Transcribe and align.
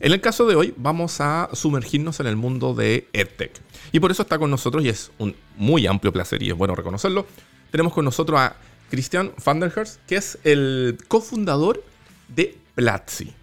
En 0.00 0.12
el 0.12 0.20
caso 0.20 0.46
de 0.46 0.54
hoy 0.54 0.74
vamos 0.76 1.20
a 1.20 1.50
sumergirnos 1.52 2.20
en 2.20 2.26
el 2.26 2.36
mundo 2.36 2.74
de 2.74 3.08
EdTech. 3.12 3.52
Y 3.90 4.00
por 4.00 4.10
eso 4.10 4.22
está 4.22 4.38
con 4.38 4.50
nosotros 4.50 4.84
y 4.84 4.88
es 4.88 5.10
un 5.18 5.34
muy 5.56 5.86
amplio 5.86 6.12
placer 6.12 6.42
y 6.42 6.50
es 6.50 6.56
bueno 6.56 6.74
reconocerlo. 6.74 7.26
Tenemos 7.70 7.92
con 7.92 8.04
nosotros 8.04 8.38
a 8.38 8.56
Christian 8.90 9.32
van 9.44 9.60
der 9.60 9.72
Herst, 9.74 10.00
que 10.06 10.16
es 10.16 10.38
el 10.44 10.98
cofundador 11.08 11.82
de 12.28 12.56
Platzi. 12.74 13.34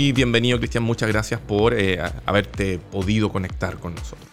Muy 0.00 0.12
bienvenido, 0.12 0.56
Cristian. 0.56 0.82
Muchas 0.82 1.10
gracias 1.10 1.40
por 1.40 1.74
eh, 1.74 2.00
haberte 2.24 2.78
podido 2.78 3.30
conectar 3.30 3.76
con 3.76 3.94
nosotros. 3.94 4.30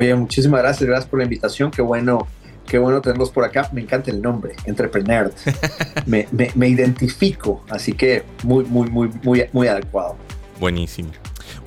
Oye, 0.00 0.12
muchísimas 0.16 0.62
gracias. 0.62 0.88
Gracias 0.88 1.08
por 1.08 1.20
la 1.20 1.26
invitación. 1.26 1.70
Qué 1.70 1.80
bueno, 1.80 2.26
qué 2.66 2.76
bueno 2.76 3.00
tenerlos 3.00 3.30
por 3.30 3.44
acá. 3.44 3.70
Me 3.72 3.82
encanta 3.82 4.10
el 4.10 4.20
nombre, 4.20 4.56
Entrepreneur. 4.64 5.32
me, 6.06 6.26
me, 6.32 6.68
identifico, 6.68 7.64
así 7.70 7.92
que 7.92 8.24
muy, 8.42 8.64
muy, 8.64 8.90
muy, 8.90 9.10
muy, 9.22 9.44
muy 9.52 9.68
adecuado. 9.68 10.16
Buenísimo. 10.58 11.10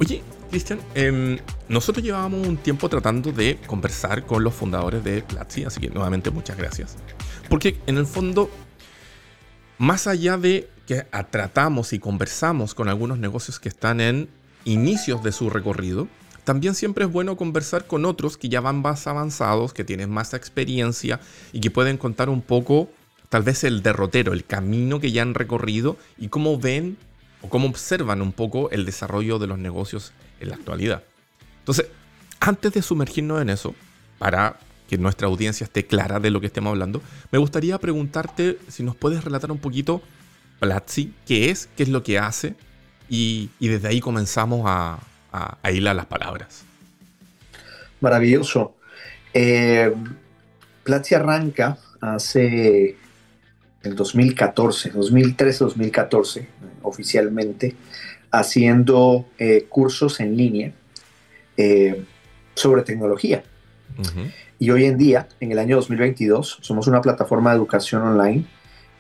Oye, 0.02 0.22
Cristian, 0.50 0.80
em, 0.94 1.38
nosotros 1.70 2.04
llevábamos 2.04 2.46
un 2.46 2.58
tiempo 2.58 2.90
tratando 2.90 3.32
de 3.32 3.58
conversar 3.68 4.26
con 4.26 4.44
los 4.44 4.54
fundadores 4.54 5.02
de 5.02 5.22
Platzi, 5.22 5.64
así 5.64 5.80
que 5.80 5.90
nuevamente 5.90 6.30
muchas 6.30 6.58
gracias. 6.58 6.98
Porque 7.48 7.78
en 7.88 7.96
el 7.96 8.06
fondo, 8.06 8.50
más 9.78 10.08
allá 10.08 10.36
de 10.36 10.73
que 10.88 11.06
tratamos 11.32 11.94
y 11.94 12.00
conversamos 12.00 12.74
con 12.74 12.90
algunos 12.90 13.18
negocios 13.18 13.60
que 13.60 13.70
están 13.70 14.02
en 14.02 14.30
inicios 14.66 15.24
de 15.24 15.32
su 15.32 15.50
recorrido, 15.50 16.08
también 16.44 16.76
siempre 16.76 17.06
es 17.06 17.12
bueno 17.12 17.38
conversar 17.38 17.88
con 17.88 18.06
otros 18.06 18.38
que 18.38 18.50
ya 18.50 18.60
van 18.60 18.82
más 18.82 19.08
avanzados, 19.08 19.74
que 19.74 19.84
tienen 19.84 20.10
más 20.10 20.34
experiencia 20.34 21.20
y 21.54 21.62
que 21.62 21.72
pueden 21.72 21.98
contar 21.98 22.30
un 22.30 22.42
poco, 22.42 22.90
tal 23.30 23.44
vez 23.44 23.64
el 23.64 23.82
derrotero, 23.82 24.34
el 24.34 24.44
camino 24.44 25.00
que 25.00 25.12
ya 25.12 25.22
han 25.22 25.36
recorrido 25.36 25.98
y 26.18 26.28
cómo 26.28 26.60
ven 26.60 26.98
o 27.42 27.50
cómo 27.50 27.68
observan 27.68 28.22
un 28.22 28.34
poco 28.34 28.70
el 28.72 28.86
desarrollo 28.86 29.40
de 29.40 29.48
los 29.48 29.58
negocios 29.58 30.12
en 30.40 30.50
la 30.50 30.56
actualidad. 30.56 31.04
Entonces, 31.60 31.88
antes 32.42 32.74
de 32.74 32.82
sumergirnos 32.82 33.42
en 33.42 33.50
eso, 33.50 33.74
para 34.20 34.60
que 34.90 34.98
nuestra 34.98 35.28
audiencia 35.28 35.64
esté 35.64 35.86
clara 35.86 36.20
de 36.20 36.30
lo 36.30 36.42
que 36.42 36.48
estemos 36.48 36.72
hablando, 36.72 37.02
me 37.32 37.40
gustaría 37.40 37.78
preguntarte 37.80 38.60
si 38.68 38.84
nos 38.84 38.98
puedes 38.98 39.24
relatar 39.24 39.50
un 39.52 39.60
poquito 39.60 40.02
Platzi, 40.64 41.14
qué 41.26 41.50
es, 41.50 41.68
qué 41.76 41.84
es 41.84 41.90
lo 41.90 42.04
que 42.04 42.18
hace, 42.18 42.56
y, 43.10 43.50
desde 43.60 43.90
ahí 43.90 44.00
comenzamos 44.00 44.62
a, 44.66 44.98
a, 45.34 45.72
hilar 45.72 45.94
las 45.94 46.06
palabras. 46.06 46.64
Maravilloso. 48.00 48.74
Eh, 49.34 49.94
Platzi 50.86 51.16
arranca 51.16 51.78
hace 52.00 52.96
el 53.84 53.96
2014, 53.96 54.94
2013-2014, 54.94 56.48
oficialmente, 56.82 57.76
haciendo 58.32 59.26
eh, 59.38 59.66
cursos 59.68 60.22
en 60.22 60.38
línea 60.38 60.72
eh, 61.58 62.06
sobre 62.56 62.84
tecnología. 62.84 63.44
Y 64.60 64.70
hoy 64.70 64.86
en 64.86 64.98
día, 64.98 65.28
en 65.42 65.52
el 65.52 65.60
año 65.60 65.76
2022, 65.76 66.60
somos 66.62 66.88
una 66.88 67.02
plataforma 67.02 67.50
de 67.52 67.58
educación 67.58 68.02
online 68.04 68.46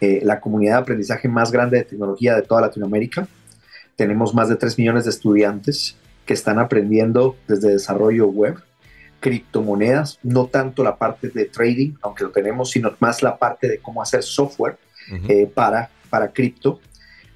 eh, 0.03 0.19
la 0.21 0.41
comunidad 0.41 0.73
de 0.73 0.81
aprendizaje 0.81 1.29
más 1.29 1.49
grande 1.49 1.77
de 1.77 1.85
tecnología 1.85 2.35
de 2.35 2.41
toda 2.41 2.59
Latinoamérica. 2.59 3.25
Tenemos 3.95 4.33
más 4.35 4.49
de 4.49 4.57
3 4.57 4.77
millones 4.77 5.05
de 5.05 5.11
estudiantes 5.11 5.95
que 6.25 6.33
están 6.33 6.59
aprendiendo 6.59 7.37
desde 7.47 7.69
desarrollo 7.69 8.27
web, 8.27 8.57
criptomonedas, 9.21 10.19
no 10.21 10.47
tanto 10.47 10.83
la 10.83 10.97
parte 10.97 11.29
de 11.29 11.45
trading, 11.45 11.93
aunque 12.01 12.25
lo 12.25 12.31
tenemos, 12.31 12.71
sino 12.71 12.93
más 12.99 13.23
la 13.23 13.37
parte 13.37 13.69
de 13.69 13.77
cómo 13.77 14.01
hacer 14.01 14.23
software 14.23 14.77
eh, 15.29 15.47
para, 15.47 15.89
para 16.09 16.33
cripto, 16.33 16.81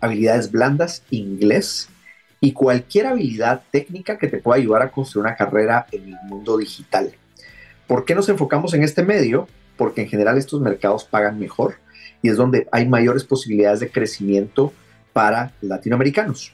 habilidades 0.01 0.51
blandas, 0.51 1.03
inglés 1.09 1.87
y 2.41 2.51
cualquier 2.51 3.07
habilidad 3.07 3.61
técnica 3.71 4.17
que 4.17 4.27
te 4.27 4.39
pueda 4.39 4.59
ayudar 4.59 4.81
a 4.81 4.91
construir 4.91 5.25
una 5.25 5.37
carrera 5.37 5.87
en 5.93 6.03
el 6.09 6.17
mundo 6.25 6.57
digital. 6.57 7.13
¿Por 7.87 8.03
qué 8.03 8.13
nos 8.13 8.27
enfocamos 8.27 8.73
en 8.73 8.83
este 8.83 9.03
medio? 9.03 9.47
Porque 9.77 10.01
en 10.01 10.09
general 10.09 10.37
estos 10.37 10.59
mercados 10.59 11.05
pagan 11.05 11.39
mejor 11.39 11.75
y 12.21 12.29
es 12.29 12.37
donde 12.37 12.67
hay 12.71 12.87
mayores 12.87 13.23
posibilidades 13.23 13.79
de 13.79 13.89
crecimiento 13.89 14.73
para 15.13 15.53
latinoamericanos. 15.61 16.53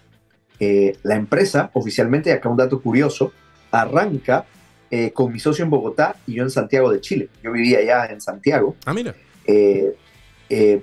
Eh, 0.60 0.98
la 1.04 1.16
empresa 1.16 1.70
oficialmente, 1.74 2.30
y 2.30 2.34
acá 2.34 2.50
un 2.50 2.58
dato 2.58 2.82
curioso, 2.82 3.34
arranca 3.72 4.46
eh, 4.92 5.12
con 5.12 5.32
mi 5.32 5.40
socio 5.40 5.64
en 5.64 5.70
Bogotá 5.70 6.16
y 6.28 6.36
yo 6.36 6.44
en 6.44 6.50
Santiago 6.50 6.92
de 6.92 7.02
Chile. 7.02 7.30
Yo 7.44 7.52
vivía 7.52 7.80
allá 7.80 8.06
en 8.06 8.22
Santiago. 8.22 8.76
Ah, 8.86 8.94
mira. 8.94 9.16
Eh, 9.46 9.94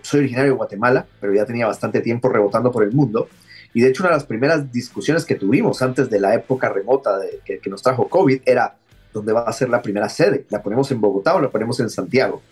soy 0.03 0.21
originario 0.21 0.53
de 0.53 0.57
Guatemala, 0.57 1.07
pero 1.21 1.33
ya 1.33 1.47
tenía 1.47 1.67
bastante 1.67 2.01
tiempo 2.01 2.29
rebotando 2.29 2.73
por 2.73 2.83
el 2.83 2.93
mundo. 2.93 3.29
Y 3.73 3.83
de 3.83 3.89
hecho, 3.89 4.03
una 4.03 4.11
de 4.11 4.17
las 4.17 4.25
primeras 4.25 4.73
discusiones 4.73 5.25
que 5.25 5.37
tuvimos 5.37 5.81
antes 5.81 6.11
de 6.11 6.19
la 6.19 6.35
época 6.35 6.69
remota 6.69 7.19
de, 7.19 7.41
que, 7.45 7.71
nos 7.71 7.83
trajo 7.83 8.09
COVID 8.09 8.43
era 8.45 8.75
dónde 9.13 9.33
va 9.33 9.43
a 9.43 9.53
ser 9.53 9.69
la 9.69 9.81
primera 9.81 10.09
sede. 10.09 10.45
¿La 10.51 10.63
ponemos 10.63 10.91
en 10.91 11.01
Bogotá 11.01 11.37
o 11.37 11.41
la 11.41 11.51
ponemos 11.51 11.79
en 11.81 11.89
Santiago? 11.89 12.43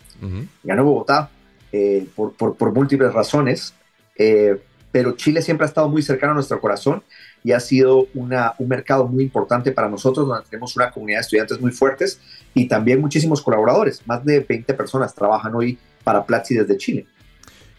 Ganó 0.63 0.85
Bogotá, 0.85 1.29
eh, 1.71 2.07
por, 2.15 2.33
por, 2.33 2.73
múltiples 2.73 3.13
razones, 3.13 3.73
eh, 4.15 4.59
pero 4.91 5.15
Chile 5.15 5.41
siempre 5.41 5.65
ha 5.65 5.67
estado 5.67 5.87
muy 5.87 6.01
cercano 6.01 6.31
a 6.31 6.35
nuestro 6.35 6.59
corazón 6.59 7.03
y 7.43 7.51
ha 7.51 7.59
sido 7.59 8.07
una, 8.13 8.53
un 8.57 8.67
mercado 8.67 9.07
muy 9.07 9.23
importante 9.23 9.71
para 9.71 9.87
nosotros, 9.87 10.27
donde 10.27 10.45
tenemos 10.49 10.75
una 10.75 10.91
comunidad 10.91 11.19
de 11.19 11.21
estudiantes 11.21 11.61
muy 11.61 11.71
fuertes 11.71 12.19
y 12.53 12.67
también 12.67 12.99
muchísimos 12.99 13.41
colaboradores. 13.41 14.01
Más 14.07 14.25
de 14.25 14.39
20 14.39 14.73
personas 14.73 15.13
trabajan 15.13 15.53
hoy 15.55 15.77
para 16.03 16.25
Platzi 16.25 16.55
desde 16.55 16.77
Chile. 16.77 17.05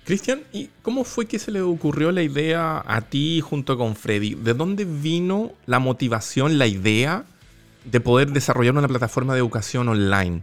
Cristian, 0.04 0.42
¿y 0.52 0.70
cómo 0.82 1.04
fue 1.04 1.26
que 1.26 1.38
se 1.38 1.50
le 1.50 1.60
ocurrió 1.60 2.10
la 2.10 2.22
idea 2.22 2.82
a 2.86 3.00
ti 3.02 3.40
junto 3.40 3.76
con 3.76 3.96
Freddy? 3.96 4.34
¿De 4.34 4.54
dónde 4.54 4.84
vino 4.84 5.52
la 5.66 5.78
motivación, 5.78 6.58
la 6.58 6.66
idea 6.66 7.24
de 7.84 8.00
poder 8.00 8.30
desarrollar 8.30 8.76
una 8.76 8.88
plataforma 8.88 9.34
de 9.34 9.40
educación 9.40 9.88
online? 9.88 10.42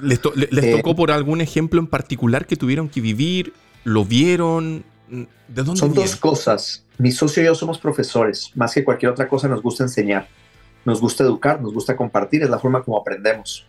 ¿Les, 0.00 0.18
eh, 0.18 0.76
tocó 0.76 0.94
por 0.94 1.10
algún 1.10 1.40
ejemplo 1.40 1.80
en 1.80 1.86
particular 1.86 2.46
que 2.46 2.56
tuvieron 2.56 2.88
que 2.88 3.00
vivir? 3.00 3.52
¿Lo 3.84 4.04
vieron? 4.04 4.84
¿De 5.08 5.62
dónde 5.62 5.80
Son 5.80 5.94
dos 5.94 6.16
cosas. 6.16 6.84
Mi 6.98 7.12
socio 7.12 7.42
y 7.42 7.46
yo 7.46 7.54
somos 7.54 7.78
profesores. 7.78 8.50
Más 8.54 8.74
que 8.74 8.84
cualquier 8.84 9.12
otra 9.12 9.28
cosa 9.28 9.48
nos 9.48 9.62
gusta 9.62 9.84
enseñar. 9.84 10.28
Nos 10.84 11.00
gusta 11.00 11.24
educar, 11.24 11.60
nos 11.60 11.72
gusta 11.72 11.96
compartir, 11.96 12.42
es 12.42 12.50
la 12.50 12.58
forma 12.58 12.82
como 12.82 12.98
aprendemos. 12.98 13.66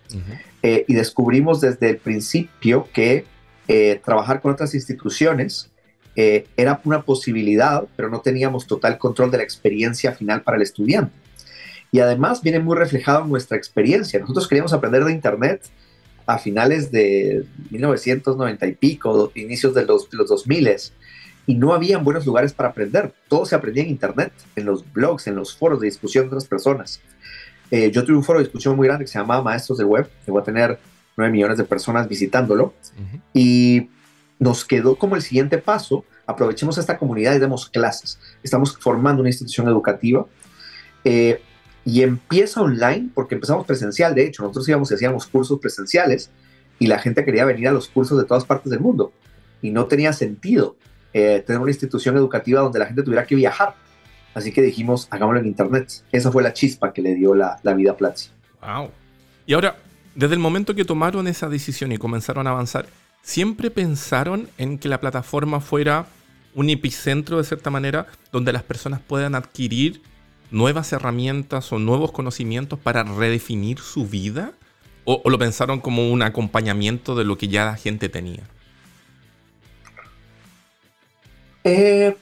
Eh, 0.61 0.85
y 0.87 0.93
descubrimos 0.93 1.61
desde 1.61 1.89
el 1.89 1.97
principio 1.97 2.87
que 2.93 3.25
eh, 3.67 3.99
trabajar 4.03 4.41
con 4.41 4.51
otras 4.51 4.73
instituciones 4.73 5.71
era 6.15 6.81
una 6.83 7.03
posibilidad, 7.03 7.83
pero 7.95 8.09
no 8.09 8.21
teníamos 8.21 8.65
total 8.65 8.97
control 8.97 9.29
de 9.29 9.37
la 9.37 9.43
experiencia 9.43 10.13
final 10.13 10.41
para 10.41 10.57
el 10.57 10.63
estudiante. 10.63 11.13
Y 11.91 11.99
además 11.99 12.41
viene 12.41 12.59
muy 12.59 12.75
reflejado 12.75 13.23
en 13.23 13.29
nuestra 13.29 13.57
experiencia. 13.57 14.19
Nosotros 14.19 14.47
queríamos 14.47 14.73
aprender 14.73 15.03
de 15.05 15.11
Internet, 15.11 15.61
a 16.27 16.37
finales 16.37 16.91
de 16.91 17.45
1990 17.71 18.67
y 18.67 18.73
pico, 18.73 19.31
inicios 19.33 19.73
de 19.73 19.85
los, 19.85 20.07
los 20.11 20.27
2000 20.27 20.69
y 21.47 21.55
no 21.55 21.73
habían 21.73 22.03
buenos 22.03 22.25
lugares 22.25 22.53
para 22.53 22.69
aprender. 22.69 23.13
Todo 23.29 23.45
se 23.45 23.55
aprendía 23.55 23.83
en 23.83 23.89
Internet, 23.89 24.33
en 24.55 24.65
los 24.65 24.83
blogs, 24.91 25.27
en 25.27 25.35
los 25.35 25.55
foros 25.55 25.79
de 25.79 25.87
discusión 25.87 26.25
de 26.25 26.27
otras 26.27 26.45
personas. 26.45 27.01
Eh, 27.71 27.89
yo 27.91 28.03
tuve 28.03 28.17
un 28.17 28.23
foro 28.23 28.39
de 28.39 28.45
discusión 28.45 28.75
muy 28.75 28.87
grande 28.87 29.05
que 29.05 29.11
se 29.11 29.17
llamaba 29.17 29.41
Maestros 29.41 29.77
del 29.77 29.87
Web, 29.87 30.09
que 30.25 30.31
voy 30.31 30.41
a 30.41 30.43
tener 30.43 30.77
9 31.15 31.31
millones 31.31 31.57
de 31.57 31.63
personas 31.63 32.07
visitándolo, 32.07 32.73
y 33.33 33.89
nos 34.37 34.65
quedó 34.65 34.97
como 34.97 35.15
el 35.15 35.21
siguiente 35.21 35.57
paso, 35.57 36.03
aprovechemos 36.25 36.77
esta 36.77 36.97
comunidad 36.97 37.33
y 37.35 37.39
demos 37.39 37.69
clases. 37.69 38.19
Estamos 38.43 38.77
formando 38.77 39.21
una 39.21 39.29
institución 39.29 39.67
educativa. 39.67 40.25
Eh, 41.03 41.41
y 41.87 42.03
empieza 42.03 42.61
online 42.61 43.11
porque 43.13 43.35
empezamos 43.35 43.65
presencial, 43.65 44.13
de 44.13 44.25
hecho, 44.25 44.43
nosotros 44.43 44.67
íbamos 44.67 44.91
y 44.91 44.95
hacíamos 44.95 45.25
cursos 45.25 45.57
presenciales 45.57 46.29
y 46.79 46.87
la 46.87 46.99
gente 46.99 47.23
quería 47.23 47.45
venir 47.45 47.69
a 47.69 47.71
los 47.71 47.87
cursos 47.87 48.17
de 48.17 48.25
todas 48.25 48.43
partes 48.43 48.69
del 48.69 48.81
mundo 48.81 49.13
y 49.61 49.71
no 49.71 49.85
tenía 49.85 50.11
sentido 50.11 50.75
eh, 51.13 51.41
tener 51.47 51.61
una 51.61 51.71
institución 51.71 52.17
educativa 52.17 52.59
donde 52.59 52.79
la 52.79 52.87
gente 52.87 53.03
tuviera 53.03 53.25
que 53.25 53.35
viajar. 53.35 53.75
Así 54.33 54.51
que 54.51 54.61
dijimos, 54.61 55.07
hagámoslo 55.11 55.39
en 55.39 55.45
Internet. 55.45 56.03
Esa 56.11 56.29
fue 56.29 56.43
la 56.43 56.51
chispa 56.51 56.91
que 56.91 57.01
le 57.01 57.15
dio 57.15 57.33
la, 57.33 57.57
la 57.63 57.73
vida 57.73 57.91
a 57.91 57.95
Platzi. 57.95 58.31
Wow. 58.61 58.91
Y 59.45 59.53
ahora, 59.53 59.77
desde 60.13 60.33
el 60.33 60.41
momento 60.41 60.75
que 60.75 60.83
tomaron 60.83 61.25
esa 61.29 61.47
decisión 61.47 61.93
y 61.93 61.97
comenzaron 61.97 62.47
a 62.47 62.49
avanzar, 62.49 62.87
¿siempre 63.21 63.71
pensaron 63.71 64.49
en 64.57 64.77
que 64.77 64.89
la 64.89 64.99
plataforma 64.99 65.61
fuera 65.61 66.05
un 66.53 66.69
epicentro 66.69 67.37
de 67.37 67.45
cierta 67.45 67.69
manera 67.69 68.07
donde 68.33 68.51
las 68.51 68.63
personas 68.63 68.99
puedan 68.99 69.35
adquirir 69.35 70.01
nuevas 70.51 70.91
herramientas 70.93 71.71
o 71.71 71.79
nuevos 71.79 72.11
conocimientos 72.11 72.79
para 72.79 73.03
redefinir 73.03 73.79
su 73.79 74.07
vida? 74.07 74.53
¿O, 75.05 75.21
lo 75.29 75.39
pensaron 75.39 75.79
como 75.79 76.11
un 76.11 76.21
acompañamiento 76.21 77.15
de 77.15 77.23
lo 77.23 77.37
que 77.37 77.47
ya 77.47 77.65
la 77.65 77.75
gente 77.75 78.09
tenía? 78.09 78.43
Eh, 81.63 82.15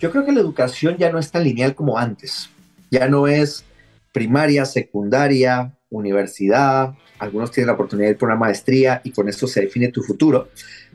yo 0.00 0.10
creo 0.10 0.24
que 0.24 0.32
la 0.32 0.40
educación 0.40 0.96
ya 0.98 1.10
no 1.10 1.18
es 1.18 1.30
tan 1.30 1.44
lineal 1.44 1.74
como 1.74 1.98
antes. 1.98 2.50
Ya 2.90 3.08
no 3.08 3.26
es 3.26 3.64
primaria, 4.12 4.64
secundaria, 4.64 5.72
universidad. 5.90 6.94
Algunos 7.18 7.50
tienen 7.50 7.68
la 7.68 7.74
oportunidad 7.74 8.08
de 8.08 8.12
ir 8.12 8.18
por 8.18 8.28
una 8.28 8.38
maestría 8.38 9.00
y 9.04 9.12
con 9.12 9.28
esto 9.28 9.46
se 9.46 9.62
define 9.62 9.88
tu 9.88 10.02
futuro. 10.02 10.48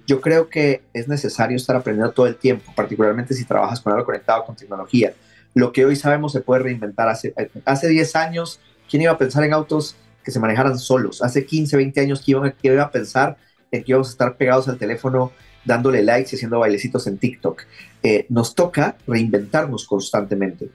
Yo 0.07 0.21
creo 0.21 0.50
que 0.50 0.83
es 0.94 1.07
necesario 1.07 1.57
estar 1.57 1.75
aprendiendo 1.75 2.13
todo 2.13 2.27
el 2.27 2.35
tiempo, 2.35 2.71
particularmente 2.75 3.33
si 3.33 3.45
trabajas 3.45 3.81
con 3.81 3.94
algo 3.94 4.06
conectado 4.06 4.45
con 4.45 4.56
tecnología. 4.56 5.13
Lo 5.55 5.71
que 5.71 5.85
hoy 5.85 5.95
sabemos 5.95 6.33
se 6.33 6.41
puede 6.41 6.63
reinventar. 6.63 7.07
Hace, 7.07 7.33
hace 7.63 7.87
10 7.87 8.15
años, 8.17 8.59
¿quién 8.89 9.01
iba 9.01 9.13
a 9.13 9.17
pensar 9.17 9.43
en 9.45 9.53
autos 9.53 9.95
que 10.21 10.29
se 10.29 10.39
manejaran 10.39 10.77
solos? 10.77 11.23
Hace 11.23 11.45
15, 11.45 11.77
20 11.77 12.01
años, 12.01 12.21
¿quién 12.23 12.53
iba, 12.61 12.83
a 12.83 12.91
pensar 12.91 13.37
en 13.71 13.83
que 13.83 13.93
íbamos 13.93 14.09
a 14.09 14.11
estar 14.11 14.35
pegados 14.35 14.67
al 14.67 14.77
teléfono 14.77 15.31
dándole 15.63 16.03
likes 16.03 16.31
y 16.33 16.35
haciendo 16.35 16.59
bailecitos 16.59 17.07
en 17.07 17.17
TikTok? 17.17 17.61
Eh, 18.03 18.25
nos 18.27 18.53
toca 18.53 18.97
reinventarnos 19.07 19.87
constantemente. 19.87 20.69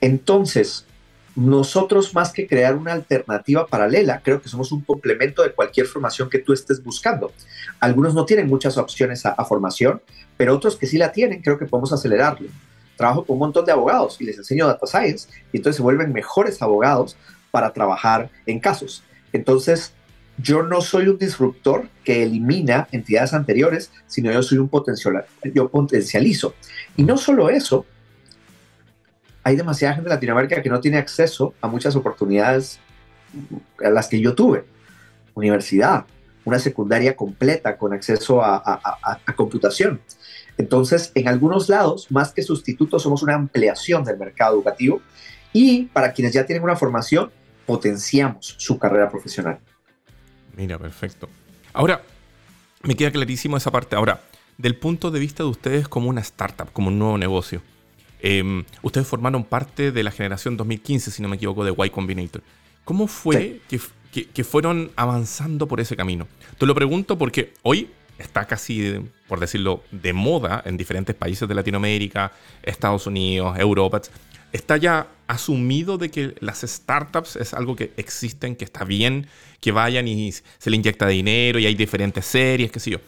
Entonces, 0.00 0.86
nosotros 1.36 2.14
más 2.14 2.32
que 2.32 2.46
crear 2.46 2.76
una 2.76 2.94
alternativa 2.94 3.66
paralela, 3.66 4.22
creo 4.24 4.40
que 4.40 4.48
somos 4.48 4.72
un 4.72 4.80
complemento 4.80 5.42
de 5.42 5.52
cualquier 5.52 5.84
formación 5.84 6.30
que 6.30 6.38
tú 6.38 6.54
estés 6.54 6.82
buscando. 6.82 7.30
Algunos 7.78 8.14
no 8.14 8.24
tienen 8.24 8.46
muchas 8.46 8.78
opciones 8.78 9.26
a, 9.26 9.32
a 9.32 9.44
formación, 9.44 10.00
pero 10.38 10.54
otros 10.54 10.76
que 10.76 10.86
sí 10.86 10.96
la 10.96 11.12
tienen, 11.12 11.42
creo 11.42 11.58
que 11.58 11.66
podemos 11.66 11.92
acelerarlo 11.92 12.48
trabajo 12.96 13.24
con 13.24 13.34
un 13.34 13.40
montón 13.40 13.64
de 13.64 13.72
abogados 13.72 14.20
y 14.20 14.24
les 14.24 14.38
enseño 14.38 14.66
data 14.66 14.86
science 14.86 15.28
y 15.52 15.58
entonces 15.58 15.76
se 15.76 15.82
vuelven 15.82 16.12
mejores 16.12 16.60
abogados 16.62 17.16
para 17.50 17.72
trabajar 17.72 18.30
en 18.46 18.60
casos. 18.60 19.02
Entonces, 19.32 19.92
yo 20.38 20.62
no 20.62 20.80
soy 20.80 21.08
un 21.08 21.18
disruptor 21.18 21.88
que 22.04 22.22
elimina 22.22 22.88
entidades 22.90 23.32
anteriores, 23.32 23.90
sino 24.06 24.32
yo 24.32 24.42
soy 24.42 24.58
un 24.58 24.68
potencial, 24.68 25.24
yo 25.54 25.68
potencializo. 25.68 26.54
Y 26.96 27.04
no 27.04 27.16
solo 27.16 27.50
eso, 27.50 27.86
hay 29.42 29.56
demasiada 29.56 29.94
gente 29.94 30.08
en 30.08 30.14
Latinoamérica 30.14 30.62
que 30.62 30.70
no 30.70 30.80
tiene 30.80 30.98
acceso 30.98 31.54
a 31.60 31.68
muchas 31.68 31.94
oportunidades 31.94 32.80
a 33.84 33.90
las 33.90 34.08
que 34.08 34.20
yo 34.20 34.34
tuve. 34.34 34.64
Universidad, 35.34 36.04
una 36.44 36.58
secundaria 36.58 37.14
completa 37.14 37.76
con 37.76 37.92
acceso 37.92 38.42
a, 38.42 38.60
a 39.02 39.36
computación. 39.36 40.00
Entonces, 40.56 41.10
en 41.14 41.28
algunos 41.28 41.68
lados, 41.68 42.10
más 42.10 42.32
que 42.32 42.42
sustitutos, 42.42 43.02
somos 43.02 43.22
una 43.22 43.34
ampliación 43.34 44.04
del 44.04 44.18
mercado 44.18 44.54
educativo 44.54 45.00
y 45.52 45.84
para 45.86 46.12
quienes 46.12 46.32
ya 46.32 46.46
tienen 46.46 46.62
una 46.62 46.76
formación, 46.76 47.30
potenciamos 47.66 48.54
su 48.58 48.78
carrera 48.78 49.08
profesional. 49.08 49.58
Mira, 50.56 50.78
perfecto. 50.78 51.28
Ahora, 51.72 52.02
me 52.82 52.94
queda 52.94 53.10
clarísimo 53.10 53.56
esa 53.56 53.70
parte. 53.70 53.96
Ahora, 53.96 54.20
del 54.58 54.76
punto 54.76 55.10
de 55.10 55.18
vista 55.18 55.42
de 55.42 55.48
ustedes 55.48 55.88
como 55.88 56.08
una 56.08 56.20
startup, 56.20 56.72
como 56.72 56.88
un 56.88 56.98
nuevo 56.98 57.18
negocio, 57.18 57.62
em, 58.20 58.64
ustedes 58.82 59.06
formaron 59.06 59.44
parte 59.44 59.90
de 59.90 60.02
la 60.02 60.10
generación 60.10 60.56
2015, 60.56 61.10
si 61.10 61.22
no 61.22 61.28
me 61.28 61.36
equivoco, 61.36 61.64
de 61.64 61.74
Y 61.76 61.90
Combinator. 61.90 62.42
¿Cómo 62.84 63.06
fue 63.06 63.60
que, 63.68 64.44
fueron 64.44 64.92
avanzando 64.96 65.66
por 65.66 65.80
ese 65.80 65.96
camino? 65.96 66.28
Te 66.58 66.66
lo 66.66 66.74
pregunto 66.74 67.18
porque 67.18 67.54
hoy 67.62 67.90
está 68.18 68.46
casi, 68.46 69.00
por 69.28 69.40
decirlo, 69.40 69.82
de 69.90 70.12
moda 70.12 70.62
en 70.64 70.76
diferentes 70.76 71.14
países 71.14 71.48
de 71.48 71.54
Latinoamérica, 71.54 72.32
Estados 72.62 73.06
Unidos, 73.06 73.58
Europa. 73.58 74.00
Está 74.52 74.76
ya 74.76 75.08
asumido 75.26 75.98
de 75.98 76.10
que 76.10 76.34
las 76.40 76.60
startups 76.60 77.36
es 77.36 77.54
algo 77.54 77.74
que 77.76 77.92
existen, 77.96 78.56
que 78.56 78.64
está 78.64 78.84
bien, 78.84 79.26
que 79.60 79.72
vayan 79.72 80.06
y 80.06 80.32
se 80.32 80.70
le 80.70 80.76
inyecta 80.76 81.06
dinero 81.06 81.58
y 81.58 81.66
hay 81.66 81.74
diferentes 81.74 82.24
series, 82.24 82.70
qué 82.70 82.80
sé 82.80 82.90
yo. 82.90 82.98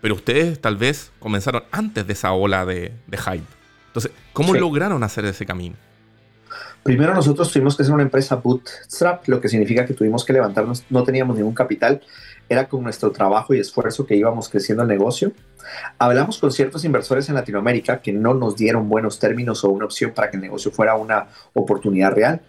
Pero 0.00 0.14
ustedes 0.14 0.60
tal 0.60 0.76
vez 0.76 1.12
comenzaron 1.18 1.64
antes 1.70 2.06
de 2.06 2.12
esa 2.12 2.32
ola 2.32 2.66
de, 2.66 2.92
hype. 3.10 3.44
Entonces, 3.88 4.12
¿cómo 4.32 4.54
lograron 4.54 5.02
hacer 5.02 5.24
ese 5.24 5.46
camino? 5.46 5.76
Primero 6.86 7.14
nosotros 7.14 7.52
tuvimos 7.52 7.76
que 7.76 7.84
ser 7.84 7.92
una 7.92 8.04
empresa 8.04 8.36
bootstrap, 8.36 9.26
lo 9.28 9.40
que 9.40 9.48
significa 9.48 9.84
que 9.84 9.94
tuvimos 9.94 10.24
que 10.24 10.32
levantarnos, 10.32 10.84
no 10.88 11.04
teníamos 11.04 11.36
ningún 11.36 11.54
capital 11.54 12.00
era 12.48 12.68
con 12.68 12.82
nuestro 12.82 13.10
trabajo 13.10 13.54
y 13.54 13.60
esfuerzo 13.60 14.06
que 14.06 14.16
íbamos 14.16 14.48
creciendo 14.48 14.82
el 14.82 14.88
negocio. 14.88 15.32
Hablamos 15.98 16.38
con 16.38 16.52
ciertos 16.52 16.84
inversores 16.84 17.28
en 17.28 17.34
Latinoamérica 17.34 18.00
que 18.00 18.12
no 18.12 18.34
nos 18.34 18.56
dieron 18.56 18.88
buenos 18.88 19.18
términos 19.18 19.64
o 19.64 19.70
una 19.70 19.86
opción 19.86 20.12
para 20.12 20.30
que 20.30 20.36
el 20.36 20.42
negocio 20.42 20.70
fuera 20.70 20.94
una 20.94 21.26
oportunidad 21.54 22.12
real. 22.12 22.40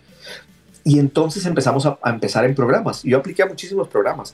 Y 0.83 0.99
entonces 0.99 1.45
empezamos 1.45 1.85
a, 1.85 1.97
empezar 2.05 2.45
en 2.45 2.55
programas. 2.55 3.03
Yo 3.03 3.17
apliqué 3.17 3.43
a 3.43 3.47
muchísimos 3.47 3.87
programas. 3.87 4.33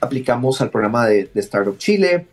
Aplicamos 0.00 0.60
al 0.60 0.70
programa 0.70 1.06
de, 1.06 1.30
Startup 1.36 1.78
Chile, 1.78 2.26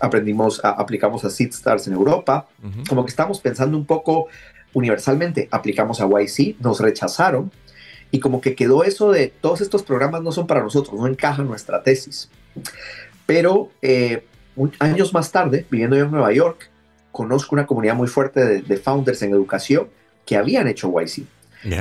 aprendimos, 0.00 0.60
aplicamos 0.62 1.24
a 1.24 1.30
Seed 1.30 1.50
Stars 1.50 1.88
en 1.88 1.94
Europa. 1.94 2.46
Como 2.88 3.04
que 3.04 3.10
estamos 3.10 3.40
pensando 3.40 3.76
un 3.76 3.84
poco 3.84 4.28
universalmente. 4.74 5.48
Aplicamos 5.50 6.00
a 6.00 6.08
YC, 6.08 6.60
nos 6.60 6.80
rechazaron 6.80 7.50
y 8.10 8.20
como 8.20 8.40
que 8.40 8.54
quedó 8.54 8.84
eso 8.84 9.10
de 9.10 9.28
todos 9.28 9.62
estos 9.62 9.82
programas 9.82 10.22
no 10.22 10.32
son 10.32 10.46
para 10.46 10.62
nosotros, 10.62 11.00
no 11.00 11.06
encajan 11.06 11.46
nuestra 11.46 11.82
tesis. 11.82 12.28
Pero 13.26 13.70
eh, 13.80 14.24
años 14.78 15.14
más 15.14 15.32
tarde, 15.32 15.66
viviendo 15.70 15.96
yo 15.96 16.04
en 16.04 16.10
Nueva 16.10 16.30
York, 16.32 16.70
conozco 17.10 17.54
una 17.54 17.66
comunidad 17.66 17.94
muy 17.94 18.08
fuerte 18.08 18.60
de, 18.60 18.76
founders 18.76 19.22
en 19.22 19.32
educación 19.32 19.88
que 20.26 20.36
habían 20.36 20.68
hecho 20.68 20.92
YC. 20.92 21.24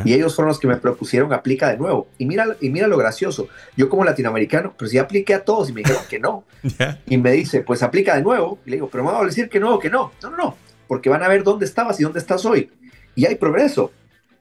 Y 0.05 0.13
ellos 0.13 0.35
fueron 0.35 0.49
los 0.49 0.59
que 0.59 0.67
me 0.67 0.77
propusieron 0.77 1.33
aplica 1.33 1.69
de 1.69 1.77
nuevo. 1.77 2.07
Y 2.19 2.25
mira, 2.25 2.45
y 2.61 2.69
mira 2.69 2.87
lo 2.87 2.97
gracioso. 2.97 3.47
Yo 3.75 3.89
como 3.89 4.05
latinoamericano, 4.05 4.73
pues 4.77 4.91
ya 4.91 5.01
apliqué 5.01 5.33
a 5.33 5.43
todos 5.43 5.69
y 5.69 5.73
me 5.73 5.81
dijeron 5.81 6.03
que 6.07 6.19
no. 6.19 6.43
Y 7.07 7.17
me 7.17 7.31
dice, 7.31 7.61
pues 7.61 7.81
aplica 7.81 8.15
de 8.15 8.21
nuevo. 8.21 8.59
Y 8.65 8.69
le 8.69 8.75
digo, 8.75 8.89
pero 8.91 9.03
me 9.03 9.11
va 9.11 9.19
a 9.19 9.25
decir 9.25 9.49
que 9.49 9.59
no, 9.59 9.79
que 9.79 9.89
no. 9.89 10.11
No, 10.21 10.29
no, 10.29 10.37
no. 10.37 10.57
Porque 10.87 11.09
van 11.09 11.23
a 11.23 11.27
ver 11.27 11.43
dónde 11.43 11.65
estabas 11.65 11.99
y 11.99 12.03
dónde 12.03 12.19
estás 12.19 12.45
hoy. 12.45 12.69
Y 13.15 13.25
hay 13.25 13.35
progreso. 13.35 13.91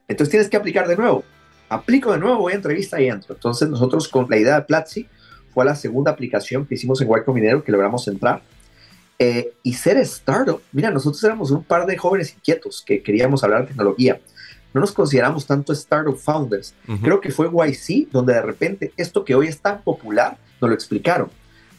Entonces 0.08 0.30
tienes 0.30 0.48
que 0.48 0.56
aplicar 0.56 0.88
de 0.88 0.96
nuevo 0.96 1.24
aplico 1.70 2.12
de 2.12 2.18
nuevo, 2.18 2.38
voy 2.38 2.52
a 2.52 2.56
entrevista 2.56 3.00
y 3.00 3.08
entro. 3.08 3.34
Entonces 3.34 3.70
nosotros 3.70 4.08
con 4.08 4.26
la 4.28 4.36
idea 4.36 4.56
de 4.56 4.62
Platzi 4.62 5.06
fue 5.54 5.64
la 5.64 5.74
segunda 5.74 6.10
aplicación 6.10 6.66
que 6.66 6.74
hicimos 6.74 7.00
en 7.00 7.08
Huayco 7.08 7.32
Minero 7.32 7.64
que 7.64 7.72
logramos 7.72 8.06
entrar. 8.08 8.42
Eh, 9.18 9.52
y 9.62 9.74
ser 9.74 9.98
startup, 9.98 10.60
mira, 10.72 10.90
nosotros 10.90 11.22
éramos 11.22 11.50
un 11.50 11.62
par 11.62 11.86
de 11.86 11.96
jóvenes 11.96 12.34
inquietos 12.34 12.82
que 12.84 13.02
queríamos 13.02 13.44
hablar 13.44 13.62
de 13.62 13.68
tecnología. 13.68 14.20
No 14.72 14.80
nos 14.80 14.92
consideramos 14.92 15.46
tanto 15.46 15.72
startup 15.72 16.16
founders. 16.16 16.74
Creo 17.02 17.20
que 17.20 17.30
fue 17.30 17.48
YC 17.48 18.10
donde 18.10 18.34
de 18.34 18.42
repente 18.42 18.92
esto 18.96 19.24
que 19.24 19.34
hoy 19.34 19.48
es 19.48 19.60
tan 19.60 19.82
popular 19.82 20.38
nos 20.60 20.70
lo 20.70 20.74
explicaron. 20.74 21.28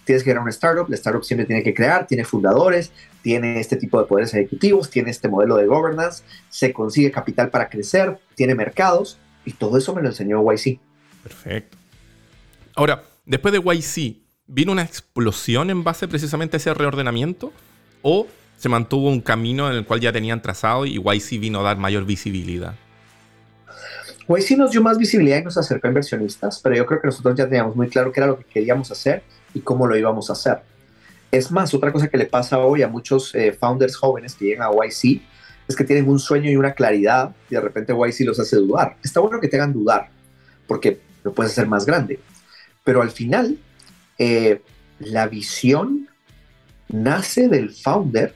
Tienes 0.06 0.24
que 0.24 0.32
crear 0.32 0.42
una 0.42 0.50
startup, 0.50 0.90
la 0.90 0.96
startup 0.96 1.24
siempre 1.24 1.46
tiene 1.46 1.64
que 1.64 1.74
crear, 1.74 2.08
tiene 2.08 2.26
fundadores, 2.26 2.92
tiene 3.22 3.60
este 3.60 3.76
tipo 3.76 4.00
de 4.00 4.08
poderes 4.08 4.34
ejecutivos, 4.34 4.90
tiene 4.90 5.12
este 5.12 5.28
modelo 5.28 5.58
de 5.58 5.68
governance, 5.68 6.24
se 6.50 6.74
consigue 6.74 7.12
capital 7.12 7.50
para 7.50 7.70
crecer, 7.70 8.18
tiene 8.36 8.56
mercados 8.56 9.20
y 9.46 9.54
todo 9.54 9.78
eso 9.78 9.94
me 9.94 10.02
lo 10.02 10.10
enseñó 10.10 10.42
YC. 10.44 10.80
Perfecto. 11.24 11.78
Ahora, 12.76 13.04
después 13.26 13.54
de 13.54 13.60
YC, 13.60 14.18
¿vino 14.48 14.72
una 14.72 14.82
explosión 14.82 15.70
en 15.70 15.84
base 15.84 16.08
precisamente 16.08 16.56
a 16.56 16.60
ese 16.60 16.74
reordenamiento? 16.74 17.54
¿O 18.02 18.28
se 18.58 18.70
mantuvo 18.70 19.10
un 19.10 19.22
camino 19.22 19.70
en 19.70 19.78
el 19.78 19.86
cual 19.86 20.00
ya 20.00 20.12
tenían 20.12 20.42
trazado 20.42 20.86
y 20.86 20.96
YC 20.96 21.40
vino 21.40 21.60
a 21.60 21.64
dar 21.64 21.78
mayor 21.78 22.06
visibilidad? 22.06 22.74
YC 24.28 24.58
nos 24.58 24.72
dio 24.72 24.82
más 24.82 24.98
visibilidad 24.98 25.40
y 25.40 25.44
nos 25.44 25.58
acercó 25.58 25.88
a 25.88 25.90
inversionistas, 25.90 26.60
pero 26.62 26.76
yo 26.76 26.86
creo 26.86 27.02
que 27.02 27.08
nosotros 27.08 27.36
ya 27.36 27.46
teníamos 27.46 27.76
muy 27.76 27.90
claro 27.90 28.12
qué 28.12 28.20
era 28.20 28.28
lo 28.28 28.38
que 28.38 28.46
queríamos 28.46 28.92
hacer 28.92 29.24
y 29.54 29.62
cómo 29.62 29.88
lo 29.88 29.98
íbamos 29.98 30.30
a 30.30 30.34
hacer. 30.34 30.62
Es 31.32 31.52
más, 31.52 31.74
otra 31.74 31.92
cosa 31.92 32.10
que 32.10 32.18
le 32.18 32.26
pasa 32.26 32.60
hoy 32.60 32.82
a 32.82 32.88
muchos 32.88 33.34
eh, 33.36 33.54
founders 33.54 33.96
jóvenes 33.96 34.36
que 34.36 34.46
llegan 34.46 34.68
a 34.68 34.72
YC 34.72 35.22
es 35.68 35.76
que 35.76 35.84
tienen 35.84 36.10
un 36.10 36.20
sueño 36.20 36.50
y 36.50 36.56
una 36.56 36.74
claridad 36.74 37.34
y 37.50 37.56
de 37.56 37.62
repente 37.62 37.94
YC 37.94 38.26
los 38.26 38.40
hace 38.40 38.58
dudar. 38.58 38.98
Está 39.04 39.22
bueno 39.22 39.40
que 39.40 39.48
te 39.48 39.56
hagan 39.56 39.74
dudar 39.74 40.10
porque 40.68 41.00
lo 41.24 41.34
puedes 41.34 41.54
hacer 41.54 41.68
más 41.68 41.86
grande. 41.86 42.20
Pero 42.84 43.02
al 43.02 43.12
final, 43.12 43.58
eh, 44.18 44.62
la 45.00 45.28
visión 45.28 46.10
nace 46.90 47.48
del 47.48 47.72
founder 47.72 48.34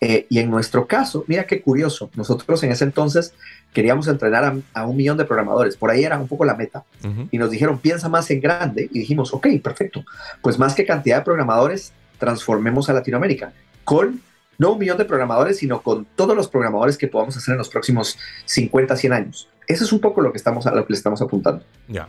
eh, 0.00 0.26
y 0.28 0.38
en 0.38 0.50
nuestro 0.50 0.86
caso, 0.86 1.24
mira 1.26 1.46
qué 1.46 1.62
curioso, 1.62 2.10
nosotros 2.14 2.62
en 2.62 2.72
ese 2.72 2.84
entonces 2.84 3.34
queríamos 3.72 4.08
entrenar 4.08 4.56
a, 4.72 4.86
un 4.86 4.96
millón 4.96 5.16
de 5.16 5.24
programadores, 5.24 5.76
por 5.76 5.90
ahí 5.90 6.04
era 6.04 6.18
un 6.18 6.28
poco 6.28 6.44
la 6.44 6.54
meta, 6.54 6.84
y 7.30 7.38
nos 7.38 7.50
dijeron, 7.50 7.78
piensa 7.78 8.08
más 8.08 8.30
en 8.30 8.40
grande, 8.40 8.88
y 8.92 9.00
dijimos, 9.00 9.32
ok, 9.32 9.48
perfecto, 9.62 10.04
pues 10.42 10.58
más 10.58 10.74
que 10.74 10.86
cantidad 10.86 11.18
de 11.18 11.24
programadores, 11.24 11.92
transformemos 12.18 12.88
a 12.88 12.94
Latinoamérica 12.94 13.52
con 13.84 14.20
no 14.58 14.72
un 14.72 14.78
millón 14.78 14.98
de 14.98 15.04
programadores, 15.04 15.58
sino 15.58 15.82
con 15.82 16.06
todos 16.16 16.34
los 16.34 16.48
programadores 16.48 16.96
que 16.96 17.08
podamos 17.08 17.36
hacer 17.36 17.52
en 17.52 17.58
los 17.58 17.68
próximos 17.68 18.18
50, 18.46 18.96
100 18.96 19.12
años. 19.12 19.48
Eso 19.66 19.84
es 19.84 19.92
un 19.92 20.00
poco 20.00 20.20
lo 20.20 20.32
que, 20.32 20.38
estamos, 20.38 20.66
a 20.66 20.74
lo 20.74 20.86
que 20.86 20.92
le 20.92 20.96
estamos 20.96 21.20
apuntando. 21.20 21.62
Ya. 21.88 22.08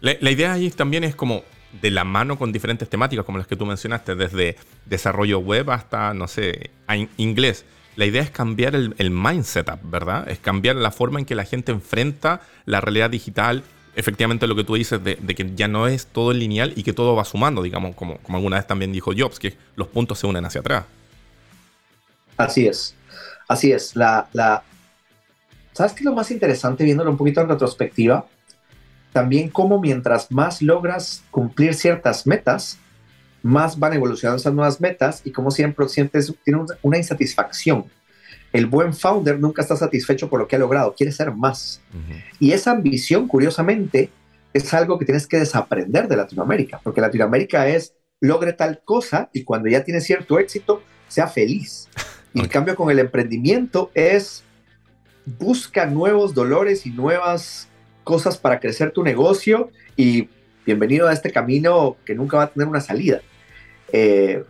La, 0.00 0.30
idea 0.30 0.52
ahí 0.52 0.70
también 0.70 1.04
es 1.04 1.14
como 1.14 1.44
de 1.80 1.90
la 1.90 2.04
mano 2.04 2.38
con 2.38 2.52
diferentes 2.52 2.88
temáticas, 2.88 3.24
como 3.24 3.38
las 3.38 3.46
que 3.46 3.56
tú 3.56 3.66
mencionaste, 3.66 4.14
desde 4.14 4.56
desarrollo 4.86 5.38
web 5.38 5.70
hasta, 5.70 6.14
no 6.14 6.28
sé, 6.28 6.70
inglés. 7.16 7.64
La 7.96 8.06
idea 8.06 8.22
es 8.22 8.30
cambiar 8.30 8.74
el, 8.74 9.10
mindset, 9.10 9.70
¿verdad? 9.82 10.28
Es 10.28 10.38
cambiar 10.38 10.76
la 10.76 10.90
forma 10.90 11.20
en 11.20 11.26
que 11.26 11.34
la 11.34 11.44
gente 11.44 11.72
enfrenta 11.72 12.40
la 12.64 12.80
realidad 12.80 13.10
digital. 13.10 13.62
Efectivamente, 13.94 14.48
lo 14.48 14.56
que 14.56 14.64
tú 14.64 14.74
dices 14.74 15.02
de, 15.02 15.16
que 15.16 15.52
ya 15.54 15.68
no 15.68 15.86
es 15.86 16.06
todo 16.06 16.32
lineal 16.32 16.72
y 16.74 16.82
que 16.82 16.92
todo 16.92 17.14
va 17.14 17.24
sumando, 17.24 17.62
digamos, 17.62 17.94
como, 17.94 18.18
como 18.18 18.38
alguna 18.38 18.56
vez 18.56 18.66
también 18.66 18.92
dijo 18.92 19.12
Jobs, 19.16 19.38
que 19.38 19.54
los 19.76 19.86
puntos 19.88 20.18
se 20.18 20.26
unen 20.26 20.44
hacia 20.44 20.60
atrás. 20.60 20.84
Así 22.36 22.66
es, 22.66 22.96
así 23.46 23.70
es. 23.70 23.94
La, 23.94 24.26
la... 24.32 24.64
¿Sabes 25.72 25.92
qué 25.92 26.00
es 26.00 26.04
lo 26.04 26.14
más 26.14 26.30
interesante 26.32 26.84
viéndolo 26.84 27.10
un 27.10 27.16
poquito 27.16 27.40
en 27.40 27.48
retrospectiva? 27.48 28.26
También 29.14 29.48
cómo 29.48 29.80
mientras 29.80 30.32
más 30.32 30.60
logras 30.60 31.22
cumplir 31.30 31.74
ciertas 31.74 32.26
metas, 32.26 32.80
más 33.44 33.78
van 33.78 33.92
evolucionando 33.92 34.40
esas 34.40 34.52
nuevas 34.52 34.80
metas 34.80 35.22
y 35.22 35.30
como 35.30 35.52
siempre 35.52 35.88
sientes, 35.88 36.34
tiene 36.42 36.64
una 36.82 36.98
insatisfacción. 36.98 37.84
El 38.52 38.66
buen 38.66 38.92
founder 38.92 39.38
nunca 39.38 39.62
está 39.62 39.76
satisfecho 39.76 40.28
por 40.28 40.40
lo 40.40 40.48
que 40.48 40.56
ha 40.56 40.58
logrado, 40.58 40.96
quiere 40.96 41.12
ser 41.12 41.30
más. 41.30 41.80
Y 42.40 42.50
esa 42.50 42.72
ambición, 42.72 43.28
curiosamente, 43.28 44.10
es 44.52 44.74
algo 44.74 44.98
que 44.98 45.04
tienes 45.04 45.28
que 45.28 45.38
desaprender 45.38 46.08
de 46.08 46.16
Latinoamérica, 46.16 46.80
porque 46.82 47.00
Latinoamérica 47.00 47.68
es 47.68 47.94
logre 48.20 48.52
tal 48.52 48.82
cosa 48.84 49.30
y 49.32 49.44
cuando 49.44 49.68
ya 49.68 49.84
tiene 49.84 50.00
cierto 50.00 50.40
éxito, 50.40 50.82
sea 51.06 51.28
feliz. 51.28 51.88
Y 52.32 52.40
en 52.40 52.48
cambio 52.48 52.74
con 52.74 52.90
el 52.90 52.98
emprendimiento 52.98 53.92
es 53.94 54.42
busca 55.24 55.86
nuevos 55.86 56.34
dolores 56.34 56.84
y 56.84 56.90
nuevas 56.90 57.68
cosas 58.04 58.38
para 58.38 58.60
crecer 58.60 58.92
tu 58.92 59.02
negocio 59.02 59.70
y 59.96 60.28
bienvenido 60.64 61.08
a 61.08 61.12
este 61.12 61.32
camino 61.32 61.96
que 62.04 62.14
nunca 62.14 62.36
va 62.36 62.44
a 62.44 62.50
tener 62.50 62.68
una 62.68 62.80
salida. 62.80 63.20
Eh, 63.92 64.44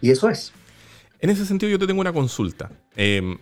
y 0.00 0.10
eso 0.10 0.30
es. 0.30 0.52
En 1.20 1.28
ese 1.28 1.44
sentido, 1.44 1.70
yo 1.70 1.78
te 1.78 1.86
tengo 1.86 2.00
una 2.00 2.12
consulta. 2.12 2.70
Em, 2.96 3.36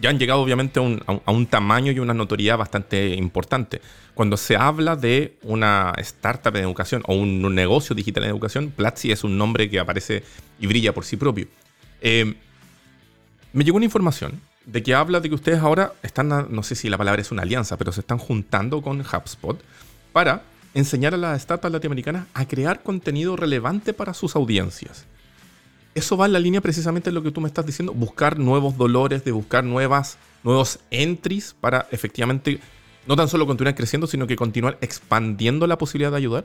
ya 0.00 0.10
han 0.10 0.18
llegado 0.18 0.40
obviamente 0.40 0.80
a 0.80 1.32
un, 1.32 1.46
tamaño 1.46 1.92
y 1.92 1.98
una 1.98 2.14
notoriedad 2.14 2.56
bastante 2.56 3.14
importante. 3.14 3.80
Cuando 4.14 4.36
se 4.36 4.56
habla 4.56 4.96
de 4.96 5.36
una 5.42 5.92
startup 5.98 6.54
en 6.56 6.62
educación 6.62 7.02
o 7.06 7.14
un, 7.14 7.54
negocio 7.54 7.94
digital 7.94 8.24
en 8.24 8.30
educación, 8.30 8.70
Platzi 8.70 9.10
es 9.10 9.24
un 9.24 9.36
nombre 9.36 9.68
que 9.68 9.80
aparece 9.80 10.22
y 10.60 10.66
brilla 10.66 10.94
por 10.94 11.04
sí 11.04 11.16
propio. 11.16 11.48
Em, 12.00 12.34
me 13.52 13.64
llegó 13.64 13.76
una 13.76 13.86
información 13.86 14.40
de 14.68 14.82
que 14.82 14.94
habla 14.94 15.20
de 15.20 15.30
que 15.30 15.34
ustedes 15.34 15.60
ahora 15.60 15.94
están, 16.02 16.28
no 16.50 16.62
sé 16.62 16.74
si 16.74 16.90
la 16.90 16.98
palabra 16.98 17.22
es 17.22 17.32
una 17.32 17.42
alianza, 17.42 17.78
pero 17.78 17.90
se 17.90 18.00
están 18.00 18.18
juntando 18.18 18.82
con 18.82 19.00
HubSpot 19.00 19.58
para 20.12 20.42
enseñar 20.74 21.14
a 21.14 21.16
las 21.16 21.40
startups 21.40 21.72
latinoamericanas 21.72 22.26
a 22.34 22.46
crear 22.46 22.82
contenido 22.82 23.34
relevante 23.34 23.94
para 23.94 24.12
sus 24.12 24.36
audiencias. 24.36 25.06
Eso 25.94 26.18
va 26.18 26.26
en 26.26 26.34
la 26.34 26.38
línea 26.38 26.60
precisamente 26.60 27.08
de 27.08 27.14
lo 27.14 27.22
que 27.22 27.30
tú 27.30 27.40
me 27.40 27.48
estás 27.48 27.64
diciendo, 27.64 27.94
buscar 27.94 28.38
nuevos 28.38 28.76
dolores, 28.76 29.24
de 29.24 29.32
buscar 29.32 29.64
nuevas, 29.64 30.18
nuevos 30.44 30.80
entries 30.90 31.56
para 31.58 31.86
efectivamente 31.90 32.60
no 33.06 33.16
tan 33.16 33.28
solo 33.28 33.46
continuar 33.46 33.74
creciendo, 33.74 34.06
sino 34.06 34.26
que 34.26 34.36
continuar 34.36 34.76
expandiendo 34.82 35.66
la 35.66 35.78
posibilidad 35.78 36.10
de 36.10 36.18
ayudar. 36.18 36.44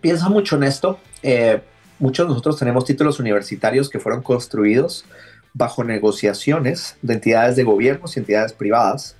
Piensa 0.00 0.28
mucho 0.28 0.54
en 0.54 0.62
esto. 0.62 1.00
Eh, 1.24 1.60
muchos 1.98 2.26
de 2.26 2.28
nosotros 2.28 2.56
tenemos 2.60 2.84
títulos 2.84 3.18
universitarios 3.18 3.90
que 3.90 3.98
fueron 3.98 4.22
construidos 4.22 5.04
bajo 5.52 5.84
negociaciones 5.84 6.96
de 7.02 7.14
entidades 7.14 7.56
de 7.56 7.64
gobiernos 7.64 8.16
y 8.16 8.20
entidades 8.20 8.52
privadas 8.52 9.16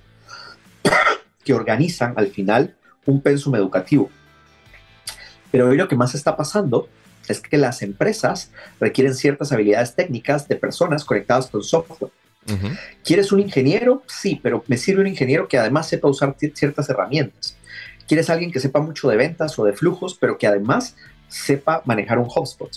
que 1.43 1.53
organizan 1.53 2.13
al 2.17 2.27
final 2.27 2.75
un 3.05 3.21
pensum 3.21 3.55
educativo. 3.55 4.09
Pero 5.51 5.69
hoy 5.69 5.77
lo 5.77 5.87
que 5.87 5.95
más 5.95 6.15
está 6.15 6.37
pasando 6.37 6.87
es 7.27 7.41
que 7.41 7.57
las 7.57 7.81
empresas 7.81 8.51
requieren 8.79 9.15
ciertas 9.15 9.51
habilidades 9.51 9.95
técnicas 9.95 10.47
de 10.47 10.55
personas 10.55 11.05
conectadas 11.05 11.47
con 11.47 11.63
software. 11.63 12.11
¿Quieres 13.03 13.31
un 13.31 13.39
ingeniero? 13.39 14.03
Sí, 14.07 14.39
pero 14.41 14.63
me 14.67 14.77
sirve 14.77 15.01
un 15.01 15.07
ingeniero 15.07 15.47
que 15.47 15.57
además 15.57 15.87
sepa 15.87 16.07
usar 16.07 16.35
ciertas 16.53 16.89
herramientas. 16.89 17.55
¿Quieres 18.07 18.29
alguien 18.29 18.51
que 18.51 18.59
sepa 18.59 18.81
mucho 18.81 19.07
de 19.09 19.15
ventas 19.15 19.57
o 19.59 19.63
de 19.63 19.73
flujos, 19.73 20.17
pero 20.19 20.37
que 20.37 20.47
además 20.47 20.95
sepa 21.31 21.81
manejar 21.85 22.19
un 22.19 22.27
HubSpot? 22.27 22.69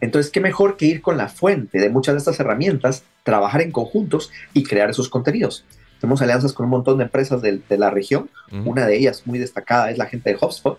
Entonces, 0.00 0.30
¿qué 0.30 0.40
mejor 0.40 0.76
que 0.76 0.86
ir 0.86 1.02
con 1.02 1.16
la 1.16 1.28
fuente 1.28 1.80
de 1.80 1.90
muchas 1.90 2.14
de 2.14 2.18
estas 2.18 2.38
herramientas, 2.38 3.04
trabajar 3.24 3.62
en 3.62 3.72
conjuntos 3.72 4.30
y 4.52 4.62
crear 4.62 4.90
esos 4.90 5.08
contenidos? 5.08 5.64
Tenemos 6.00 6.20
alianzas 6.20 6.52
con 6.52 6.64
un 6.64 6.70
montón 6.70 6.98
de 6.98 7.04
empresas 7.04 7.40
de, 7.40 7.62
la 7.70 7.90
región. 7.90 8.28
Una 8.64 8.86
de 8.86 8.96
ellas 8.96 9.22
muy 9.24 9.38
destacada 9.38 9.90
es 9.90 9.98
la 9.98 10.06
gente 10.06 10.30
de 10.30 10.36
HubSpot. 10.40 10.78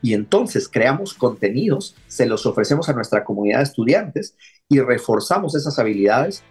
Y 0.00 0.14
entonces 0.14 0.68
creamos 0.68 1.14
contenidos, 1.14 1.96
se 2.06 2.26
los 2.26 2.46
ofrecemos 2.46 2.88
a 2.88 2.92
nuestra 2.92 3.24
comunidad 3.24 3.58
de 3.58 3.64
estudiantes 3.64 4.36
y 4.68 4.80
reforzamos 4.80 5.54
esas 5.54 5.78
habilidades 5.78 6.42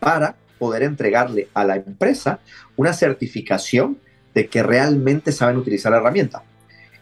para 0.00 0.36
poder 0.58 0.82
entregarle 0.82 1.48
a 1.54 1.64
la 1.64 1.76
empresa 1.76 2.40
una 2.76 2.92
certificación 2.92 3.98
de 4.34 4.48
que 4.48 4.62
realmente 4.62 5.32
saben 5.32 5.56
utilizar 5.56 5.92
la 5.92 5.98
herramienta. 5.98 6.42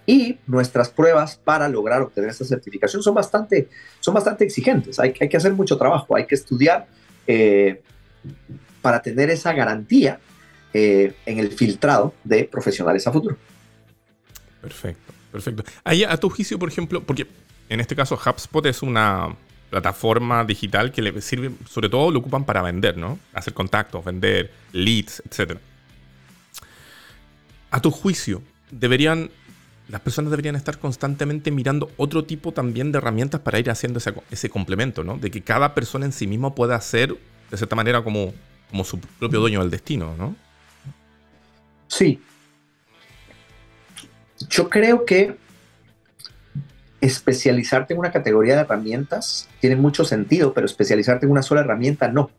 Y 0.09 0.39
nuestras 0.47 0.89
pruebas 0.89 1.37
para 1.37 1.69
lograr 1.69 2.01
obtener 2.01 2.31
esa 2.31 2.43
certificación 2.43 3.03
son 3.03 3.15
bastante, 3.15 3.69
son 4.01 4.15
bastante 4.15 4.43
exigentes. 4.43 4.99
Hay, 4.99 5.13
hay 5.21 5.29
que 5.29 5.37
hacer 5.37 5.53
mucho 5.53 5.77
trabajo, 5.77 6.17
hay 6.17 6.25
que 6.25 6.35
estudiar 6.35 6.87
eh, 7.27 7.83
para 8.81 9.03
tener 9.03 9.29
esa 9.29 9.53
garantía 9.53 10.19
eh, 10.73 11.13
en 11.27 11.39
el 11.39 11.53
filtrado 11.53 12.15
de 12.25 12.45
profesionales 12.45 13.07
a 13.07 13.13
futuro. 13.13 13.37
Perfecto, 14.63 15.13
perfecto. 15.31 15.65
Ahí 15.85 16.05
a 16.05 16.17
tu 16.17 16.31
juicio, 16.31 16.59
por 16.59 16.71
ejemplo, 16.71 17.03
porque 17.03 17.27
en 17.69 17.79
este 17.79 17.95
caso 17.95 18.19
HubSpot 18.19 18.65
es 18.65 18.81
una 18.81 19.37
plataforma 19.69 20.43
digital 20.43 20.91
que 20.91 21.03
le 21.03 21.21
sirve, 21.21 21.51
sobre 21.69 21.91
todo 21.91 22.11
lo 22.11 22.21
ocupan 22.21 22.47
para 22.47 22.63
vender, 22.63 22.97
¿no? 22.97 23.19
Hacer 23.35 23.53
contactos, 23.53 24.03
vender 24.03 24.51
leads, 24.73 25.23
etc. 25.27 25.59
A 27.71 27.83
tu 27.83 27.91
juicio, 27.91 28.43
deberían 28.71 29.31
las 29.89 30.01
personas 30.03 30.31
deberían 30.31 30.55
estar 30.55 30.79
constantemente 30.79 31.51
mirando 31.51 31.91
otro 31.97 32.25
tipo 32.25 32.53
también 32.53 32.93
de 32.93 32.99
herramientas 32.99 33.41
para 33.41 33.59
ir 33.59 33.71
haciendo 33.71 33.99
ese, 33.99 34.13
ese 34.31 34.51
complemento, 34.51 35.03
¿no? 35.03 35.17
De 35.17 35.31
que 35.31 35.43
cada 35.43 35.75
persona 35.75 36.05
en 36.05 36.13
sí 36.13 36.27
misma 36.27 36.55
pueda 36.55 36.77
hacer, 36.77 37.17
de 37.51 37.57
cierta 37.57 37.75
manera, 37.75 38.05
como, 38.05 38.35
como 38.71 38.85
su 38.85 39.01
propio 39.01 39.41
dueño 39.41 39.61
del 39.61 39.71
destino, 39.71 40.15
¿no? 40.19 40.37
Sí. 41.87 42.21
Yo 44.51 44.69
creo 44.69 45.07
que 45.07 45.37
especializarte 47.01 47.95
en 47.95 48.01
una 48.01 48.13
categoría 48.13 48.57
de 48.57 48.61
herramientas 48.63 49.49
tiene 49.61 49.77
mucho 49.77 50.05
sentido, 50.05 50.53
pero 50.53 50.67
especializarte 50.67 51.25
en 51.25 51.33
una 51.33 51.43
sola 51.43 51.63
herramienta 51.63 52.09
no. 52.09 52.31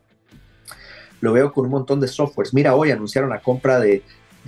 Lo 1.20 1.32
veo 1.32 1.52
con 1.52 1.66
un 1.66 1.72
montón 1.72 2.00
de 2.00 2.08
softwares. 2.08 2.54
Mira, 2.54 2.74
hoy 2.76 2.92
anunciaron 2.92 3.30
la 3.30 3.40
compra 3.40 3.80
de, 3.80 4.02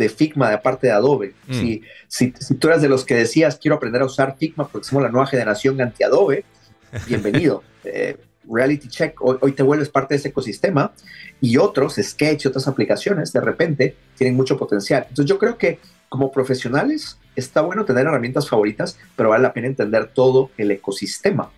Figma 0.09 0.51
de 0.51 0.59
parte 0.59 0.87
de 0.89 0.93
Adobe. 0.93 1.35
Mm. 1.47 1.55
Si, 1.55 1.83
si, 2.09 2.31
tú 2.31 2.69
eras 2.69 2.83
de 2.83 2.89
los 2.89 3.05
que 3.05 3.15
decías, 3.15 3.57
quiero 3.57 3.77
aprender 3.77 4.03
a 4.03 4.07
usar 4.07 4.37
Figma 4.39 4.69
porque 4.69 4.89
somos 4.89 5.03
la 5.03 5.11
nueva 5.11 5.27
generación 5.27 5.81
anti-Adobe, 5.81 6.45
bienvenido. 7.07 7.63
Eh, 7.85 8.17
reality 8.51 8.89
Check, 8.89 9.21
hoy, 9.21 9.53
te 9.53 9.63
vuelves 9.63 9.89
parte 9.89 10.15
de 10.15 10.19
ese 10.19 10.29
ecosistema 10.29 10.93
y 11.41 11.57
otros, 11.57 11.95
Sketch 12.01 12.45
y 12.45 12.49
otras 12.49 12.67
aplicaciones, 12.69 13.33
de 13.33 13.41
repente 13.41 13.97
tienen 14.17 14.37
mucho 14.37 14.59
potencial. 14.59 15.07
Entonces 15.09 15.27
yo 15.27 15.39
creo 15.39 15.57
que 15.57 15.79
como 16.09 16.31
profesionales 16.31 17.19
está 17.37 17.63
bueno 17.63 17.85
tener 17.85 18.07
herramientas 18.07 18.49
favoritas, 18.49 18.99
pero 19.17 19.31
vale 19.31 19.43
la 19.43 19.53
pena 19.53 19.69
entender 19.69 20.11
todo 20.13 20.51
el 20.59 20.71
ecosistema. 20.71 21.51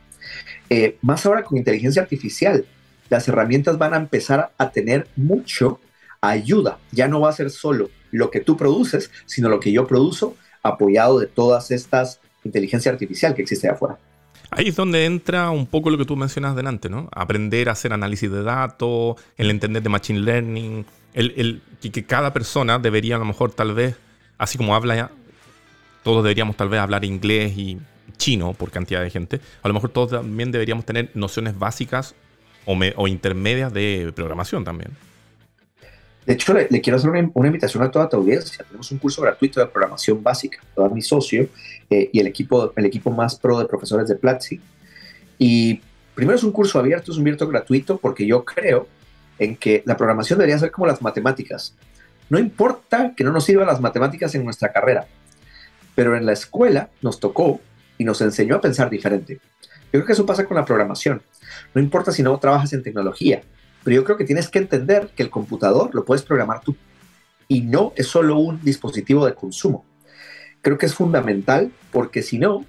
Eh, 0.71 0.97
más 1.03 1.27
ahora 1.27 1.43
con 1.43 1.59
inteligencia 1.59 2.03
artificial, 2.03 2.65
las 3.09 3.29
herramientas 3.29 3.79
van 3.79 3.95
a 3.95 3.99
empezar 3.99 4.53
a 4.57 4.71
tener 4.71 5.09
mucho 5.17 5.81
ayuda. 6.21 6.79
Ya 6.93 7.09
no 7.09 7.21
va 7.21 7.31
a 7.31 7.33
ser 7.33 7.51
solo 7.51 7.91
lo 8.15 8.31
que 8.31 8.41
tú 8.41 8.57
produces, 8.57 9.11
sino 9.27 9.49
lo 9.49 9.61
que 9.61 9.73
yo 9.73 9.87
produzo, 9.87 10.37
apoyado 10.63 11.19
de 11.19 11.27
todas 11.27 11.71
estas 11.71 12.21
inteligencia 12.45 12.93
artificial 12.93 13.35
que 13.35 13.43
existe 13.43 13.69
afuera. 13.69 13.99
Ahí 14.51 14.69
es 14.69 14.77
donde 14.77 15.05
entra 15.05 15.51
un 15.51 15.67
poco 15.67 15.91
lo 15.91 15.99
que 15.99 16.05
tú 16.05 16.17
mencionas 16.17 16.55
delante, 16.55 16.89
¿no? 16.89 17.09
Aprender 17.13 17.69
a 17.69 17.73
hacer 17.73 17.93
análisis 17.93 18.31
de 18.31 18.43
datos, 18.43 19.17
el 19.37 19.51
entender 19.51 19.83
de 19.83 19.89
machine 19.89 20.21
learning, 20.21 20.87
el, 21.15 21.63
que 21.81 22.05
cada 22.05 22.33
persona 22.33 22.79
debería 22.79 23.17
a 23.17 23.19
lo 23.19 23.25
mejor 23.25 23.53
tal 23.53 23.75
vez, 23.75 23.97
así 24.39 24.59
como 24.59 24.75
habla, 24.75 25.11
todos 26.03 26.23
deberíamos 26.23 26.57
tal 26.57 26.69
vez 26.69 26.81
hablar 26.81 27.05
inglés 27.05 27.57
y 27.57 27.79
chino 28.17 28.53
por 28.53 28.71
cantidad 28.71 29.03
de 29.03 29.11
gente, 29.11 29.41
a 29.63 29.69
lo 29.69 29.75
mejor 29.75 29.91
todos 29.91 30.11
también 30.11 30.53
deberíamos 30.53 30.85
tener 30.85 31.11
nociones 31.15 31.59
básicas 31.59 32.15
o, 32.65 32.79
o 32.97 33.09
intermedias 33.09 33.73
de 33.73 34.13
programación 34.15 34.63
también. 34.63 34.93
De 36.27 36.33
hecho, 36.33 36.55
le, 36.55 36.69
quiero 36.81 36.97
hacer 36.97 37.11
una, 37.11 37.47
invitación 37.47 37.83
a 37.83 37.91
toda 37.91 38.09
tu 38.09 38.17
audiencia. 38.17 38.65
Tenemos 38.65 38.91
un 38.91 38.99
curso 38.99 39.21
gratuito 39.21 39.61
de 39.61 39.67
programación 39.67 40.23
básica. 40.23 40.59
Todo 40.75 40.89
mi 40.89 41.03
socio 41.03 41.49
eh, 41.91 42.09
y 42.13 42.21
el 42.21 42.27
equipo, 42.27 42.73
el 42.77 42.87
equipo 42.87 43.11
más 43.11 43.37
pro 43.37 43.59
de 43.59 43.67
profesores 43.67 44.09
de 44.09 44.17
Platzi. 44.17 44.61
Y 45.39 45.81
primero 46.15 46.37
es 46.37 46.45
un 46.45 46.53
curso 46.53 46.79
abierto, 46.79 47.13
es 47.13 47.19
un 47.19 47.25
abierto 47.25 47.47
gratuito, 47.47 47.99
porque 47.99 48.27
yo 48.27 48.45
creo 48.45 48.89
en 49.39 49.57
que 49.57 49.83
la 49.85 49.97
programación 49.97 50.39
debería 50.39 50.59
ser 50.59 50.71
como 50.71 50.87
las 50.87 51.03
matemáticas. 51.03 51.75
No 52.31 52.39
importa 52.39 53.13
que 53.15 53.25
no 53.25 53.33
nos 53.33 53.45
sirvan 53.45 53.67
las 53.67 53.81
matemáticas 53.81 54.35
en 54.35 54.45
nuestra 54.45 54.73
carrera, 54.73 55.07
pero 55.95 56.17
en 56.17 56.25
la 56.25 56.33
escuela 56.33 56.89
nos 57.03 57.21
tocó 57.21 57.61
y 57.99 58.05
nos 58.05 58.21
enseñó 58.23 58.57
a 58.57 58.61
pensar 58.61 58.89
diferente. 58.89 59.35
Yo 59.35 60.01
creo 60.01 60.07
que 60.07 60.13
eso 60.13 60.27
pasa 60.27 60.47
con 60.47 60.57
la 60.57 60.65
programación. 60.65 61.23
No 61.75 61.83
importa 61.83 62.13
si 62.13 62.23
no 62.23 62.39
trabajas 62.39 62.73
en 62.73 62.83
tecnología, 62.83 63.43
pero 63.85 63.95
yo 63.95 64.05
creo 64.05 64.17
que 64.17 64.25
tienes 64.25 64.49
que 64.49 64.59
entender 64.59 65.11
que 65.15 65.23
el 65.23 65.31
computador 65.31 65.95
lo 65.95 66.05
puedes 66.05 66.25
programar 66.25 66.63
tú 66.63 66.75
y 67.47 67.61
no 67.61 67.93
es 67.95 68.09
solo 68.09 68.39
un 68.39 68.61
dispositivo 68.63 69.27
de 69.27 69.35
consumo. 69.35 69.85
Creo 70.63 70.79
que 70.79 70.87
es 70.87 70.95
fundamental 70.95 71.71
porque 71.93 72.23
si 72.23 72.39
no, 72.39 72.65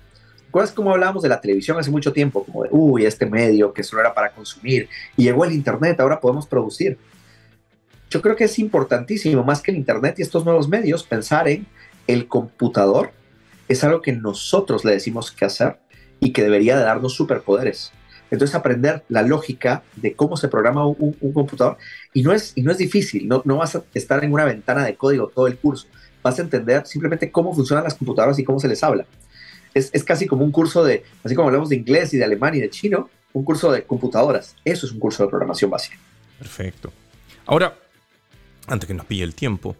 ¿Recuerdas 0.55 0.73
cómo 0.73 0.91
hablábamos 0.91 1.21
de 1.21 1.27
la 1.27 1.41
televisión 1.41 1.77
hace 1.77 1.91
mucho 1.91 2.13
tiempo? 2.13 2.45
Como 2.45 2.63
de, 2.63 2.69
uy, 2.71 3.05
este 3.05 3.25
medio 3.25 3.73
que 3.73 3.83
solo 3.83 3.99
era 3.99 4.13
para 4.13 4.31
consumir 4.31 4.87
y 5.17 5.23
llegó 5.23 5.43
el 5.43 5.51
Internet, 5.51 5.99
ahora 5.99 6.21
podemos 6.21 6.47
producir. 6.47 6.97
Yo 8.09 8.21
creo 8.21 8.37
que 8.37 8.45
es 8.45 8.57
importantísimo, 8.57 9.43
más 9.43 9.61
que 9.61 9.71
el 9.71 9.77
Internet 9.77 10.15
y 10.17 10.21
estos 10.21 10.45
nuevos 10.45 10.69
medios, 10.69 11.03
pensar 11.03 11.49
en 11.49 11.67
el 12.07 12.29
computador. 12.29 13.11
Es 13.67 13.83
algo 13.83 14.01
que 14.01 14.13
nosotros 14.13 14.85
le 14.85 14.93
decimos 14.93 15.29
que 15.29 15.43
hacer 15.43 15.77
y 16.21 16.31
que 16.31 16.43
debería 16.43 16.77
de 16.77 16.85
darnos 16.85 17.15
superpoderes. 17.15 17.91
Entonces 18.31 18.55
aprender 18.55 19.03
la 19.09 19.21
lógica 19.21 19.83
de 19.95 20.13
cómo 20.13 20.35
se 20.37 20.47
programa 20.47 20.85
un, 20.87 21.13
computador 21.33 21.77
y 22.13 22.23
no 22.23 22.31
es, 22.31 22.53
y 22.55 22.63
no 22.63 22.71
es 22.71 22.77
difícil, 22.77 23.27
no, 23.27 23.41
no 23.45 23.57
vas 23.57 23.75
a 23.75 23.83
estar 23.93 24.23
en 24.23 24.33
una 24.33 24.45
ventana 24.45 24.83
de 24.83 24.95
código 24.95 25.27
todo 25.27 25.47
el 25.47 25.57
curso, 25.57 25.87
vas 26.23 26.39
a 26.39 26.41
entender 26.41 26.85
simplemente 26.85 27.31
cómo 27.31 27.53
funcionan 27.53 27.83
las 27.83 27.93
computadoras 27.93 28.39
y 28.39 28.43
cómo 28.43 28.59
se 28.59 28.67
les 28.67 28.83
habla. 28.83 29.05
Es, 29.73 29.89
es 29.93 30.03
casi 30.03 30.25
como 30.25 30.43
un 30.43 30.51
curso 30.51 30.83
de, 30.83 31.03
así 31.23 31.35
como 31.35 31.49
hablamos 31.49 31.69
de 31.69 31.75
inglés 31.75 32.13
y 32.13 32.17
de 32.17 32.23
alemán 32.23 32.55
y 32.55 32.61
de 32.61 32.69
chino, 32.69 33.09
un 33.33 33.43
curso 33.43 33.71
de 33.71 33.83
computadoras. 33.83 34.55
Eso 34.63 34.85
es 34.85 34.91
un 34.91 34.99
curso 34.99 35.23
de 35.23 35.29
programación 35.29 35.69
básica. 35.69 35.97
Perfecto. 36.39 36.91
Ahora, 37.45 37.77
antes 38.67 38.87
que 38.87 38.93
nos 38.93 39.05
pille 39.05 39.23
el 39.23 39.35
tiempo, 39.35 39.75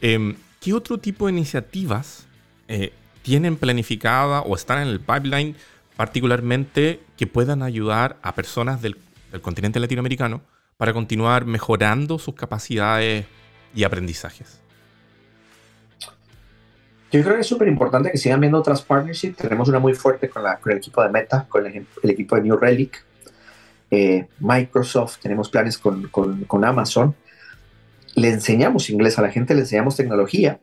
em, 0.00 0.36
¿qué 0.60 0.74
otro 0.74 0.98
tipo 0.98 1.26
de 1.26 1.32
iniciativas 1.32 2.26
eh, 2.66 2.92
tienen 3.22 3.56
planificada 3.56 4.40
o 4.42 4.54
están 4.54 4.82
en 4.82 4.88
el 4.88 5.00
pipeline 5.00 5.54
particularmente 5.98 7.00
que 7.16 7.26
puedan 7.26 7.60
ayudar 7.60 8.18
a 8.22 8.36
personas 8.36 8.80
del, 8.80 8.96
continente 9.42 9.80
latinoamericano 9.80 10.42
para 10.76 10.92
continuar 10.92 11.44
mejorando 11.44 12.20
sus 12.20 12.36
capacidades 12.36 13.26
y 13.74 13.82
aprendizajes? 13.82 14.60
Yo 17.10 17.20
creo 17.20 17.34
que 17.34 17.40
es 17.40 17.48
súper 17.48 17.66
importante 17.66 18.12
que 18.12 18.16
sigan 18.16 18.38
viendo 18.38 18.58
otras 18.58 18.80
partnerships. 18.80 19.38
Tenemos 19.38 19.68
una 19.68 19.80
muy 19.80 19.92
fuerte 19.92 20.28
con, 20.28 20.44
la, 20.44 20.58
con 20.60 20.70
el 20.70 20.78
equipo 20.78 21.02
de 21.02 21.08
Meta, 21.08 21.46
con 21.48 21.66
el, 21.66 21.84
equipo 22.04 22.36
de 22.36 22.42
New 22.42 22.56
Relic, 22.56 23.04
eh, 23.90 24.28
Microsoft, 24.38 25.18
tenemos 25.20 25.50
planes 25.50 25.78
con, 25.78 26.06
con, 26.08 26.44
con, 26.44 26.64
Amazon. 26.64 27.16
Le 28.14 28.28
enseñamos 28.28 28.88
inglés 28.88 29.18
a 29.18 29.22
la 29.22 29.32
gente, 29.32 29.52
le 29.52 29.62
enseñamos 29.62 29.96
tecnología 29.96 30.60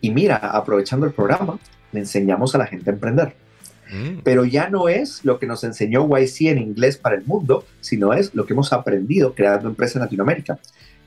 y 0.00 0.12
mira, 0.12 0.36
aprovechando 0.36 1.06
el 1.06 1.12
programa, 1.12 1.58
le 1.90 1.98
enseñamos 1.98 2.54
a 2.54 2.58
la 2.58 2.68
gente 2.68 2.88
a 2.88 2.92
emprender. 2.92 3.45
Mm. 3.90 4.20
Pero 4.24 4.44
ya 4.44 4.68
no 4.68 4.88
es 4.88 5.24
lo 5.24 5.38
que 5.38 5.46
nos 5.46 5.64
enseñó 5.64 6.08
YC 6.08 6.42
en 6.48 6.58
inglés 6.58 6.96
para 6.96 7.16
el 7.16 7.24
mundo, 7.24 7.64
sino 7.80 8.12
es 8.12 8.34
lo 8.34 8.46
que 8.46 8.52
hemos 8.52 8.72
aprendido 8.72 9.34
creando 9.34 9.68
empresas 9.68 9.96
en 9.96 10.02
Latinoamérica, 10.02 10.58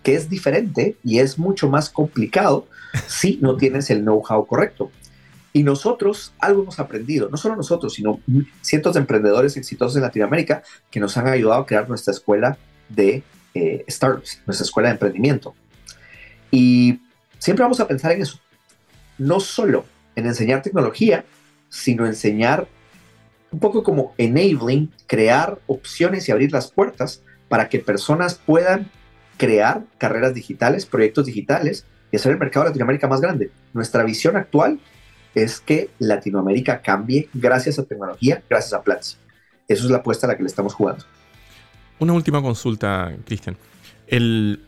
que 0.04 0.16
es 0.16 0.30
diferente 0.30 0.96
y 1.04 1.20
es 1.20 1.38
mucho 1.38 1.70
más 1.70 1.90
complicado 1.90 2.68
si 3.08 3.38
no 3.42 3.58
tienes 3.58 3.90
el 3.90 4.02
know-how 4.02 4.46
correcto. 4.46 4.92
Y 5.52 5.64
nosotros 5.64 6.34
algo 6.40 6.62
hemos 6.62 6.80
aprendido, 6.80 7.28
no 7.30 7.38
solo 7.38 7.56
nosotros, 7.56 7.96
sino 7.96 8.20
cientos 8.62 8.94
de 8.94 9.00
emprendedores 9.00 9.58
exitosos 9.58 9.96
en 9.96 10.04
Latinoamérica 10.04 10.62
que 10.92 11.00
nos 11.00 11.18
han 11.18 11.28
ayudado 11.28 11.62
a 11.62 11.66
crear 11.66 11.90
nuestra 11.90 12.14
escuela 12.14 12.58
de 12.88 13.24
eh, 13.56 13.84
startups, 13.90 14.42
nuestra 14.46 14.64
escuela 14.64 14.90
de 14.90 14.94
emprendimiento. 14.94 15.56
Y 16.52 17.00
siempre 17.40 17.64
vamos 17.64 17.80
a 17.80 17.88
pensar 17.88 18.12
en 18.12 18.22
eso, 18.22 18.40
no 19.18 19.40
solo 19.40 19.86
en 20.16 20.28
enseñar 20.28 20.62
tecnología, 20.62 21.26
sino 21.70 22.06
enseñar 22.06 22.68
un 23.52 23.60
poco 23.60 23.84
como 23.84 24.14
enabling, 24.18 24.92
crear 25.08 25.60
opciones 25.68 26.28
y 26.28 26.32
abrir 26.32 26.52
las 26.52 26.72
puertas 26.72 27.24
para 27.48 27.70
que 27.70 27.80
personas 27.80 28.36
puedan 28.36 28.92
crear 29.38 29.84
carreras 29.98 30.34
digitales, 30.34 30.86
proyectos 30.86 31.26
digitales 31.26 31.86
y 32.12 32.18
hacer 32.18 32.32
el 32.32 32.40
mercado 32.40 32.66
de 32.66 32.70
Latinoamérica 32.72 33.08
más 33.08 33.22
grande. 33.22 33.52
Nuestra 33.74 34.04
visión 34.04 34.36
actual 34.36 34.80
es 35.34 35.60
que 35.60 35.90
Latinoamérica 36.00 36.82
cambie 36.82 37.30
gracias 37.34 37.80
a 37.80 37.84
tecnología, 37.84 38.44
gracias 38.50 38.74
a 38.74 38.84
Platzi. 38.84 39.18
Eso 39.68 39.86
es 39.86 39.92
la 39.92 39.98
apuesta 39.98 40.28
a 40.28 40.30
la 40.30 40.38
que 40.38 40.44
le 40.44 40.48
estamos 40.48 40.74
jugando. 40.74 41.06
Una 42.00 42.14
última 42.14 42.42
consulta, 42.42 43.16
Cristian. 43.26 43.58
El... 44.08 44.64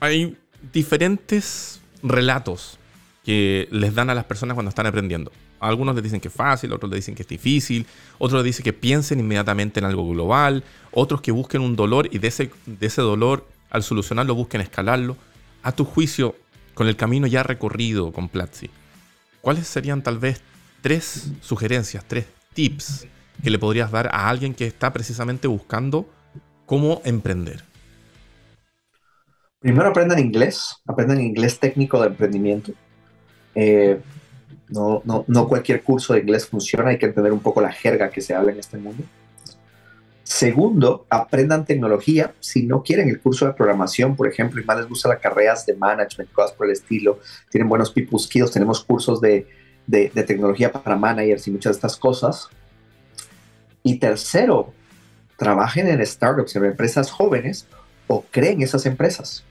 Hay 0.00 0.36
diferentes 0.72 1.80
relatos 2.02 2.78
que 3.24 3.68
les 3.70 3.94
dan 3.94 4.10
a 4.10 4.14
las 4.14 4.24
personas 4.24 4.54
cuando 4.54 4.70
están 4.70 4.86
aprendiendo. 4.86 5.30
Algunos 5.60 5.94
les 5.94 6.04
dicen 6.04 6.20
que 6.20 6.28
es 6.28 6.34
fácil, 6.34 6.72
otros 6.72 6.90
les 6.90 6.98
dicen 7.00 7.14
que 7.14 7.22
es 7.22 7.28
difícil, 7.28 7.86
otros 8.18 8.42
les 8.42 8.44
dicen 8.46 8.64
que 8.64 8.72
piensen 8.72 9.20
inmediatamente 9.20 9.78
en 9.78 9.86
algo 9.86 10.08
global, 10.08 10.64
otros 10.90 11.20
que 11.20 11.32
busquen 11.32 11.60
un 11.60 11.76
dolor 11.76 12.08
y 12.10 12.18
de 12.18 12.28
ese, 12.28 12.50
de 12.66 12.86
ese 12.86 13.02
dolor, 13.02 13.46
al 13.70 13.82
solucionarlo, 13.82 14.34
busquen 14.34 14.60
escalarlo. 14.60 15.16
A 15.62 15.72
tu 15.72 15.84
juicio, 15.84 16.34
con 16.74 16.88
el 16.88 16.96
camino 16.96 17.26
ya 17.26 17.42
recorrido 17.42 18.10
con 18.12 18.28
Platzi, 18.28 18.70
¿cuáles 19.42 19.66
serían 19.66 20.02
tal 20.02 20.18
vez 20.18 20.40
tres 20.80 21.30
sugerencias, 21.42 22.04
tres 22.08 22.26
tips 22.54 23.06
que 23.42 23.50
le 23.50 23.58
podrías 23.58 23.90
dar 23.90 24.08
a 24.08 24.28
alguien 24.28 24.54
que 24.54 24.66
está 24.66 24.92
precisamente 24.92 25.46
buscando 25.46 26.08
cómo 26.64 27.02
emprender? 27.04 27.62
Primero 29.60 29.90
aprendan 29.90 30.18
inglés, 30.18 30.76
aprendan 30.86 31.20
inglés 31.20 31.58
técnico 31.58 32.00
de 32.00 32.06
emprendimiento. 32.06 32.72
Eh, 33.54 34.00
no, 34.70 35.02
no, 35.04 35.24
no 35.26 35.48
cualquier 35.48 35.82
curso 35.82 36.14
de 36.14 36.20
inglés 36.20 36.46
funciona, 36.46 36.90
hay 36.90 36.98
que 36.98 37.06
entender 37.06 37.32
un 37.32 37.40
poco 37.40 37.60
la 37.60 37.72
jerga 37.72 38.10
que 38.10 38.20
se 38.20 38.34
habla 38.34 38.52
en 38.52 38.58
este 38.58 38.78
mundo. 38.78 39.04
Segundo, 40.22 41.06
aprendan 41.10 41.64
tecnología. 41.64 42.34
Si 42.38 42.64
no 42.64 42.84
quieren 42.84 43.08
el 43.08 43.20
curso 43.20 43.46
de 43.46 43.52
programación, 43.52 44.14
por 44.14 44.28
ejemplo, 44.28 44.60
y 44.60 44.64
más 44.64 44.78
les 44.78 44.88
gusta 44.88 45.08
las 45.08 45.18
carreras 45.18 45.66
de 45.66 45.74
management, 45.74 46.30
cosas 46.30 46.52
por 46.52 46.66
el 46.66 46.72
estilo, 46.72 47.18
tienen 47.50 47.68
buenos 47.68 47.90
people 47.90 48.18
tenemos 48.52 48.84
cursos 48.84 49.20
de, 49.20 49.48
de, 49.88 50.12
de 50.14 50.22
tecnología 50.22 50.70
para 50.70 50.94
managers 50.94 51.48
y 51.48 51.50
muchas 51.50 51.72
de 51.72 51.78
estas 51.78 51.96
cosas. 51.96 52.48
Y 53.82 53.98
tercero, 53.98 54.72
trabajen 55.36 55.88
en 55.88 56.06
startups, 56.06 56.54
en 56.54 56.66
empresas 56.66 57.10
jóvenes 57.10 57.66
o 58.06 58.24
creen 58.30 58.62
esas 58.62 58.86
empresas. 58.86 59.42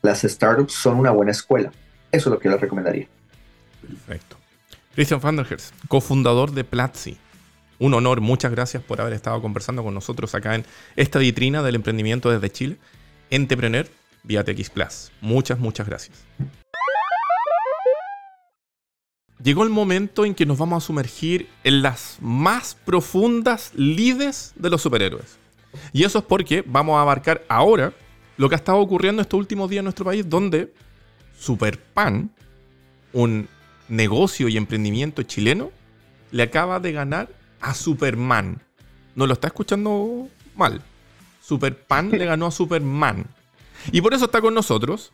Las 0.00 0.22
startups 0.22 0.72
son 0.72 0.98
una 0.98 1.10
buena 1.10 1.32
escuela. 1.32 1.70
Eso 2.10 2.28
es 2.30 2.32
lo 2.32 2.38
que 2.38 2.48
les 2.48 2.60
recomendaría. 2.60 3.08
Perfecto. 3.86 4.36
Christian 4.94 5.20
van 5.20 5.36
der 5.36 5.46
Herst, 5.50 5.74
cofundador 5.88 6.52
de 6.52 6.64
Platzi. 6.64 7.16
Un 7.78 7.94
honor, 7.94 8.20
muchas 8.20 8.52
gracias 8.52 8.82
por 8.82 9.00
haber 9.00 9.14
estado 9.14 9.40
conversando 9.42 9.82
con 9.82 9.94
nosotros 9.94 10.34
acá 10.34 10.54
en 10.54 10.64
esta 10.96 11.18
vitrina 11.18 11.62
del 11.62 11.74
emprendimiento 11.74 12.30
desde 12.30 12.50
Chile. 12.50 12.76
Entrepreneur 13.30 13.88
vía 14.22 14.44
TX 14.44 14.70
Plus. 14.70 15.12
Muchas, 15.20 15.58
muchas 15.58 15.86
gracias. 15.86 16.24
Llegó 19.42 19.64
el 19.64 19.70
momento 19.70 20.24
en 20.24 20.34
que 20.34 20.46
nos 20.46 20.58
vamos 20.58 20.84
a 20.84 20.86
sumergir 20.86 21.48
en 21.64 21.82
las 21.82 22.18
más 22.20 22.76
profundas 22.76 23.72
lides 23.74 24.52
de 24.54 24.70
los 24.70 24.82
superhéroes. 24.82 25.38
Y 25.92 26.04
eso 26.04 26.18
es 26.20 26.24
porque 26.24 26.62
vamos 26.64 26.96
a 26.96 27.02
abarcar 27.02 27.44
ahora 27.48 27.92
lo 28.36 28.48
que 28.48 28.54
ha 28.54 28.58
estado 28.58 28.78
ocurriendo 28.78 29.22
estos 29.22 29.38
últimos 29.38 29.68
días 29.68 29.80
en 29.80 29.86
nuestro 29.86 30.04
país, 30.04 30.28
donde 30.28 30.72
Superpan, 31.36 32.30
un 33.12 33.48
negocio 33.88 34.48
y 34.48 34.56
emprendimiento 34.56 35.22
chileno 35.22 35.70
le 36.30 36.42
acaba 36.42 36.80
de 36.80 36.92
ganar 36.92 37.28
a 37.60 37.74
Superman. 37.74 38.60
No 39.14 39.26
lo 39.26 39.34
está 39.34 39.48
escuchando 39.48 40.28
mal. 40.56 40.82
Superpan 41.42 42.10
le 42.10 42.24
ganó 42.24 42.46
a 42.46 42.50
Superman. 42.50 43.26
Y 43.90 44.00
por 44.00 44.14
eso 44.14 44.26
está 44.26 44.40
con 44.40 44.54
nosotros 44.54 45.12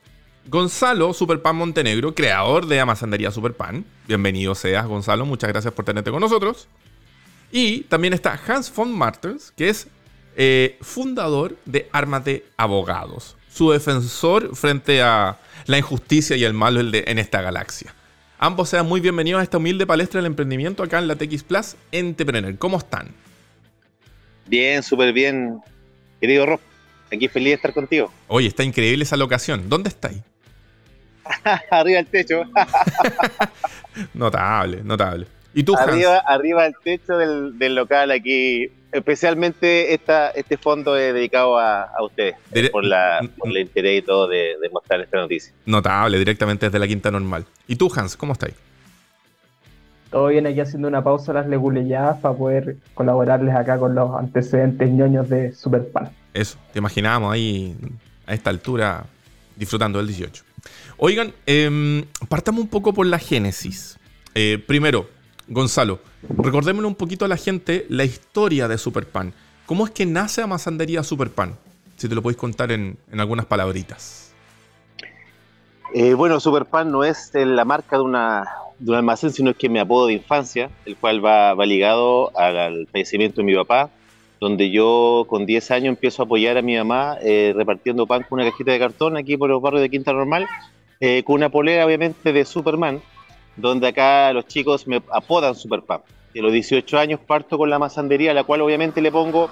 Gonzalo 0.49 1.13
Superpan 1.13 1.57
Montenegro, 1.57 2.15
creador 2.15 2.67
de 2.67 2.81
Amazondería 2.81 3.31
Superpan. 3.31 3.85
Bienvenido 4.07 4.55
seas, 4.55 4.87
Gonzalo. 4.87 5.27
Muchas 5.27 5.51
gracias 5.51 5.75
por 5.75 5.85
tenerte 5.85 6.11
con 6.11 6.21
nosotros. 6.21 6.69
Y 7.53 7.83
también 7.83 8.15
está 8.15 8.41
Hans 8.47 8.75
von 8.75 8.91
Martens, 8.97 9.53
que 9.55 9.69
es 9.69 9.89
eh, 10.37 10.79
fundador 10.81 11.57
de 11.67 11.89
Armas 11.93 12.25
de 12.25 12.47
Abogados. 12.57 13.37
Su 13.53 13.73
defensor 13.73 14.57
frente 14.57 15.03
a 15.03 15.39
la 15.67 15.77
injusticia 15.77 16.35
y 16.35 16.45
el 16.45 16.55
malo 16.55 16.81
en 16.81 17.19
esta 17.19 17.43
galaxia. 17.43 17.95
Ambos 18.41 18.69
sean 18.69 18.87
muy 18.87 19.01
bienvenidos 19.01 19.41
a 19.41 19.43
esta 19.43 19.57
humilde 19.59 19.85
palestra 19.85 20.19
del 20.19 20.27
emprendimiento 20.27 20.85
acá 20.85 21.01
en 21.01 21.09
la 21.09 21.17
TX 21.17 21.43
Plus 21.43 21.77
Entrepreneur. 21.91 22.57
¿Cómo 22.57 22.79
están? 22.79 23.09
Bien, 24.47 24.81
súper 24.85 25.13
bien, 25.13 25.59
querido 26.21 26.47
Rob. 26.47 26.61
Aquí 27.13 27.27
feliz 27.27 27.49
de 27.49 27.55
estar 27.55 27.75
contigo. 27.75 28.13
Oye, 28.29 28.47
está 28.47 28.63
increíble 28.63 29.03
esa 29.03 29.17
locación. 29.17 29.69
¿Dónde 29.69 29.89
estáis? 29.89 30.19
arriba 31.71 31.97
del 31.97 32.07
techo. 32.07 32.43
notable, 34.15 34.83
notable. 34.85 35.27
¿Y 35.59 35.65
tú, 35.65 35.75
Arriba, 35.77 36.19
arriba 36.19 36.63
del 36.63 36.77
techo 36.85 37.19
del, 37.19 37.75
local 37.75 38.13
aquí. 38.13 38.71
Especialmente 38.93 39.93
esta, 39.93 40.31
este 40.31 40.57
fondo 40.57 40.97
es 40.97 41.13
dedicado 41.13 41.59
a, 41.59 41.91
ustedes 42.01 42.37
por, 42.71 42.85
la, 42.85 43.29
por 43.37 43.49
el 43.51 43.59
interés 43.59 43.99
y 43.99 44.03
todo 44.03 44.29
de, 44.29 44.55
mostrar 44.73 45.01
esta 45.01 45.19
noticia. 45.19 45.53
Notable, 45.67 46.17
directamente 46.17 46.67
desde 46.67 46.79
la 46.79 46.87
quinta 46.87 47.11
normal. 47.11 47.45
¿Y 47.67 47.75
tú, 47.75 47.91
Hans, 47.93 48.17
cómo 48.17 48.35
estáis? 48.35 48.55
Todo 50.13 50.29
bien 50.29 50.47
aquí 50.47 50.61
haciendo 50.61 50.87
una 50.87 51.03
pausa 51.03 51.33
a 51.33 51.35
las 51.35 51.49
leguleyadas 51.49 52.21
para 52.21 52.37
poder 52.37 52.77
colaborarles 52.95 53.53
acá 53.53 53.81
con 53.81 53.97
los 53.97 54.15
antecedentes 54.15 54.89
ñoños 54.89 55.29
de 55.29 55.53
Superpan. 55.53 56.13
Eso, 56.35 56.57
te 56.73 56.79
imaginábamos 56.79 57.35
ahí 57.35 57.75
a 58.27 58.33
esta 58.33 58.51
altura 58.51 59.07
disfrutando 59.57 59.99
del 59.99 60.07
18. 60.07 60.45
Oigan, 60.99 61.35
em, 61.47 62.05
partamos 62.29 62.61
un 62.61 62.69
poco 62.69 62.95
por 62.95 63.07
la 63.07 63.19
génesis. 63.19 63.99
Eh, 64.37 64.63
primero, 64.65 65.18
Gonzalo, 65.49 65.99
recordémosle 66.29 66.87
un 66.87 66.95
poquito 66.95 67.25
a 67.25 67.29
la 67.29 67.39
gente 67.39 67.87
la 67.89 68.05
historia 68.05 68.69
de 68.69 68.77
Superpan. 68.77 69.33
¿Cómo 69.65 69.87
es 69.87 69.91
que 69.91 70.05
nace 70.05 70.43
Amasandería 70.43 71.03
Superpan? 71.03 71.57
Si 71.97 72.09
te 72.09 72.15
lo 72.15 72.23
podéis 72.23 72.39
contar 72.39 72.71
en, 72.71 72.99
algunas 73.19 73.47
palabritas. 73.47 74.33
Eh, 75.95 76.13
bueno, 76.15 76.39
Superpan 76.39 76.93
no 76.93 77.03
es 77.03 77.31
la 77.35 77.65
marca 77.65 77.97
de, 77.97 78.03
una, 78.03 78.47
un 78.87 78.95
almacén, 78.95 79.33
sino 79.33 79.55
que 79.55 79.71
mi 79.71 79.79
apodo 79.79 80.07
de 80.07 80.15
infancia, 80.15 80.71
el 80.85 80.97
cual 80.97 81.25
va, 81.25 81.55
ligado 81.65 82.31
al, 82.39 82.87
fallecimiento 82.93 83.41
de 83.41 83.45
mi 83.45 83.55
papá, 83.55 83.91
donde 84.41 84.71
yo 84.71 85.25
con 85.29 85.47
10 85.47 85.71
años 85.71 85.89
empiezo 85.89 86.23
a 86.23 86.27
apoyar 86.27 86.59
a 86.59 86.63
mi 86.63 86.77
mamá 86.77 87.17
eh, 87.23 87.53
repartiendo 87.57 88.07
pan 88.07 88.25
con 88.29 88.39
una 88.39 88.51
cajita 88.51 88.71
de 88.71 88.79
cartón 88.79 89.17
aquí 89.17 89.37
por 89.37 89.49
los 89.49 89.63
barrios 89.63 89.83
de 89.83 89.91
Quinta 89.91 90.13
Normal, 90.13 90.47
eh, 91.01 91.23
con 91.25 91.37
una 91.37 91.49
polera 91.49 91.87
obviamente 91.87 92.33
de 92.33 92.45
Superman, 92.45 93.01
donde 93.59 93.89
acá 93.89 94.33
los 94.33 94.47
chicos 94.47 94.87
me 94.87 95.03
apodan 95.13 95.55
Superpan. 95.55 96.01
De 96.33 96.41
los 96.43 96.53
18 96.53 96.99
años 96.99 97.21
parto 97.21 97.59
con 97.59 97.69
la 97.69 97.79
masandería, 97.79 98.31
a 98.31 98.35
la 98.35 98.45
cual 98.45 98.61
obviamente 98.61 99.01
le 99.01 99.11
pongo 99.11 99.51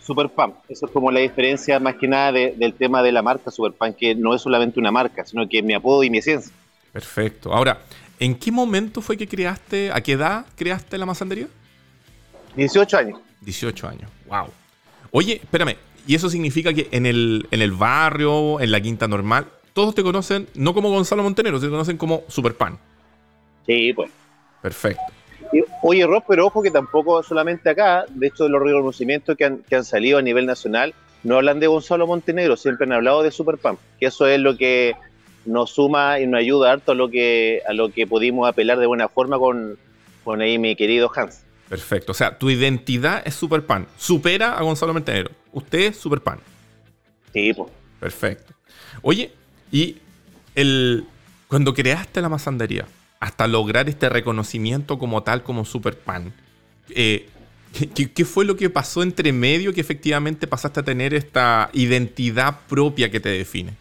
Superpan. 0.00 0.54
Eso 0.68 0.86
es 0.86 0.92
como 0.92 1.10
la 1.10 1.20
diferencia 1.20 1.80
más 1.80 1.96
que 1.96 2.06
nada 2.06 2.32
del 2.32 2.74
tema 2.74 3.02
de 3.02 3.12
la 3.12 3.22
marca 3.22 3.50
Superpan, 3.50 3.94
que 3.94 4.14
no 4.14 4.34
es 4.34 4.42
solamente 4.42 4.78
una 4.78 4.92
marca, 4.92 5.24
sino 5.24 5.48
que 5.48 5.58
es 5.58 5.64
mi 5.64 5.74
apodo 5.74 6.04
y 6.04 6.10
mi 6.10 6.18
esencia. 6.18 6.52
Perfecto. 6.92 7.52
Ahora, 7.52 7.80
¿en 8.18 8.34
qué 8.36 8.52
momento 8.52 9.00
fue 9.00 9.16
que 9.16 9.26
creaste, 9.26 9.90
a 9.92 10.00
qué 10.00 10.12
edad 10.12 10.46
creaste 10.54 10.98
la 10.98 11.06
masandería? 11.06 11.48
18 12.54 12.96
años. 12.96 13.20
18 13.40 13.88
años, 13.88 14.10
wow. 14.28 14.46
Oye, 15.10 15.40
espérame, 15.42 15.76
¿y 16.06 16.14
eso 16.14 16.28
significa 16.28 16.72
que 16.72 16.88
en 16.90 17.06
el, 17.06 17.46
en 17.50 17.62
el 17.62 17.72
barrio, 17.72 18.60
en 18.60 18.70
la 18.70 18.80
quinta 18.80 19.08
normal, 19.08 19.46
todos 19.72 19.94
te 19.94 20.02
conocen 20.02 20.48
no 20.54 20.74
como 20.74 20.90
Gonzalo 20.90 21.22
Montenero, 21.22 21.60
se 21.60 21.68
conocen 21.68 21.96
como 21.96 22.24
Superpan? 22.28 22.78
Sí, 23.66 23.92
pues. 23.92 24.10
Perfecto. 24.62 25.02
oye, 25.82 26.06
Rob, 26.06 26.24
pero 26.26 26.46
ojo 26.46 26.62
que 26.62 26.70
tampoco 26.70 27.22
solamente 27.22 27.70
acá, 27.70 28.04
de 28.08 28.28
hecho, 28.28 28.44
de 28.44 28.50
los 28.50 28.62
reconocimientos 28.62 29.36
que 29.36 29.44
han, 29.44 29.58
que 29.58 29.76
han 29.76 29.84
salido 29.84 30.18
a 30.18 30.22
nivel 30.22 30.46
nacional, 30.46 30.94
no 31.22 31.36
hablan 31.36 31.60
de 31.60 31.66
Gonzalo 31.66 32.06
Montenegro, 32.06 32.56
siempre 32.56 32.86
han 32.86 32.92
hablado 32.92 33.22
de 33.22 33.30
Superpan, 33.30 33.78
que 33.98 34.06
eso 34.06 34.26
es 34.26 34.38
lo 34.40 34.56
que 34.56 34.94
nos 35.44 35.70
suma 35.70 36.20
y 36.20 36.26
nos 36.26 36.40
ayuda 36.40 36.72
harto 36.72 36.92
a 36.92 36.94
lo 36.94 37.08
que, 37.08 37.62
a 37.68 37.72
lo 37.72 37.90
que 37.90 38.06
pudimos 38.06 38.48
apelar 38.48 38.78
de 38.78 38.86
buena 38.86 39.08
forma 39.08 39.38
con, 39.38 39.78
con 40.24 40.40
ahí 40.40 40.58
mi 40.58 40.76
querido 40.76 41.10
Hans. 41.14 41.42
Perfecto, 41.68 42.12
o 42.12 42.14
sea, 42.14 42.38
tu 42.38 42.48
identidad 42.48 43.22
es 43.24 43.34
Superpan, 43.34 43.86
supera 43.96 44.56
a 44.56 44.62
Gonzalo 44.62 44.92
Montenegro, 44.92 45.32
usted 45.52 45.80
es 45.80 45.96
Superpan. 45.96 46.38
Sí, 47.32 47.52
pues. 47.52 47.70
Perfecto. 47.98 48.54
Oye, 49.02 49.32
y 49.72 49.98
el, 50.54 51.04
cuando 51.48 51.74
creaste 51.74 52.20
la 52.20 52.28
masandería, 52.28 52.86
hasta 53.20 53.46
lograr 53.46 53.88
este 53.88 54.08
reconocimiento 54.08 54.98
como 54.98 55.22
tal, 55.22 55.42
como 55.42 55.64
Superpan. 55.64 56.32
Eh, 56.90 57.28
¿qué, 58.14 58.24
fue 58.24 58.44
lo 58.44 58.56
que 58.56 58.70
pasó 58.70 59.02
entre 59.02 59.32
medio 59.32 59.72
que 59.72 59.80
efectivamente 59.80 60.46
pasaste 60.46 60.80
a 60.80 60.82
tener 60.82 61.14
esta 61.14 61.70
identidad 61.72 62.60
propia 62.68 63.10
que 63.10 63.20
te 63.20 63.28
define? 63.28 63.72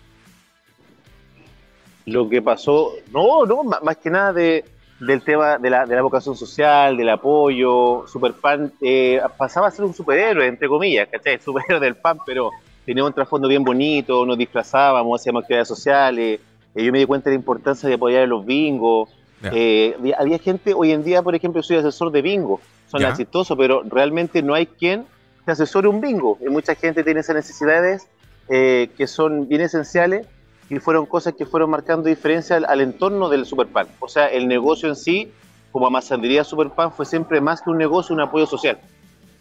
Lo 2.05 2.29
que 2.29 2.41
pasó, 2.41 2.93
no, 3.11 3.45
no, 3.45 3.63
más 3.63 3.97
que 3.97 4.09
nada 4.09 4.31
de, 4.31 4.63
del 4.99 5.21
tema 5.21 5.57
de 5.57 5.69
la, 5.69 5.85
de 5.85 5.99
vocación 6.01 6.35
social, 6.35 6.97
del 6.97 7.09
apoyo. 7.09 8.05
Superpan 8.07 8.71
eh, 8.81 9.19
pasaba 9.37 9.67
a 9.67 9.71
ser 9.71 9.85
un 9.85 9.93
superhéroe, 9.93 10.47
entre 10.47 10.67
comillas, 10.67 11.07
¿cachai? 11.09 11.39
Superhéroe 11.43 11.79
del 11.79 11.95
pan, 11.95 12.17
pero 12.25 12.51
tenía 12.85 13.03
un 13.03 13.13
trasfondo 13.13 13.47
bien 13.47 13.63
bonito, 13.63 14.25
nos 14.25 14.37
disfrazábamos, 14.37 15.19
hacíamos 15.19 15.43
actividades 15.43 15.67
sociales. 15.67 16.39
Eh, 16.75 16.83
yo 16.83 16.91
me 16.91 16.99
di 16.99 17.05
cuenta 17.05 17.29
de 17.29 17.35
la 17.35 17.39
importancia 17.39 17.89
de 17.89 17.95
apoyar 17.95 18.23
a 18.23 18.27
los 18.27 18.45
bingos, 18.45 19.09
eh, 19.43 19.95
había 20.17 20.39
gente, 20.39 20.73
hoy 20.73 20.91
en 20.91 21.03
día, 21.03 21.21
por 21.21 21.35
ejemplo, 21.35 21.61
soy 21.61 21.77
asesor 21.77 22.11
de 22.11 22.21
bingo, 22.21 22.59
son 22.87 23.01
chistosos, 23.15 23.57
pero 23.57 23.83
realmente 23.83 24.41
no 24.41 24.53
hay 24.53 24.67
quien 24.67 25.05
te 25.45 25.51
asesore 25.51 25.87
un 25.87 26.01
bingo. 26.01 26.37
Y 26.41 26.49
mucha 26.49 26.75
gente 26.75 27.03
tiene 27.03 27.19
esas 27.19 27.35
necesidades 27.35 28.07
eh, 28.49 28.89
que 28.97 29.07
son 29.07 29.47
bien 29.47 29.61
esenciales 29.61 30.27
y 30.69 30.79
fueron 30.79 31.05
cosas 31.05 31.33
que 31.37 31.45
fueron 31.45 31.69
marcando 31.69 32.09
diferencia 32.09 32.57
al, 32.57 32.81
entorno 32.81 33.29
del 33.29 33.45
Superpan. 33.45 33.87
O 33.99 34.07
sea, 34.07 34.27
el 34.27 34.47
negocio 34.47 34.89
en 34.89 34.95
sí, 34.95 35.31
como 35.71 35.87
Amasandería 35.87 36.43
Superpan, 36.43 36.91
fue 36.91 37.05
siempre 37.05 37.41
más 37.41 37.61
que 37.61 37.69
un 37.69 37.77
negocio, 37.77 38.15
un 38.15 38.21
apoyo 38.21 38.45
social. 38.45 38.79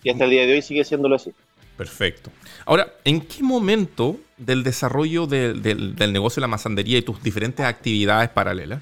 Y 0.02 0.11
hasta 0.11 0.24
el 0.24 0.30
día 0.30 0.46
de 0.46 0.52
hoy 0.52 0.62
sigue 0.62 0.85
siéndolo 0.85 1.16
así. 1.16 1.33
Perfecto. 1.76 2.30
Ahora, 2.66 2.92
¿en 3.04 3.20
qué 3.22 3.42
momento 3.42 4.16
del 4.37 4.62
desarrollo 4.62 5.26
del, 5.26 5.62
del 5.62 6.12
negocio 6.12 6.40
de 6.40 6.42
la 6.42 6.48
masandería 6.48 6.98
y 6.98 7.02
tus 7.02 7.22
diferentes 7.22 7.64
actividades 7.64 8.28
paralelas 8.28 8.80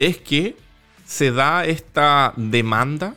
es 0.00 0.16
que 0.18 0.56
se 1.04 1.30
da 1.30 1.64
esta 1.64 2.32
demanda 2.36 3.14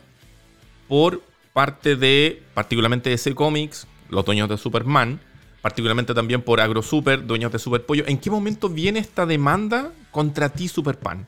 por 0.86 1.22
parte 1.52 1.96
de, 1.96 2.42
particularmente 2.52 3.08
de 3.08 3.16
ese 3.16 3.34
Comics, 3.34 3.88
los 4.10 4.24
dueños 4.24 4.48
de 4.48 4.58
Superman, 4.58 5.18
particularmente 5.62 6.12
también 6.12 6.42
por 6.42 6.60
AgroSuper, 6.60 7.26
dueños 7.26 7.50
de 7.50 7.58
Superpollo. 7.58 8.04
¿En 8.06 8.18
qué 8.18 8.30
momento 8.30 8.68
viene 8.68 8.98
esta 8.98 9.24
demanda 9.24 9.92
contra 10.10 10.50
ti, 10.50 10.68
Superpan? 10.68 11.26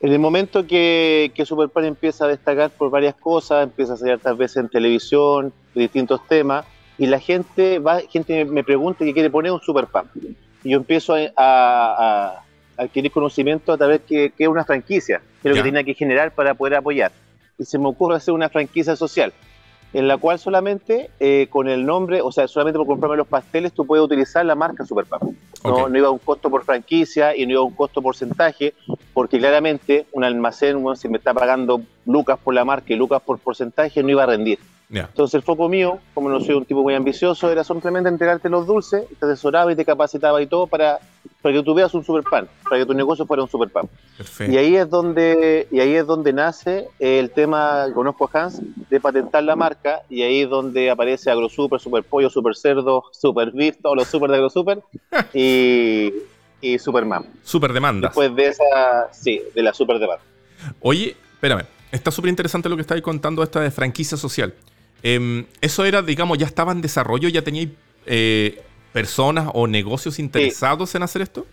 En 0.00 0.12
el 0.12 0.18
momento 0.18 0.66
que, 0.66 1.32
Superpan 1.46 1.86
empieza 1.86 2.26
a 2.26 2.28
destacar 2.28 2.70
por 2.70 2.90
varias 2.90 3.14
cosas, 3.14 3.64
empieza 3.64 3.94
a 3.94 3.96
salir 3.96 4.18
tantas 4.18 4.36
veces 4.36 4.58
en 4.58 4.68
televisión, 4.68 5.52
distintos 5.74 6.20
temas, 6.28 6.66
y 6.98 7.06
la 7.06 7.20
gente 7.20 7.78
va, 7.78 8.00
gente 8.00 8.44
me 8.44 8.62
pregunta 8.62 9.04
que 9.04 9.14
quiere 9.14 9.30
poner 9.30 9.50
un 9.52 9.60
Superpan. 9.60 10.10
Y 10.62 10.70
yo 10.70 10.76
empiezo 10.76 11.14
a 11.36 12.43
adquirir 12.76 13.12
conocimiento 13.12 13.72
a 13.72 13.78
través 13.78 14.00
de 14.08 14.30
que 14.30 14.44
es 14.44 14.48
una 14.48 14.64
franquicia, 14.64 15.20
que 15.42 15.48
es 15.48 15.56
lo 15.56 15.62
que 15.62 15.68
tenía 15.68 15.84
que 15.84 15.94
generar 15.94 16.32
para 16.32 16.54
poder 16.54 16.76
apoyar. 16.76 17.12
Y 17.58 17.64
se 17.64 17.78
me 17.78 17.88
ocurre 17.88 18.16
hacer 18.16 18.34
una 18.34 18.48
franquicia 18.48 18.96
social, 18.96 19.32
en 19.92 20.08
la 20.08 20.16
cual 20.16 20.38
solamente 20.38 21.10
eh, 21.20 21.46
con 21.50 21.68
el 21.68 21.86
nombre, 21.86 22.20
o 22.20 22.32
sea, 22.32 22.48
solamente 22.48 22.78
por 22.78 22.86
comprarme 22.86 23.16
los 23.16 23.28
pasteles, 23.28 23.72
tú 23.72 23.86
puedes 23.86 24.04
utilizar 24.04 24.44
la 24.44 24.54
marca 24.54 24.84
Superpack. 24.84 25.22
No, 25.64 25.88
no 25.88 25.98
iba 25.98 26.08
a 26.08 26.10
un 26.10 26.18
costo 26.18 26.50
por 26.50 26.64
franquicia 26.64 27.34
y 27.34 27.46
no 27.46 27.52
iba 27.52 27.60
a 27.60 27.64
un 27.64 27.74
costo 27.74 28.02
porcentaje, 28.02 28.74
porque 29.14 29.38
claramente 29.38 30.06
un 30.12 30.24
almacén, 30.24 30.84
si 30.96 31.08
me 31.08 31.18
está 31.18 31.32
pagando 31.32 31.80
lucas 32.04 32.38
por 32.42 32.54
la 32.54 32.64
marca 32.64 32.92
y 32.92 32.96
lucas 32.96 33.22
por 33.22 33.38
porcentaje, 33.38 34.02
no 34.02 34.10
iba 34.10 34.24
a 34.24 34.26
rendir. 34.26 34.58
Entonces 35.02 35.34
el 35.34 35.42
foco 35.42 35.68
mío, 35.68 35.98
como 36.12 36.28
no 36.28 36.40
soy 36.40 36.54
un 36.54 36.64
tipo 36.64 36.82
muy 36.82 36.94
ambicioso, 36.94 37.50
era 37.50 37.64
simplemente 37.64 38.08
entregarte 38.08 38.48
los 38.48 38.66
dulces, 38.66 39.04
te 39.18 39.26
asesoraba 39.26 39.72
y 39.72 39.76
te 39.76 39.84
capacitaba 39.84 40.40
y 40.40 40.46
todo 40.46 40.66
para, 40.66 41.00
para 41.42 41.54
que 41.54 41.62
tú 41.62 41.74
veas 41.74 41.92
un 41.94 42.04
super 42.04 42.22
pan, 42.22 42.48
para 42.62 42.78
que 42.78 42.86
tu 42.86 42.94
negocio 42.94 43.26
fuera 43.26 43.42
un 43.42 43.48
super 43.48 43.68
pan. 43.70 43.88
Y 44.48 44.56
ahí 44.56 44.76
es 44.76 44.88
donde, 44.88 45.66
y 45.70 45.80
ahí 45.80 45.94
es 45.94 46.06
donde 46.06 46.32
nace 46.32 46.88
el 46.98 47.30
tema, 47.30 47.86
conozco 47.94 48.30
a 48.32 48.44
Hans, 48.44 48.60
de 48.88 49.00
patentar 49.00 49.42
la 49.42 49.56
marca, 49.56 50.02
y 50.08 50.22
ahí 50.22 50.42
es 50.42 50.50
donde 50.50 50.90
aparece 50.90 51.30
AgroSuper, 51.30 51.80
Super 51.80 52.04
Pollo, 52.04 52.30
Super 52.30 52.54
Cerdo, 52.54 53.04
Super 53.12 53.50
Beef, 53.52 53.76
todos 53.82 53.96
los 53.96 54.08
super 54.08 54.30
de 54.30 54.36
AgroSuper, 54.36 54.82
y, 55.34 56.12
y 56.60 56.78
Superman. 56.78 57.26
Super 57.42 57.72
demanda. 57.72 58.08
Después 58.08 58.34
de 58.34 58.48
esa, 58.48 59.12
sí, 59.12 59.42
de 59.54 59.62
la 59.62 59.74
super 59.74 59.98
demanda. 59.98 60.22
Oye, 60.80 61.16
espérame, 61.32 61.64
está 61.90 62.10
súper 62.10 62.30
interesante 62.30 62.68
lo 62.68 62.76
que 62.76 62.82
estáis 62.82 63.02
contando 63.02 63.42
esta 63.42 63.60
de 63.60 63.70
franquicia 63.70 64.16
social. 64.16 64.54
Em, 65.06 65.44
eso 65.60 65.84
era, 65.84 66.00
digamos, 66.00 66.38
ya 66.38 66.46
estaba 66.46 66.72
en 66.72 66.80
desarrollo, 66.80 67.28
ya 67.28 67.42
teníais 67.42 67.68
eh, 68.06 68.62
personas 68.90 69.50
o 69.52 69.66
negocios 69.66 70.18
interesados 70.18 70.94
en 70.94 71.02
hacer 71.02 71.20
esto. 71.20 71.46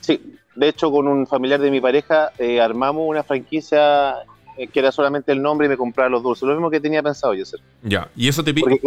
Sí, 0.00 0.38
de 0.54 0.68
hecho 0.68 0.90
con 0.90 1.06
un 1.06 1.26
familiar 1.26 1.60
de 1.60 1.70
mi 1.70 1.78
pareja 1.78 2.32
eh, 2.38 2.58
armamos 2.58 3.04
una 3.06 3.22
franquicia 3.22 4.14
eh, 4.56 4.66
que 4.66 4.78
era 4.78 4.90
solamente 4.90 5.30
el 5.30 5.42
nombre 5.42 5.66
y 5.66 5.68
me 5.68 5.76
compraba 5.76 6.08
los 6.08 6.22
dulces, 6.22 6.44
lo 6.44 6.54
mismo 6.54 6.70
que 6.70 6.80
tenía 6.80 7.02
pensado 7.02 7.34
yo 7.34 7.42
hacer. 7.42 7.60
Ya, 7.82 8.08
y 8.16 8.28
eso 8.28 8.42
te 8.42 8.54
dime. 8.54 8.80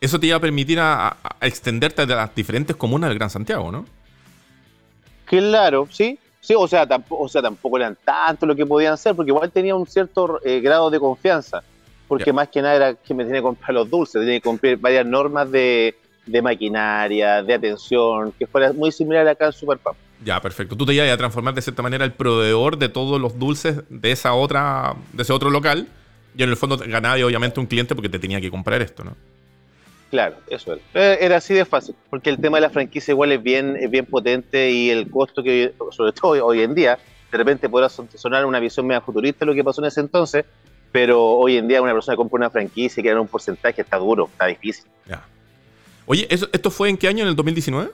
Eso 0.00 0.18
te 0.18 0.28
iba 0.28 0.38
a 0.38 0.40
permitir 0.40 0.80
a, 0.80 1.18
extenderte 1.42 2.00
a 2.00 2.06
las 2.06 2.34
diferentes 2.34 2.74
comunas 2.74 3.10
del 3.10 3.18
Gran 3.18 3.28
Santiago, 3.28 3.70
¿no? 3.70 3.84
Claro, 5.26 5.86
sí, 5.90 6.18
sí, 6.40 6.54
o 6.56 6.66
sea, 6.66 6.86
tampoco, 6.86 7.24
o 7.24 7.28
sea, 7.28 7.42
tampoco 7.42 7.76
eran 7.76 7.98
tanto 8.02 8.46
lo 8.46 8.56
que 8.56 8.64
podían 8.64 8.94
hacer, 8.94 9.14
porque 9.14 9.30
igual 9.30 9.52
tenía 9.52 9.76
un 9.76 9.86
cierto 9.86 10.40
grado 10.62 10.88
de 10.88 10.98
confianza 10.98 11.62
porque 12.12 12.30
más 12.30 12.48
que 12.48 12.60
nada 12.60 12.74
era 12.74 12.94
que 12.94 13.14
me 13.14 13.24
tenía 13.24 13.38
que 13.38 13.44
comprar 13.44 13.72
los 13.72 13.88
dulces, 13.88 14.20
tenía 14.20 14.38
que 14.38 14.42
cumplir 14.42 14.76
varias 14.76 15.06
normas 15.06 15.50
de, 15.50 15.94
maquinaria, 16.42 17.42
de 17.42 17.54
atención, 17.54 18.34
que 18.38 18.46
fuera 18.46 18.70
muy 18.74 18.92
similar 18.92 19.26
acá 19.26 19.46
al 19.46 19.54
Superpap. 19.54 19.96
Ya, 20.22 20.38
perfecto. 20.38 20.76
Tú 20.76 20.84
te 20.84 20.92
ibas 20.92 21.08
a 21.08 21.16
transformar 21.16 21.54
de 21.54 21.62
cierta 21.62 21.80
manera 21.80 22.04
el 22.04 22.12
proveedor 22.12 22.76
de 22.76 22.90
todos 22.90 23.18
los 23.18 23.38
dulces 23.38 23.80
de 23.88 24.12
esa 24.12 24.34
otra, 24.34 24.94
de 25.14 25.22
ese 25.22 25.32
otro 25.32 25.48
local. 25.48 25.88
Y 26.36 26.42
en 26.42 26.50
el 26.50 26.56
fondo 26.58 26.76
ganaba 26.76 27.14
obviamente 27.14 27.58
un 27.58 27.64
cliente 27.64 27.94
porque 27.94 28.10
te 28.10 28.18
tenía 28.18 28.42
que 28.42 28.50
comprar 28.50 28.82
esto, 28.82 29.04
¿no? 29.04 29.16
Claro, 30.10 30.36
eso 30.50 30.74
era. 30.74 30.82
Eh, 30.92 31.18
era 31.18 31.36
así 31.38 31.54
de 31.54 31.64
fácil, 31.64 31.94
porque 32.10 32.28
el 32.28 32.36
tema 32.36 32.58
de 32.58 32.60
la 32.60 32.70
franquicia 32.70 33.12
igual 33.12 33.32
es 33.32 33.42
bien, 33.42 33.74
es 33.80 33.90
bien 33.90 34.04
potente 34.04 34.70
y 34.70 34.90
el 34.90 35.08
costo 35.08 35.42
que, 35.42 35.72
sobre 35.90 36.12
todo 36.12 36.44
hoy 36.44 36.60
en 36.60 36.74
día, 36.74 36.98
de 37.30 37.38
repente 37.38 37.70
podrá 37.70 37.88
sonar 37.88 38.44
una 38.44 38.60
visión 38.60 38.86
media 38.86 39.00
futurista 39.00 39.46
de 39.46 39.46
lo 39.46 39.54
que 39.54 39.64
pasó 39.64 39.80
en 39.80 39.86
ese 39.86 40.00
entonces, 40.00 40.44
pero 40.92 41.24
hoy 41.24 41.56
en 41.56 41.66
día 41.66 41.80
una 41.80 41.94
persona 41.94 42.16
compra 42.16 42.36
una 42.36 42.50
franquicia 42.50 43.00
y 43.00 43.02
quiere 43.02 43.18
un 43.18 43.26
porcentaje, 43.26 43.80
está 43.80 43.96
duro, 43.96 44.28
está 44.30 44.46
difícil. 44.46 44.84
Oye, 46.04 46.26
¿esto 46.28 46.70
fue 46.70 46.90
en 46.90 46.98
qué 46.98 47.08
año? 47.08 47.22
¿En 47.22 47.28
el 47.28 47.36
2019? 47.36 47.90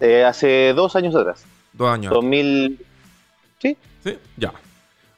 Eh, 0.00 0.24
hace 0.24 0.72
dos 0.74 0.96
años 0.96 1.14
atrás. 1.14 1.44
Dos 1.74 1.90
años. 1.90 2.12
2000. 2.12 2.80
Sí. 3.58 3.76
Sí, 4.02 4.18
ya. 4.36 4.52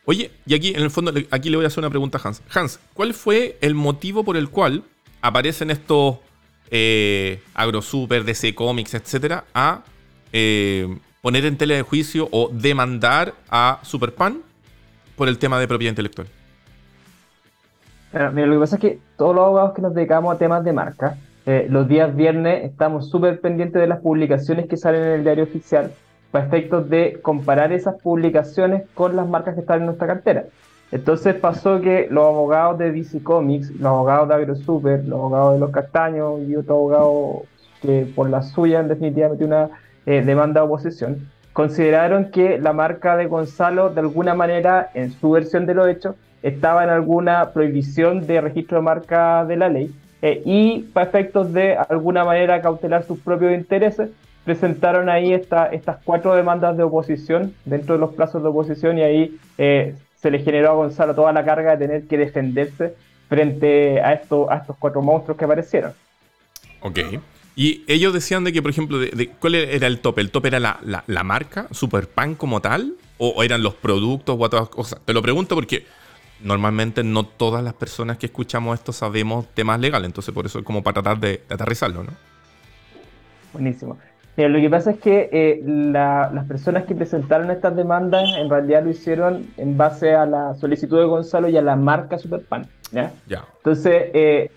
Oye, 0.05 0.33
y 0.45 0.55
aquí 0.55 0.71
en 0.71 0.83
el 0.83 0.91
fondo, 0.91 1.13
aquí 1.31 1.49
le 1.49 1.57
voy 1.57 1.65
a 1.65 1.69
hacer 1.69 1.79
una 1.79 1.89
pregunta 1.89 2.19
a 2.19 2.29
Hans. 2.29 2.43
Hans, 2.53 2.81
¿cuál 2.93 3.15
fue 3.15 3.57
el 3.61 3.75
motivo 3.75 4.25
por 4.25 4.37
el 4.37 4.51
cual 4.51 4.83
aparecen 5.21 5.71
estos 5.71 6.17
eh, 6.71 7.41
AgroSuper, 7.55 8.25
DC 8.25 8.55
Comics, 8.57 8.95
etcétera, 8.95 9.45
a 9.55 9.85
eh, 10.33 10.99
poner 11.23 11.45
en 11.45 11.57
tela 11.57 11.75
de 11.75 11.83
juicio 11.83 12.29
o 12.33 12.51
demandar 12.53 13.35
a 13.49 13.79
Superpan 13.85 14.43
por 15.15 15.29
el 15.29 15.39
tema 15.39 15.61
de 15.61 15.69
propiedad 15.69 15.93
intelectual? 15.93 16.27
Mira, 18.13 18.47
lo 18.47 18.55
que 18.55 18.61
pasa 18.61 18.77
es 18.77 18.81
que 18.81 18.99
todos 19.17 19.35
los 19.35 19.45
abogados 19.45 19.73
que 19.73 19.83
nos 19.83 19.95
dedicamos 19.95 20.35
a 20.35 20.39
temas 20.39 20.65
de 20.65 20.73
marca, 20.73 21.17
eh, 21.47 21.67
los 21.69 21.89
días 21.89 22.15
viernes 22.15 22.65
estamos 22.65 23.09
súper 23.09 23.41
pendientes 23.41 23.81
de 23.81 23.89
las 23.89 24.01
publicaciones 24.01 24.67
que 24.67 24.77
salen 24.77 25.03
en 25.03 25.11
el 25.13 25.25
diario 25.25 25.45
oficial 25.45 25.91
para 26.31 26.47
efectos 26.47 26.89
de 26.89 27.19
comparar 27.21 27.73
esas 27.73 28.01
publicaciones 28.01 28.85
con 28.95 29.17
las 29.17 29.29
marcas 29.29 29.55
que 29.55 29.61
están 29.61 29.81
en 29.81 29.87
nuestra 29.87 30.07
cartera. 30.07 30.45
Entonces 30.93 31.35
pasó 31.35 31.81
que 31.81 32.07
los 32.11 32.25
abogados 32.25 32.79
de 32.79 32.93
DC 32.93 33.23
Comics, 33.23 33.71
los 33.71 33.87
abogados 33.87 34.29
de 34.29 34.35
AgroSuper, 34.35 35.05
los 35.07 35.19
abogados 35.19 35.55
de 35.55 35.61
Los 35.61 35.71
Castaños 35.71 36.41
y 36.47 36.55
otro 36.55 36.75
abogado 36.75 37.43
que 37.81 38.07
por 38.15 38.31
la 38.31 38.43
suya 38.43 38.81
en 38.81 38.89
definitiva 38.89 39.31
metió 39.31 39.47
una 39.47 39.71
eh, 40.07 40.23
demanda 40.23 40.61
de 40.61 40.67
oposición, 40.67 41.29
consideraron 41.53 42.31
que 42.31 42.59
la 42.59 42.73
marca 42.73 43.17
de 43.17 43.27
Gonzalo 43.27 43.91
de 43.91 44.01
alguna 44.01 44.35
manera 44.35 44.91
en 44.95 45.13
su 45.13 45.31
versión 45.31 45.67
de 45.67 45.75
lo 45.75 45.87
hecho 45.87 46.15
estaba 46.43 46.85
en 46.85 46.91
alguna 46.91 47.53
prohibición 47.53 48.27
de 48.27 48.41
registro 48.41 48.79
de 48.79 48.83
marca 48.83 49.45
de 49.45 49.57
la 49.57 49.69
ley 49.69 49.95
eh, 50.23 50.43
y 50.45 50.81
para 50.93 51.07
efectos 51.07 51.53
de 51.53 51.77
alguna 51.77 52.25
manera 52.25 52.61
cautelar 52.61 53.05
sus 53.05 53.19
propios 53.19 53.53
intereses 53.55 54.11
presentaron 54.45 55.09
ahí 55.09 55.33
esta, 55.33 55.67
estas 55.67 55.99
cuatro 56.05 56.35
demandas 56.35 56.77
de 56.77 56.83
oposición 56.83 57.55
dentro 57.65 57.95
de 57.95 58.01
los 58.01 58.15
plazos 58.15 58.43
de 58.43 58.49
oposición 58.49 58.99
y 58.99 59.03
ahí 59.03 59.39
eh, 59.59 59.95
se 60.21 60.31
le 60.31 60.41
generó 60.41 60.71
a 60.71 60.75
Gonzalo 60.75 61.15
toda 61.15 61.33
la 61.33 61.45
carga 61.45 61.77
de 61.77 61.87
tener 61.87 62.07
que 62.07 62.19
defenderse 62.19 62.95
frente 63.29 64.01
a, 64.01 64.13
esto, 64.13 64.49
estos 64.51 64.77
cuatro 64.79 65.03
monstruos 65.03 65.39
que 65.39 65.45
aparecieron. 65.45 65.93
Ok. 66.81 66.99
Y 67.55 67.85
ellos 67.87 68.13
decían 68.13 68.45
de 68.45 68.53
que, 68.53 68.63
por 68.63 68.71
ejemplo, 68.71 68.99
de, 68.99 69.31
¿cuál 69.39 69.55
era 69.55 69.87
el 69.87 70.01
tope? 70.01 70.21
¿El 70.21 70.31
tope 70.31 70.49
era 70.49 70.61
la, 70.61 70.79
la, 71.07 71.23
marca, 71.23 71.67
Superpan 71.71 72.35
como 72.35 72.61
tal? 72.61 72.95
¿O, 73.19 73.43
eran 73.43 73.63
los 73.63 73.75
productos 73.75 74.37
o 74.39 74.43
otras 74.43 74.69
cosas? 74.69 75.01
Te 75.05 75.13
lo 75.13 75.23
pregunto 75.23 75.55
porque 75.55 75.85
normalmente 76.43 77.05
no 77.05 77.25
todas 77.25 77.63
las 77.63 77.75
personas 77.75 78.19
que 78.19 78.27
escuchamos 78.27 78.79
esto 78.79 78.93
sabemos 78.93 79.47
temas 79.55 79.81
legales, 79.81 80.07
entonces 80.07 80.35
por 80.35 80.47
eso 80.47 80.59
es 80.61 80.65
como 80.65 80.83
para 80.83 80.95
tratar 80.95 81.19
de, 81.19 81.43
de 81.49 81.55
aterrizarlo, 81.55 82.05
¿no? 82.05 82.13
Buenísimo 83.53 83.99
lo 84.37 84.61
que 84.61 84.71
pasa 84.71 84.93
es 84.93 84.99
que 84.99 85.29
eh, 85.31 85.63
las 85.65 86.47
personas 86.47 86.85
que 86.85 86.95
presentaron 86.95 87.51
estas 87.51 87.77
demandas 87.77 88.25
en 88.39 88.49
realidad 88.49 88.83
lo 88.85 88.91
hicieron 88.91 89.47
en 89.59 89.77
base 89.77 90.15
a 90.15 90.25
la 90.25 90.55
solicitud 90.55 90.99
de 90.99 91.05
Gonzalo 91.05 91.49
y 91.49 91.57
a 91.57 91.63
la 91.63 91.77
marca 91.77 92.19
Superpan. 92.19 92.67
¿ya? 92.93 93.13
Entonces, 93.59 94.11
eh, 94.15 94.51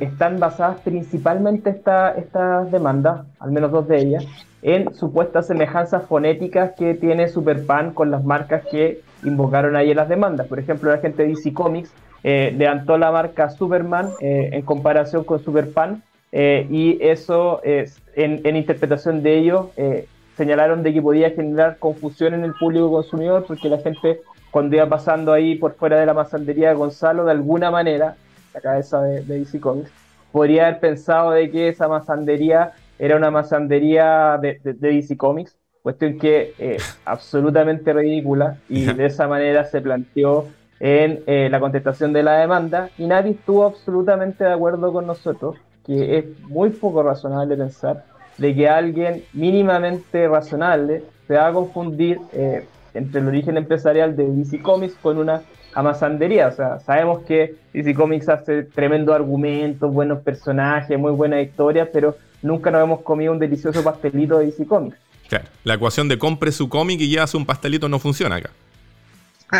están 0.00 0.38
basadas 0.38 0.80
principalmente 0.80 1.70
estas 1.70 2.70
demandas, 2.70 3.26
al 3.40 3.50
menos 3.50 3.72
dos 3.72 3.88
de 3.88 3.98
ellas, 3.98 4.24
en 4.62 4.94
supuestas 4.94 5.46
semejanzas 5.48 6.04
fonéticas 6.04 6.72
que 6.76 6.94
tiene 6.94 7.28
Superpan 7.28 7.92
con 7.94 8.10
las 8.10 8.24
marcas 8.24 8.64
que 8.70 9.02
invocaron 9.22 9.76
ahí 9.76 9.90
en 9.90 9.96
las 9.96 10.08
demandas. 10.08 10.46
Por 10.46 10.58
ejemplo, 10.58 10.90
la 10.90 10.98
gente 10.98 11.22
de 11.22 11.28
DC 11.30 11.52
Comics 11.52 11.92
eh, 12.22 12.54
levantó 12.56 12.98
la 12.98 13.10
marca 13.10 13.50
Superman 13.50 14.10
en 14.20 14.62
comparación 14.62 15.24
con 15.24 15.42
Superpan 15.42 16.02
eh, 16.32 16.66
y 16.70 16.98
eso, 17.00 17.62
es, 17.62 18.02
en, 18.14 18.56
interpretación 18.56 19.22
de 19.22 19.38
ello, 19.38 19.70
eh, 19.76 20.06
señalaron 20.36 20.82
de 20.82 20.92
que 20.92 21.00
podía 21.00 21.30
generar 21.30 21.78
confusión 21.78 22.34
en 22.34 22.44
el 22.44 22.52
público 22.52 22.90
consumidor 22.90 23.46
porque 23.46 23.68
la 23.68 23.78
gente 23.78 24.20
cuando 24.50 24.76
iba 24.76 24.86
pasando 24.86 25.32
ahí 25.32 25.56
por 25.56 25.74
fuera 25.76 25.98
de 25.98 26.06
la 26.06 26.14
masandería 26.14 26.68
de 26.68 26.74
Gonzalo, 26.74 27.24
de 27.24 27.30
alguna 27.30 27.70
manera, 27.70 28.16
la 28.52 28.60
cabeza 28.60 29.02
de, 29.02 29.22
de 29.22 29.38
DC 29.38 29.60
Comics, 29.60 29.90
podría 30.32 30.66
haber 30.66 30.80
pensado 30.80 31.30
de 31.30 31.50
que 31.50 31.68
esa 31.68 31.88
masandería 31.88 32.72
era 32.98 33.16
una 33.16 33.30
masandería 33.30 34.38
de, 34.40 34.60
de, 34.62 34.74
DC 34.74 35.16
Comics, 35.16 35.56
cuestión 35.86 36.18
que 36.18 36.52
eh, 36.58 36.78
absolutamente 37.04 37.92
ridícula 37.92 38.58
y 38.68 38.86
de 38.86 39.06
esa 39.06 39.28
manera 39.28 39.64
se 39.64 39.80
planteó 39.80 40.46
en 40.78 41.22
la 41.50 41.58
contestación 41.58 42.12
de 42.12 42.22
la 42.22 42.38
demanda 42.38 42.90
y 42.98 43.06
nadie 43.06 43.30
estuvo 43.30 43.64
absolutamente 43.64 44.44
de 44.44 44.52
acuerdo 44.52 44.92
con 44.92 45.06
nosotros 45.06 45.56
que 45.86 46.18
es 46.18 46.40
muy 46.40 46.70
poco 46.70 47.02
razonable 47.02 47.56
pensar 47.56 48.04
de 48.36 48.54
que 48.54 48.68
alguien 48.68 49.22
mínimamente 49.32 50.26
razonable 50.28 51.04
se 51.26 51.34
va 51.34 51.46
a 51.48 51.52
confundir 51.52 52.18
eh, 52.32 52.66
entre 52.92 53.20
el 53.20 53.28
origen 53.28 53.56
empresarial 53.56 54.16
de 54.16 54.28
DC 54.28 54.60
Comics 54.60 54.94
con 54.94 55.18
una 55.18 55.42
amasandería. 55.74 56.48
O 56.48 56.52
sea, 56.52 56.80
sabemos 56.80 57.20
que 57.20 57.54
DC 57.72 57.94
Comics 57.94 58.28
hace 58.28 58.64
tremendo 58.64 59.14
argumentos, 59.14 59.92
buenos 59.92 60.20
personajes, 60.20 60.98
muy 60.98 61.12
buena 61.12 61.40
historia, 61.40 61.88
pero 61.92 62.16
nunca 62.42 62.70
nos 62.70 62.82
hemos 62.82 63.00
comido 63.02 63.32
un 63.32 63.38
delicioso 63.38 63.82
pastelito 63.84 64.38
de 64.38 64.46
DC 64.46 64.66
Comics. 64.66 64.98
Claro, 65.28 65.48
la 65.64 65.74
ecuación 65.74 66.08
de 66.08 66.18
compre 66.18 66.52
su 66.52 66.68
cómic 66.68 67.00
y 67.00 67.10
ya 67.10 67.24
hace 67.24 67.36
un 67.36 67.46
pastelito 67.46 67.88
no 67.88 67.98
funciona 67.98 68.36
acá. 68.36 68.50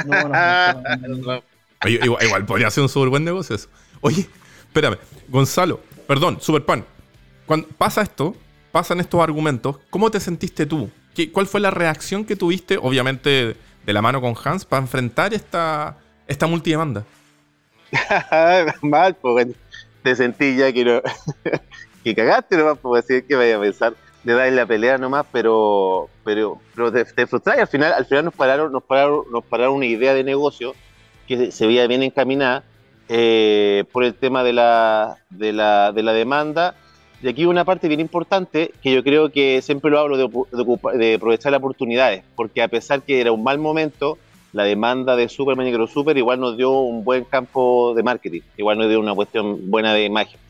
No, 0.04 0.28
no 1.08 1.42
igual, 1.84 2.24
igual, 2.24 2.46
podría 2.46 2.70
ser 2.70 2.82
un 2.82 2.88
súper 2.88 3.08
buen 3.08 3.24
negocio 3.24 3.56
eso. 3.56 3.68
Oye, 4.00 4.26
espérame, 4.68 4.98
Gonzalo, 5.28 5.80
Perdón, 6.06 6.40
Superpan. 6.40 6.84
Cuando 7.46 7.68
pasa 7.68 8.02
esto, 8.02 8.34
pasan 8.72 9.00
estos 9.00 9.20
argumentos, 9.20 9.78
¿cómo 9.90 10.10
te 10.10 10.20
sentiste 10.20 10.66
tú? 10.66 10.90
¿Qué, 11.14 11.32
¿Cuál 11.32 11.46
fue 11.46 11.60
la 11.60 11.70
reacción 11.70 12.24
que 12.24 12.36
tuviste, 12.36 12.76
obviamente 12.76 13.56
de 13.84 13.92
la 13.92 14.02
mano 14.02 14.20
con 14.20 14.34
Hans, 14.44 14.64
para 14.64 14.82
enfrentar 14.82 15.34
esta, 15.34 15.96
esta 16.26 16.46
multidemanda? 16.46 17.04
Mal, 18.82 19.14
pues 19.14 19.48
te 20.02 20.16
sentí 20.16 20.56
ya 20.56 20.72
que, 20.72 20.84
no, 20.84 21.02
que 22.04 22.14
cagaste 22.14 22.56
nomás, 22.56 22.78
pues 22.78 23.04
así 23.04 23.22
que 23.22 23.34
vaya 23.34 23.56
a 23.56 23.60
pensar 23.60 23.94
de 24.26 24.34
dar 24.34 24.52
la 24.52 24.66
pelea 24.66 24.98
nomás, 24.98 25.24
pero 25.30 26.10
pero, 26.24 26.58
pero 26.74 26.90
te, 26.90 27.04
te 27.04 27.22
y 27.22 27.60
al 27.60 27.68
final, 27.68 27.92
al 27.92 28.06
final 28.06 28.24
nos 28.24 28.34
pararon, 28.34 28.72
nos 28.72 28.82
pararon, 28.82 29.22
nos 29.30 29.44
pararon 29.44 29.76
una 29.76 29.86
idea 29.86 30.14
de 30.14 30.24
negocio 30.24 30.74
que 31.28 31.52
se 31.52 31.66
veía 31.68 31.86
bien 31.86 32.02
encaminada 32.02 32.64
eh, 33.08 33.84
por 33.92 34.02
el 34.02 34.14
tema 34.14 34.42
de 34.42 34.52
la, 34.52 35.18
de, 35.30 35.52
la, 35.52 35.92
de 35.92 36.02
la 36.02 36.12
demanda. 36.12 36.74
Y 37.22 37.28
aquí 37.28 37.46
una 37.46 37.64
parte 37.64 37.86
bien 37.86 38.00
importante 38.00 38.72
que 38.82 38.92
yo 38.92 39.04
creo 39.04 39.30
que 39.30 39.62
siempre 39.62 39.92
lo 39.92 40.00
hablo 40.00 40.16
de, 40.16 40.98
de, 40.98 41.14
aprovechar 41.14 41.52
las 41.52 41.60
oportunidades, 41.60 42.24
porque 42.34 42.62
a 42.62 42.68
pesar 42.68 43.02
que 43.02 43.20
era 43.20 43.30
un 43.30 43.44
mal 43.44 43.58
momento, 43.58 44.18
la 44.52 44.64
demanda 44.64 45.14
de 45.14 45.28
Superman 45.28 45.68
y 45.68 45.86
Super 45.86 46.18
igual 46.18 46.40
nos 46.40 46.56
dio 46.56 46.72
un 46.72 47.04
buen 47.04 47.22
campo 47.24 47.94
de 47.94 48.02
marketing, 48.02 48.42
igual 48.56 48.78
nos 48.78 48.88
dio 48.88 48.98
una 48.98 49.14
cuestión 49.14 49.70
buena 49.70 49.94
de 49.94 50.04
imagen. 50.04 50.40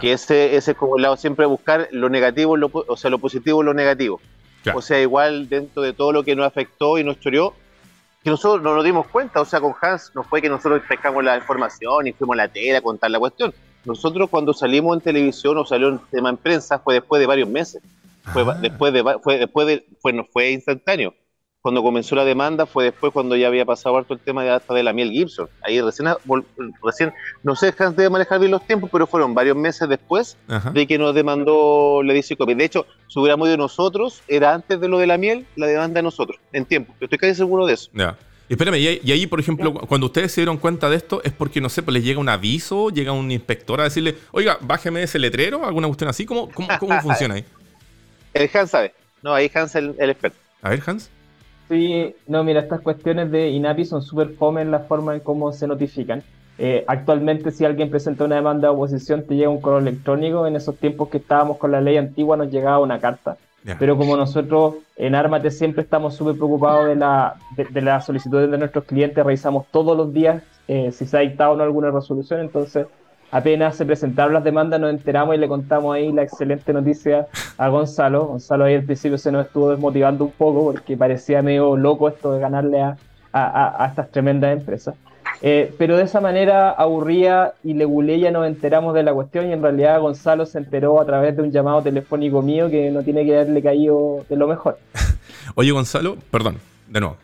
Que 0.00 0.12
ese, 0.12 0.56
ese 0.56 0.72
es 0.72 0.76
como 0.76 0.96
el 0.96 1.02
lado 1.02 1.16
siempre 1.16 1.46
buscar 1.46 1.88
lo 1.92 2.08
negativo, 2.08 2.56
o 2.72 2.96
sea, 2.96 3.10
lo 3.10 3.18
positivo 3.18 3.62
y 3.62 3.64
lo 3.64 3.74
negativo. 3.74 4.20
O 4.74 4.82
sea, 4.82 5.00
igual 5.00 5.48
dentro 5.48 5.82
de 5.82 5.92
todo 5.92 6.12
lo 6.12 6.24
que 6.24 6.34
nos 6.34 6.44
afectó 6.44 6.98
y 6.98 7.04
nos 7.04 7.20
choreó, 7.20 7.54
que 8.24 8.30
nosotros 8.30 8.62
no 8.62 8.74
nos 8.74 8.84
dimos 8.84 9.06
cuenta, 9.06 9.40
o 9.40 9.44
sea, 9.44 9.60
con 9.60 9.74
Hans 9.80 10.10
no 10.12 10.24
fue 10.24 10.42
que 10.42 10.48
nosotros 10.48 10.82
pescamos 10.88 11.22
la 11.22 11.36
información 11.36 12.08
y 12.08 12.12
fuimos 12.12 12.34
a 12.34 12.38
la 12.38 12.48
tele 12.48 12.76
a 12.76 12.80
contar 12.80 13.12
la 13.12 13.20
cuestión. 13.20 13.54
Nosotros 13.84 14.28
cuando 14.28 14.52
salimos 14.52 14.96
en 14.96 15.00
televisión 15.00 15.56
o 15.58 15.64
salió 15.64 15.88
en 15.88 16.00
tema 16.10 16.30
en 16.30 16.36
prensa 16.36 16.80
fue 16.80 16.94
después 16.94 17.20
de 17.20 17.26
varios 17.26 17.48
meses. 17.48 17.80
Fue 18.32 18.42
ah. 18.42 18.58
después 18.60 18.92
de 18.92 19.04
fue 19.22 19.38
después 19.38 19.66
de 19.68 19.86
fue 20.00 20.12
no 20.12 20.24
fue 20.24 20.50
instantáneo. 20.50 21.14
Cuando 21.66 21.82
comenzó 21.82 22.14
la 22.14 22.24
demanda 22.24 22.64
fue 22.64 22.84
después 22.84 23.12
cuando 23.12 23.34
ya 23.34 23.48
había 23.48 23.64
pasado 23.64 23.96
harto 23.96 24.14
el 24.14 24.20
tema 24.20 24.44
de 24.44 24.50
hasta 24.50 24.72
de 24.72 24.84
la 24.84 24.92
miel 24.92 25.10
Gibson. 25.10 25.48
Ahí 25.62 25.80
recién 25.80 26.06
recién 26.80 27.12
no 27.42 27.56
sé 27.56 27.74
Hans 27.76 27.96
debe 27.96 28.08
manejar 28.08 28.38
bien 28.38 28.52
los 28.52 28.64
tiempos, 28.64 28.88
pero 28.92 29.08
fueron 29.08 29.34
varios 29.34 29.56
meses 29.56 29.88
después 29.88 30.36
de 30.72 30.86
que 30.86 30.96
nos 30.96 31.12
demandó 31.12 32.04
la 32.04 32.12
DC 32.12 32.36
De 32.36 32.64
hecho, 32.64 32.86
si 33.08 33.18
hubiéramos 33.18 33.48
ido 33.48 33.56
nosotros, 33.56 34.22
era 34.28 34.54
antes 34.54 34.78
de 34.80 34.86
lo 34.86 35.00
de 35.00 35.08
la 35.08 35.18
miel, 35.18 35.44
la 35.56 35.66
demanda 35.66 35.98
de 35.98 36.04
nosotros, 36.04 36.38
en 36.52 36.66
tiempo. 36.66 36.94
Yo 37.00 37.06
estoy 37.06 37.18
casi 37.18 37.34
seguro 37.34 37.66
de 37.66 37.74
eso. 37.74 37.90
Y 38.48 38.52
espérame, 38.52 38.76
y, 38.76 39.10
ahí, 39.10 39.26
por 39.26 39.40
ejemplo, 39.40 39.74
cuando 39.74 40.06
ustedes 40.06 40.30
se 40.30 40.42
dieron 40.42 40.58
cuenta 40.58 40.88
de 40.88 40.94
esto, 40.94 41.20
es 41.24 41.32
porque, 41.32 41.60
no 41.60 41.68
sé, 41.68 41.82
pues 41.82 41.94
les 41.94 42.04
llega 42.04 42.20
un 42.20 42.28
aviso, 42.28 42.90
llega 42.90 43.10
un 43.10 43.28
inspector 43.32 43.80
a 43.80 43.84
decirle, 43.84 44.14
oiga, 44.30 44.56
bájeme 44.60 45.02
ese 45.02 45.18
letrero, 45.18 45.66
alguna 45.66 45.88
cuestión 45.88 46.08
así. 46.10 46.26
¿Cómo, 46.26 46.48
cómo, 46.52 46.68
funciona 47.02 47.34
ahí? 47.34 47.44
El 48.34 48.48
Hans 48.54 48.70
sabe. 48.70 48.94
No, 49.20 49.34
ahí 49.34 49.50
Hans 49.52 49.74
es 49.74 49.82
el, 49.98 50.10
experto. 50.10 50.38
A 50.62 50.70
ver, 50.70 50.80
Hans. 50.86 51.10
Sí, 51.68 52.14
no, 52.26 52.44
mira, 52.44 52.60
estas 52.60 52.80
cuestiones 52.80 53.30
de 53.30 53.48
INAPI 53.50 53.84
son 53.84 54.02
súper 54.02 54.30
fome 54.34 54.62
en 54.62 54.70
la 54.70 54.80
forma 54.80 55.14
en 55.14 55.20
cómo 55.20 55.52
se 55.52 55.66
notifican. 55.66 56.22
Eh, 56.58 56.84
actualmente, 56.86 57.50
si 57.50 57.64
alguien 57.64 57.90
presenta 57.90 58.24
una 58.24 58.36
demanda 58.36 58.68
de 58.68 58.74
oposición, 58.74 59.24
te 59.24 59.34
llega 59.34 59.50
un 59.50 59.60
correo 59.60 59.80
electrónico. 59.80 60.46
En 60.46 60.56
esos 60.56 60.76
tiempos 60.76 61.08
que 61.08 61.18
estábamos 61.18 61.58
con 61.58 61.72
la 61.72 61.80
ley 61.80 61.96
antigua, 61.96 62.36
nos 62.36 62.50
llegaba 62.50 62.78
una 62.78 62.98
carta. 63.00 63.36
Pero 63.80 63.96
como 63.96 64.16
nosotros 64.16 64.76
en 64.96 65.16
Armate 65.16 65.50
siempre 65.50 65.82
estamos 65.82 66.14
súper 66.14 66.36
preocupados 66.36 66.86
de 66.86 66.94
la, 66.94 67.34
de, 67.56 67.80
las 67.82 68.06
solicitudes 68.06 68.48
de 68.48 68.58
nuestros 68.58 68.84
clientes, 68.84 69.24
revisamos 69.24 69.66
todos 69.72 69.96
los 69.96 70.12
días 70.12 70.40
eh, 70.68 70.92
si 70.92 71.04
se 71.04 71.16
ha 71.16 71.20
dictado 71.20 71.52
o 71.52 71.56
no 71.56 71.64
alguna 71.64 71.90
resolución, 71.90 72.40
entonces 72.40 72.86
apenas 73.36 73.76
se 73.76 73.84
presentaron 73.84 74.32
las 74.32 74.44
demandas 74.44 74.80
nos 74.80 74.90
enteramos 74.90 75.34
y 75.34 75.38
le 75.38 75.46
contamos 75.46 75.94
ahí 75.94 76.10
la 76.10 76.22
excelente 76.22 76.72
noticia 76.72 77.26
a 77.58 77.68
Gonzalo. 77.68 78.24
Gonzalo 78.24 78.64
ahí 78.64 78.74
al 78.74 78.84
principio 78.84 79.18
se 79.18 79.30
nos 79.30 79.46
estuvo 79.46 79.70
desmotivando 79.70 80.24
un 80.24 80.32
poco 80.32 80.72
porque 80.72 80.96
parecía 80.96 81.42
medio 81.42 81.76
loco 81.76 82.08
esto 82.08 82.32
de 82.32 82.40
ganarle 82.40 82.80
a, 82.80 82.96
a, 83.32 83.86
estas 83.88 84.10
tremendas 84.10 84.56
empresas. 84.56 84.94
Eh, 85.42 85.74
pero 85.76 85.98
de 85.98 86.04
esa 86.04 86.22
manera 86.22 86.70
aburría 86.70 87.52
y 87.62 87.74
Legulé 87.74 88.18
ya 88.18 88.30
nos 88.30 88.46
enteramos 88.46 88.94
de 88.94 89.02
la 89.02 89.12
cuestión 89.12 89.50
y 89.50 89.52
en 89.52 89.60
realidad 89.60 90.00
Gonzalo 90.00 90.46
se 90.46 90.56
enteró 90.56 90.98
a 90.98 91.04
través 91.04 91.36
de 91.36 91.42
un 91.42 91.52
llamado 91.52 91.82
telefónico 91.82 92.40
mío 92.40 92.70
que 92.70 92.90
no 92.90 93.02
tiene 93.02 93.26
que 93.26 93.34
haberle 93.34 93.62
caído 93.62 94.24
de 94.30 94.36
lo 94.36 94.48
mejor. 94.48 94.78
Oye 95.54 95.72
Gonzalo, 95.72 96.16
perdón, 96.30 96.56
de 96.88 97.00
nuevo, 97.00 97.18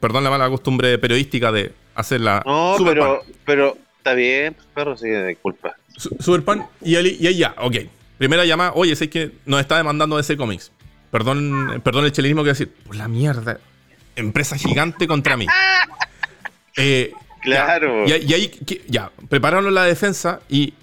perdón 0.00 0.24
la 0.24 0.30
mala 0.30 0.50
costumbre 0.50 0.98
periodística 0.98 1.50
de 1.50 1.72
hacer 1.94 2.20
la... 2.20 2.42
No, 2.44 2.76
pero, 2.84 3.22
pero 3.46 3.74
está 4.06 4.14
bien, 4.14 4.54
pues, 4.54 4.66
perro, 4.72 4.96
sí, 4.96 5.08
disculpa. 5.08 5.74
Superpan 5.96 6.66
y, 6.80 6.96
y 6.96 7.26
ahí 7.26 7.36
ya, 7.36 7.56
ok. 7.58 7.76
Primera 8.18 8.44
llamada, 8.44 8.72
oye, 8.74 8.94
sé 8.94 9.10
que 9.10 9.32
nos 9.44 9.60
está 9.60 9.76
demandando 9.76 10.18
ese 10.18 10.36
cómics. 10.36 10.70
Perdón, 11.10 11.80
perdón 11.84 12.04
el 12.04 12.12
chelenismo 12.12 12.44
que 12.44 12.50
decir, 12.50 12.72
por 12.86 12.94
la 12.94 13.08
mierda, 13.08 13.58
empresa 14.14 14.56
gigante 14.56 15.06
contra 15.06 15.36
mí. 15.36 15.46
Eh, 16.78 17.10
claro. 17.40 18.06
y, 18.06 18.12
ahí, 18.12 18.52
ya, 18.86 19.10
prepararon 19.30 19.72
la 19.72 19.84
defensa 19.84 20.40
y 20.46 20.74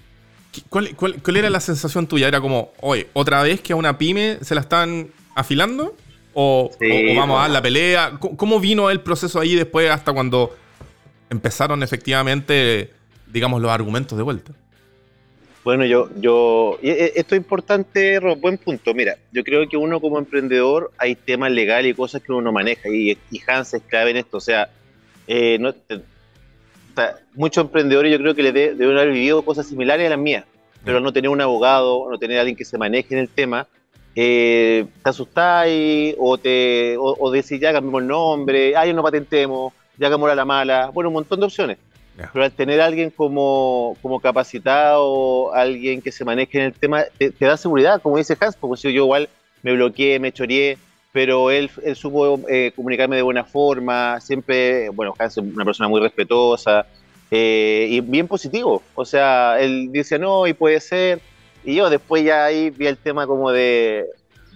¿cuál, 0.68 1.36
era 1.36 1.48
la 1.50 1.60
sensación 1.60 2.08
tuya? 2.08 2.26
¿Era 2.26 2.40
como, 2.40 2.72
oye, 2.80 3.06
otra 3.12 3.44
vez 3.44 3.60
que 3.60 3.74
a 3.74 3.76
una 3.76 3.96
pyme 3.96 4.38
se 4.40 4.56
la 4.56 4.62
están 4.62 5.06
afilando? 5.36 5.94
¿O, 6.32 6.68
vamos 7.14 7.38
a 7.38 7.42
dar 7.42 7.50
la 7.52 7.62
pelea? 7.62 8.18
¿Cómo, 8.18 8.58
vino 8.58 8.90
el 8.90 9.02
proceso 9.02 9.38
ahí 9.38 9.54
después 9.54 9.88
hasta 9.88 10.12
cuando 10.12 10.56
empezaron 11.30 11.84
efectivamente, 11.84 12.92
digamos, 13.34 13.60
los 13.60 13.70
argumentos 13.72 14.16
de 14.16 14.22
vuelta? 14.22 14.52
Bueno, 15.64 15.84
yo, 15.84 16.08
yo, 16.16 16.78
eh, 16.82 17.14
esto 17.16 17.34
es 17.34 17.40
importante, 17.40 18.20
buen 18.36 18.58
punto. 18.58 18.94
Mira, 18.94 19.16
yo 19.32 19.42
creo 19.42 19.68
que 19.68 19.76
uno 19.76 20.00
como 20.00 20.18
emprendedor 20.18 20.92
hay 20.98 21.16
temas 21.16 21.50
legales 21.50 21.90
y 21.90 21.94
cosas 21.94 22.22
que 22.22 22.30
uno 22.30 22.42
no 22.42 22.52
maneja 22.52 22.88
y, 22.88 23.18
Hans 23.46 23.74
es 23.74 23.82
clave 23.82 24.12
en 24.12 24.18
esto. 24.18 24.36
O 24.36 24.40
sea, 24.40 24.70
eh, 25.26 25.58
no, 25.58 25.74
muchos 27.34 27.64
emprendedores 27.64 28.12
yo 28.12 28.18
creo 28.18 28.34
que 28.36 28.42
le 28.44 28.52
deben 28.52 28.96
haber 28.96 29.12
vivido 29.12 29.42
cosas 29.42 29.66
similares 29.66 30.06
a 30.06 30.10
las 30.10 30.18
mías, 30.18 30.44
pero 30.84 31.00
no 31.00 31.12
tener 31.12 31.28
un 31.30 31.40
abogado, 31.40 32.08
no 32.08 32.18
tener 32.18 32.38
a 32.38 32.42
alguien 32.42 32.56
que 32.56 32.64
se 32.64 32.78
maneje 32.78 33.14
en 33.14 33.20
el 33.20 33.28
tema, 33.28 33.66
eh, 34.14 34.86
te 35.02 35.10
asustáis 35.10 36.14
o, 36.18 36.38
te, 36.38 36.94
o, 36.98 37.30
decís 37.32 37.58
ya 37.58 37.72
cambiamos 37.72 38.02
el 38.02 38.08
nombre, 38.08 38.70
ya 38.70 38.92
no 38.92 39.02
patentemos, 39.02 39.72
ya 39.98 40.06
hagamos 40.06 40.36
la 40.36 40.44
mala, 40.44 40.90
bueno, 40.90 41.08
un 41.08 41.14
montón 41.14 41.40
de 41.40 41.46
opciones. 41.46 41.78
Pero 42.16 42.44
al 42.44 42.52
tener 42.52 42.80
a 42.80 42.86
alguien 42.86 43.10
como, 43.10 43.96
como 44.00 44.20
capacitado, 44.20 45.52
alguien 45.52 46.00
que 46.00 46.12
se 46.12 46.24
maneje 46.24 46.58
en 46.58 46.64
el 46.66 46.72
tema, 46.72 47.04
te, 47.18 47.32
da 47.40 47.56
seguridad, 47.56 48.00
como 48.00 48.18
dice 48.18 48.36
Hans, 48.38 48.56
porque 48.56 48.80
si 48.80 48.92
yo 48.92 49.02
igual 49.02 49.28
me 49.62 49.72
bloqueé, 49.72 50.20
me 50.20 50.32
choreé, 50.32 50.78
pero 51.12 51.50
él, 51.50 51.70
él 51.82 51.96
supo 51.96 52.40
eh, 52.48 52.72
comunicarme 52.76 53.16
de 53.16 53.22
buena 53.22 53.44
forma, 53.44 54.20
siempre, 54.20 54.90
bueno, 54.90 55.14
Hans 55.18 55.38
es 55.38 55.44
una 55.44 55.64
persona 55.64 55.88
muy 55.88 56.00
respetuosa 56.00 56.86
eh, 57.30 57.88
y 57.90 58.00
bien 58.00 58.28
positivo. 58.28 58.82
O 58.94 59.04
sea, 59.04 59.60
él 59.60 59.90
dice 59.90 60.18
no 60.18 60.46
y 60.46 60.52
puede 60.52 60.80
ser. 60.80 61.20
Y 61.64 61.74
yo 61.76 61.90
después 61.90 62.24
ya 62.24 62.44
ahí 62.44 62.70
vi 62.70 62.86
el 62.86 62.98
tema 62.98 63.26
como 63.26 63.50
de, 63.50 64.06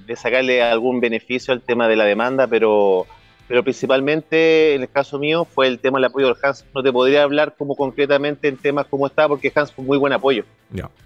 de 0.07 0.17
sacarle 0.17 0.63
algún 0.63 1.01
beneficio 1.01 1.53
al 1.53 1.61
tema 1.61 1.89
de 1.89 1.97
la 1.97 2.05
demanda, 2.05 2.47
pero 2.47 3.07
pero 3.49 3.65
principalmente 3.65 4.75
en 4.75 4.83
el 4.83 4.91
caso 4.91 5.19
mío 5.19 5.47
fue 5.47 5.67
el 5.67 5.79
tema 5.79 5.99
del 5.99 6.05
apoyo 6.05 6.27
del 6.27 6.37
Hans. 6.43 6.67
No 6.75 6.83
te 6.83 6.93
podría 6.93 7.23
hablar 7.23 7.55
como 7.57 7.75
concretamente 7.75 8.47
en 8.47 8.59
temas 8.59 8.87
como 8.87 9.07
está, 9.07 9.27
porque 9.27 9.51
Hans 9.55 9.73
fue 9.73 9.85
muy 9.85 9.97
buen 9.97 10.13
apoyo. 10.13 10.45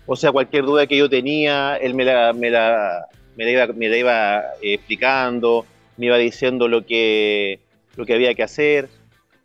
O 0.06 0.16
sea, 0.16 0.32
cualquier 0.32 0.64
duda 0.64 0.88
que 0.88 0.96
yo 0.96 1.08
tenía, 1.08 1.76
él 1.76 1.94
me 1.94 2.04
la, 2.04 2.32
me 2.32 2.50
la, 2.50 3.06
me 3.36 3.50
iba, 3.50 3.66
me 3.68 3.88
la 3.88 3.96
iba 3.96 4.38
eh, 4.60 4.74
explicando, 4.74 5.64
me 5.96 6.06
iba 6.06 6.18
diciendo 6.18 6.66
lo 6.66 6.84
que, 6.84 7.60
lo 7.94 8.04
que 8.04 8.14
había 8.14 8.34
que 8.34 8.42
hacer. 8.42 8.88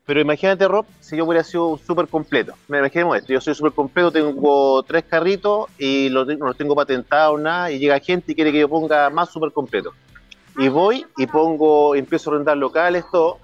Pero 0.08 0.20
imagínate, 0.20 0.68
Rob, 0.68 0.88
si 1.00 1.18
yo 1.18 1.26
hubiera 1.26 1.44
sido 1.44 1.78
súper 1.86 2.08
completo. 2.08 2.56
Me 2.68 2.80
imaginemos 2.80 3.18
esto, 3.18 3.32
yo 3.32 3.42
soy 3.42 3.54
súper 3.54 3.74
completo, 3.74 4.12
tengo 4.12 4.82
tres 4.82 5.04
carritos 5.04 5.68
y 5.78 6.08
no 6.10 6.24
los 6.24 6.58
tengo 6.58 6.74
patentados, 6.74 7.40
nada, 7.40 7.70
y 7.70 7.78
llega 7.78 8.00
gente 8.00 8.32
y 8.32 8.36
quiere 8.36 8.52
que 8.52 8.62
yo 8.62 8.70
ponga 8.70 9.12
más 9.12 9.30
súper 9.30 9.52
completo 9.52 9.94
y 10.58 10.68
voy 10.70 11.06
y 11.18 11.28
pongo, 11.28 11.96
empiezo 11.96 12.32
a 12.32 12.36
rentar 12.36 12.58
locales, 12.58 13.06
todo, 13.12 13.38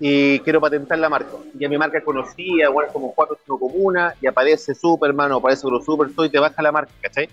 y 0.00 0.40
quiero 0.40 0.60
patentar 0.60 0.98
la 0.98 1.08
marca. 1.08 1.32
Y 1.58 1.64
a 1.64 1.68
mi 1.68 1.78
marca 1.78 2.02
conocida, 2.02 2.68
igual 2.68 2.88
como 2.92 3.14
cuatro 3.14 3.36
o 3.36 3.38
cinco 3.42 3.58
comunas, 3.58 4.14
y 4.20 4.26
aparece 4.26 4.74
Superman 4.74 5.32
o 5.32 5.36
aparece 5.36 5.62
Super 5.84 6.10
todo 6.14 6.26
y 6.26 6.30
te 6.30 6.38
baja 6.38 6.60
la 6.62 6.72
marca, 6.72 6.92
¿cachai? 7.00 7.28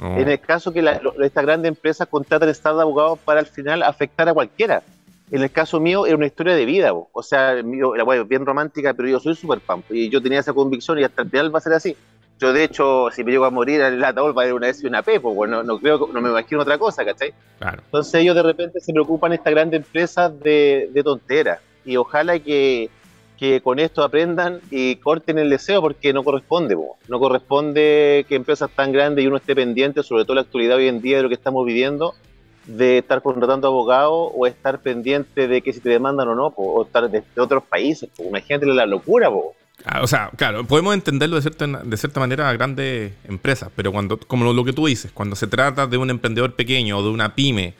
Oh. 0.00 0.16
En 0.18 0.28
el 0.28 0.38
caso 0.40 0.72
que 0.72 0.80
estas 1.20 1.44
grandes 1.44 1.70
empresas 1.70 2.06
contratan 2.08 2.50
estado 2.50 2.76
de 2.76 2.82
abogados 2.82 3.18
para 3.24 3.40
al 3.40 3.46
final 3.46 3.82
afectar 3.82 4.28
a 4.28 4.34
cualquiera. 4.34 4.82
En 5.30 5.42
el 5.42 5.50
caso 5.50 5.80
mío 5.80 6.06
era 6.06 6.16
una 6.16 6.26
historia 6.26 6.54
de 6.54 6.64
vida, 6.64 6.92
o 6.92 7.22
sea, 7.22 7.54
la 7.54 8.04
web 8.04 8.28
bien 8.28 8.46
romántica, 8.46 8.94
pero 8.94 9.08
yo 9.08 9.18
soy 9.18 9.34
super 9.34 9.58
fan 9.58 9.82
y 9.90 10.08
yo 10.08 10.22
tenía 10.22 10.38
esa 10.38 10.52
convicción 10.52 11.00
y 11.00 11.04
hasta 11.04 11.22
el 11.22 11.30
final 11.30 11.52
va 11.52 11.58
a 11.58 11.62
ser 11.62 11.72
así. 11.72 11.96
Yo, 12.38 12.52
de 12.52 12.64
hecho, 12.64 13.08
si 13.10 13.24
me 13.24 13.32
llego 13.32 13.46
a 13.46 13.50
morir 13.50 13.80
en 13.80 13.94
el 13.94 14.04
ataúd, 14.04 14.36
va 14.36 14.42
a 14.42 14.44
haber 14.44 14.54
una 14.54 14.68
S 14.68 14.82
y 14.82 14.88
una 14.88 15.02
P, 15.02 15.20
pues 15.20 15.50
no, 15.50 15.62
no, 15.62 15.78
creo, 15.78 16.08
no 16.12 16.20
me 16.20 16.28
imagino 16.28 16.60
otra 16.60 16.76
cosa, 16.76 17.04
¿cachai? 17.04 17.32
Entonces 17.60 18.14
ellos 18.14 18.34
de 18.34 18.42
repente 18.42 18.80
se 18.80 18.92
preocupan 18.92 19.32
estas 19.32 19.52
grandes 19.52 19.78
empresas 19.78 20.38
de, 20.40 20.90
de 20.92 21.02
tonteras. 21.02 21.60
Y 21.86 21.96
ojalá 21.96 22.38
que, 22.38 22.90
que, 23.38 23.62
con 23.62 23.78
esto 23.78 24.02
aprendan 24.02 24.60
y 24.70 24.96
corten 24.96 25.38
el 25.38 25.48
deseo 25.48 25.80
porque 25.80 26.12
no 26.12 26.24
corresponde, 26.24 26.76
no 27.08 27.18
corresponde 27.18 28.26
que 28.28 28.34
empresas 28.34 28.70
tan 28.70 28.92
grandes 28.92 29.24
y 29.24 29.28
uno 29.28 29.38
esté 29.38 29.54
pendiente, 29.54 30.02
sobre 30.02 30.24
todo 30.24 30.34
la 30.34 30.42
actualidad 30.42 30.76
hoy 30.76 30.88
en 30.88 31.00
día 31.00 31.16
de 31.16 31.22
lo 31.22 31.28
que 31.28 31.36
estamos 31.36 31.64
viviendo, 31.64 32.14
de 32.66 32.98
estar 32.98 33.22
contratando 33.22 33.68
abogados 33.68 34.30
o 34.34 34.46
estar 34.46 34.80
pendiente 34.80 35.48
de 35.48 35.62
que 35.62 35.72
si 35.72 35.80
te 35.80 35.88
demandan 35.88 36.28
o 36.28 36.34
no, 36.34 36.52
o 36.56 36.82
estar 36.82 37.08
de, 37.08 37.22
otros 37.38 37.64
países. 37.64 38.10
Po. 38.14 38.24
Imagínate 38.24 38.66
la 38.66 38.84
locura, 38.84 39.30
po. 39.30 39.54
Ah, 39.84 40.02
o 40.02 40.06
sea, 40.06 40.30
claro, 40.36 40.64
podemos 40.64 40.94
entenderlo 40.94 41.36
de 41.36 41.42
cierta, 41.42 42.20
manera 42.20 42.48
a 42.48 42.52
grandes 42.52 43.12
empresas, 43.24 43.70
pero 43.76 43.92
cuando, 43.92 44.18
como 44.18 44.52
lo 44.52 44.64
que 44.64 44.72
tú 44.72 44.86
dices, 44.86 45.12
cuando 45.12 45.36
se 45.36 45.46
trata 45.46 45.86
de 45.86 45.96
un 45.96 46.10
emprendedor 46.10 46.54
pequeño 46.54 46.98
o 46.98 47.02
de 47.02 47.10
una 47.10 47.34
pyme 47.34 47.74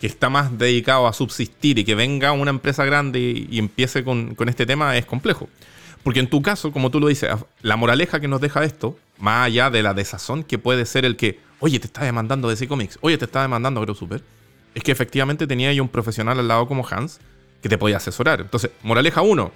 que 0.00 0.08
está 0.08 0.28
más 0.28 0.58
dedicado 0.58 1.06
a 1.06 1.12
subsistir 1.12 1.78
y 1.78 1.84
que 1.84 1.94
venga 1.94 2.32
una 2.32 2.50
empresa 2.50 2.84
grande 2.84 3.20
y, 3.20 3.58
empiece 3.58 4.02
con, 4.02 4.34
este 4.48 4.66
tema 4.66 4.96
es 4.96 5.06
complejo. 5.06 5.48
Porque 6.02 6.18
en 6.18 6.28
tu 6.28 6.42
caso, 6.42 6.72
como 6.72 6.90
tú 6.90 6.98
lo 6.98 7.06
dices, 7.06 7.30
la 7.60 7.76
moraleja 7.76 8.18
que 8.18 8.26
nos 8.26 8.40
deja 8.40 8.64
esto, 8.64 8.98
más 9.18 9.46
allá 9.46 9.70
de 9.70 9.84
la 9.84 9.94
desazón 9.94 10.42
que 10.42 10.58
puede 10.58 10.86
ser 10.86 11.04
el 11.04 11.14
que, 11.14 11.38
oye, 11.60 11.78
te 11.78 11.86
está 11.86 12.04
demandando 12.04 12.48
DC 12.48 12.66
Comics, 12.66 12.98
oye, 13.02 13.16
te 13.16 13.26
está 13.26 13.42
demandando 13.42 13.80
AgroSuper, 13.80 14.24
es 14.74 14.82
que 14.82 14.90
efectivamente 14.90 15.46
tenía 15.46 15.68
ahí 15.68 15.78
un 15.78 15.88
profesional 15.88 16.40
al 16.40 16.48
lado 16.48 16.66
como 16.66 16.84
Hans 16.84 17.20
que 17.62 17.68
te 17.68 17.78
podía 17.78 17.98
asesorar. 17.98 18.40
Entonces, 18.40 18.72
moraleja 18.82 19.22
1, 19.22 19.52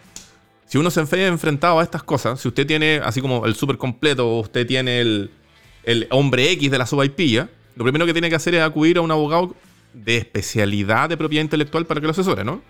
si 0.67 0.79
uno 0.79 0.91
se 0.91 1.03
ve 1.05 1.27
enfrentado 1.27 1.79
a 1.79 1.83
estas 1.83 2.03
cosas, 2.03 2.41
si 2.41 2.49
usted 2.49 2.67
tiene 2.67 3.01
así 3.05 3.21
como 3.21 3.47
el 3.47 3.55
super 3.55 3.79
completo 3.79 4.29
o 4.29 4.41
usted 4.41 4.67
tiene 4.67 5.01
el, 5.01 5.31
hombre 6.11 6.51
X 6.53 6.71
de 6.71 6.79
la 6.79 6.87
subaipilla, 6.87 7.49
lo 7.77 7.85
primero 7.85 8.05
que 8.05 8.13
tiene 8.13 8.29
que 8.29 8.35
hacer 8.35 8.55
es 8.57 8.63
acudir 8.63 8.99
a 8.99 9.01
un 9.01 9.11
abogado 9.11 9.55
de 9.93 10.17
especialidad 10.17 11.09
de 11.09 11.17
propiedad 11.17 11.43
intelectual 11.43 11.87
para 11.87 12.01
que 12.01 12.07
lo 12.07 12.11
asesore, 12.11 12.45
¿no? 12.45 12.61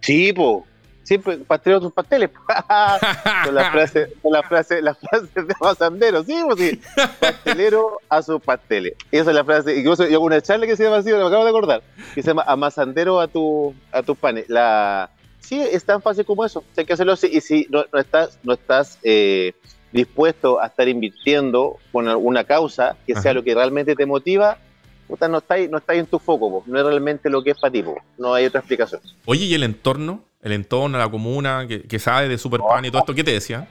Sí, 0.00 0.32
pues. 0.32 0.64
Siempre 1.04 1.36
pastelero 1.36 1.80
tus 1.80 1.92
pasteles. 1.92 2.30
con 3.44 3.54
la 3.54 3.70
frase, 3.70 4.12
con 4.20 4.32
la 4.32 4.42
frase, 4.42 4.82
la 4.82 4.92
frase 4.92 5.28
de 5.34 5.54
Amasandero, 5.60 6.24
sí, 6.24 6.36
pues 6.44 6.58
sí. 6.58 6.80
Pastelero 7.20 8.00
a 8.08 8.22
sus 8.22 8.42
pasteles. 8.42 8.94
Esa 9.12 9.30
es 9.30 9.36
la 9.36 9.44
frase. 9.44 9.76
Incluso 9.76 10.04
yo 10.08 10.16
hago 10.16 10.24
una 10.24 10.42
charla 10.42 10.66
que 10.66 10.74
se 10.74 10.82
llama 10.82 10.96
así, 10.96 11.10
me 11.12 11.24
acabo 11.24 11.44
de 11.44 11.50
acordar, 11.50 11.82
que 12.12 12.22
se 12.22 12.28
llama 12.28 12.42
Amasandero 12.44 13.20
a 13.20 13.28
tu, 13.28 13.72
a 13.92 14.02
tus 14.02 14.18
panes. 14.18 14.48
La, 14.48 15.08
sí, 15.46 15.60
es 15.60 15.84
tan 15.84 16.02
fácil 16.02 16.24
como 16.24 16.44
eso. 16.44 16.64
Hay 16.76 16.84
que 16.84 16.92
hacerlo 16.92 17.12
así. 17.12 17.28
Y 17.32 17.40
si 17.40 17.66
no, 17.70 17.84
estás, 17.98 18.38
no 18.42 18.54
estás 18.54 18.98
eh, 19.02 19.52
dispuesto 19.92 20.60
a 20.60 20.66
estar 20.66 20.88
invirtiendo 20.88 21.78
con 21.92 22.08
alguna 22.08 22.44
causa 22.44 22.96
que 23.06 23.14
sea 23.14 23.32
lo 23.32 23.42
que 23.42 23.54
realmente 23.54 23.94
te 23.94 24.06
motiva, 24.06 24.58
puta, 25.06 25.28
no 25.28 25.38
estáis 25.38 25.70
no 25.70 25.78
está 25.78 25.94
en 25.94 26.06
tu 26.06 26.18
foco, 26.18 26.64
no 26.66 26.78
es 26.78 26.84
realmente 26.84 27.30
lo 27.30 27.42
que 27.42 27.52
es 27.52 27.58
para 27.58 27.72
ti, 27.72 27.84
no 28.18 28.34
hay 28.34 28.46
otra 28.46 28.60
explicación. 28.60 29.00
Oye, 29.24 29.44
¿y 29.44 29.54
el 29.54 29.62
entorno? 29.62 30.24
El 30.42 30.52
entorno, 30.52 30.98
la 30.98 31.08
comuna, 31.08 31.66
que, 31.66 31.98
sabe 31.98 32.28
de 32.28 32.38
Superpan 32.38 32.84
y 32.84 32.90
todo 32.90 33.00
esto, 33.00 33.14
¿qué 33.14 33.24
te 33.24 33.32
decía? 33.32 33.66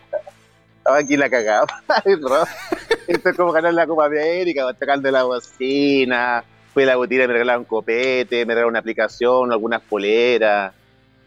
Estaba 0.77 0.97
aquí 0.97 1.17
la 1.17 1.29
cagada. 1.29 1.65
Esto 3.07 3.29
es 3.29 3.37
como 3.37 3.51
ganar 3.51 3.73
la 3.73 3.87
Copa 3.87 4.05
América, 4.05 4.71
tocando 4.73 5.09
la 5.09 5.23
bocina. 5.23 6.43
Fui 6.73 6.83
a 6.83 6.87
la 6.87 6.95
botina 6.95 7.23
y 7.23 7.27
me 7.27 7.33
regalaron 7.33 7.63
copete, 7.63 8.45
me 8.45 8.53
regalaron 8.53 8.71
una 8.71 8.79
aplicación, 8.79 9.51
algunas 9.51 9.81
poleras. 9.81 10.73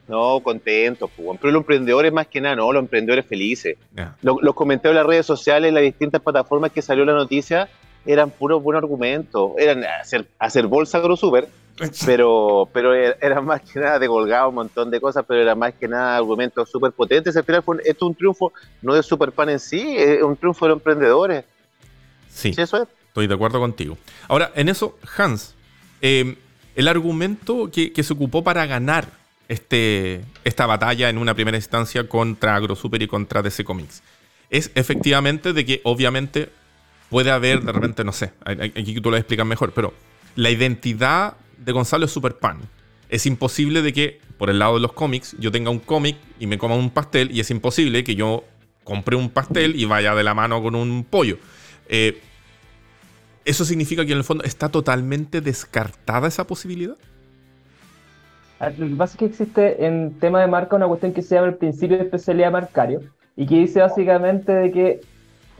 No, 0.08 0.40
contentos, 0.40 1.10
pero 1.16 1.52
los 1.52 1.60
emprendedores 1.60 2.10
más 2.10 2.26
que 2.26 2.40
nada, 2.40 2.56
no, 2.56 2.72
los 2.72 2.82
emprendedores 2.82 3.26
felices. 3.26 3.76
Los, 4.22 4.54
comentarios 4.54 4.92
en 4.92 4.96
las 4.96 5.06
redes 5.06 5.26
sociales, 5.26 5.68
en 5.68 5.74
las 5.74 5.82
distintas 5.82 6.22
plataformas 6.22 6.72
que 6.72 6.80
salió 6.80 7.04
la 7.04 7.12
noticia, 7.12 7.68
eran 8.06 8.30
puros 8.30 8.62
buenos 8.62 8.82
argumentos. 8.82 9.52
Eran 9.58 9.84
hacer, 9.84 10.26
hacer 10.38 10.66
bolsa 10.66 10.96
AgroSuper, 10.96 11.46
pero, 12.06 12.70
pero 12.72 12.94
er, 12.94 13.18
era 13.20 13.42
más 13.42 13.60
que 13.60 13.80
nada 13.80 13.98
de 13.98 14.06
colgado 14.06 14.48
un 14.48 14.54
montón 14.54 14.90
de 14.90 14.98
cosas, 14.98 15.26
pero 15.28 15.42
era 15.42 15.54
más 15.54 15.74
que 15.74 15.86
nada 15.86 16.16
argumentos 16.16 16.70
súper 16.70 16.92
potentes. 16.92 17.36
Al 17.36 17.44
final 17.44 17.62
fue, 17.62 17.76
esto 17.84 18.06
es 18.06 18.08
un 18.08 18.14
triunfo 18.14 18.54
no 18.80 18.94
de 18.94 19.02
Superpan 19.02 19.50
en 19.50 19.60
sí, 19.60 19.94
es 19.98 20.22
un 20.22 20.36
triunfo 20.36 20.64
de 20.64 20.70
los 20.70 20.78
emprendedores. 20.78 21.44
Sí, 22.30 22.54
eso 22.56 22.82
es. 22.82 22.88
Estoy 23.08 23.26
de 23.26 23.34
acuerdo 23.34 23.60
contigo. 23.60 23.98
Ahora, 24.26 24.52
en 24.54 24.70
eso, 24.70 24.96
Hans, 25.18 25.54
eh, 26.00 26.38
el 26.76 26.88
argumento 26.88 27.70
que, 27.70 27.92
que 27.92 28.02
se 28.02 28.14
ocupó 28.14 28.42
para 28.42 28.64
ganar 28.64 29.17
este, 29.48 30.20
esta 30.44 30.66
batalla 30.66 31.08
en 31.08 31.18
una 31.18 31.34
primera 31.34 31.56
instancia 31.56 32.06
contra 32.08 32.54
AgroSuper 32.54 33.02
y 33.02 33.08
contra 33.08 33.42
DC 33.42 33.64
Comics. 33.64 34.02
Es 34.50 34.70
efectivamente 34.74 35.52
de 35.52 35.64
que 35.64 35.80
obviamente 35.84 36.50
puede 37.10 37.30
haber 37.30 37.62
de 37.62 37.72
repente, 37.72 38.04
no 38.04 38.12
sé, 38.12 38.32
aquí 38.44 39.00
tú 39.00 39.10
lo 39.10 39.16
explicas 39.16 39.46
mejor, 39.46 39.72
pero 39.72 39.94
la 40.36 40.50
identidad 40.50 41.36
de 41.56 41.72
Gonzalo 41.72 42.04
es 42.04 42.12
super 42.12 42.36
pan. 42.36 42.60
Es 43.08 43.24
imposible 43.26 43.82
de 43.82 43.92
que, 43.92 44.20
por 44.36 44.50
el 44.50 44.58
lado 44.58 44.74
de 44.74 44.80
los 44.80 44.92
cómics, 44.92 45.34
yo 45.38 45.50
tenga 45.50 45.70
un 45.70 45.78
cómic 45.78 46.16
y 46.38 46.46
me 46.46 46.58
coma 46.58 46.74
un 46.74 46.90
pastel, 46.90 47.30
y 47.32 47.40
es 47.40 47.50
imposible 47.50 48.04
que 48.04 48.14
yo 48.14 48.44
compre 48.84 49.16
un 49.16 49.30
pastel 49.30 49.76
y 49.76 49.86
vaya 49.86 50.14
de 50.14 50.22
la 50.22 50.34
mano 50.34 50.62
con 50.62 50.74
un 50.74 51.04
pollo. 51.04 51.38
Eh, 51.88 52.20
¿Eso 53.44 53.64
significa 53.64 54.04
que 54.04 54.12
en 54.12 54.18
el 54.18 54.24
fondo 54.24 54.44
está 54.44 54.68
totalmente 54.68 55.40
descartada 55.40 56.28
esa 56.28 56.46
posibilidad? 56.46 56.96
Lo 58.60 58.88
que 58.88 58.96
pasa 58.96 59.12
es 59.12 59.18
que 59.18 59.24
existe 59.26 59.86
en 59.86 60.18
tema 60.18 60.40
de 60.40 60.48
marca 60.48 60.76
una 60.76 60.88
cuestión 60.88 61.12
que 61.12 61.22
se 61.22 61.36
llama 61.36 61.48
el 61.48 61.54
principio 61.54 61.96
de 61.96 62.04
especialidad 62.04 62.50
marcario 62.50 63.02
y 63.36 63.46
que 63.46 63.54
dice 63.54 63.80
básicamente 63.80 64.52
de 64.52 64.72
que 64.72 65.00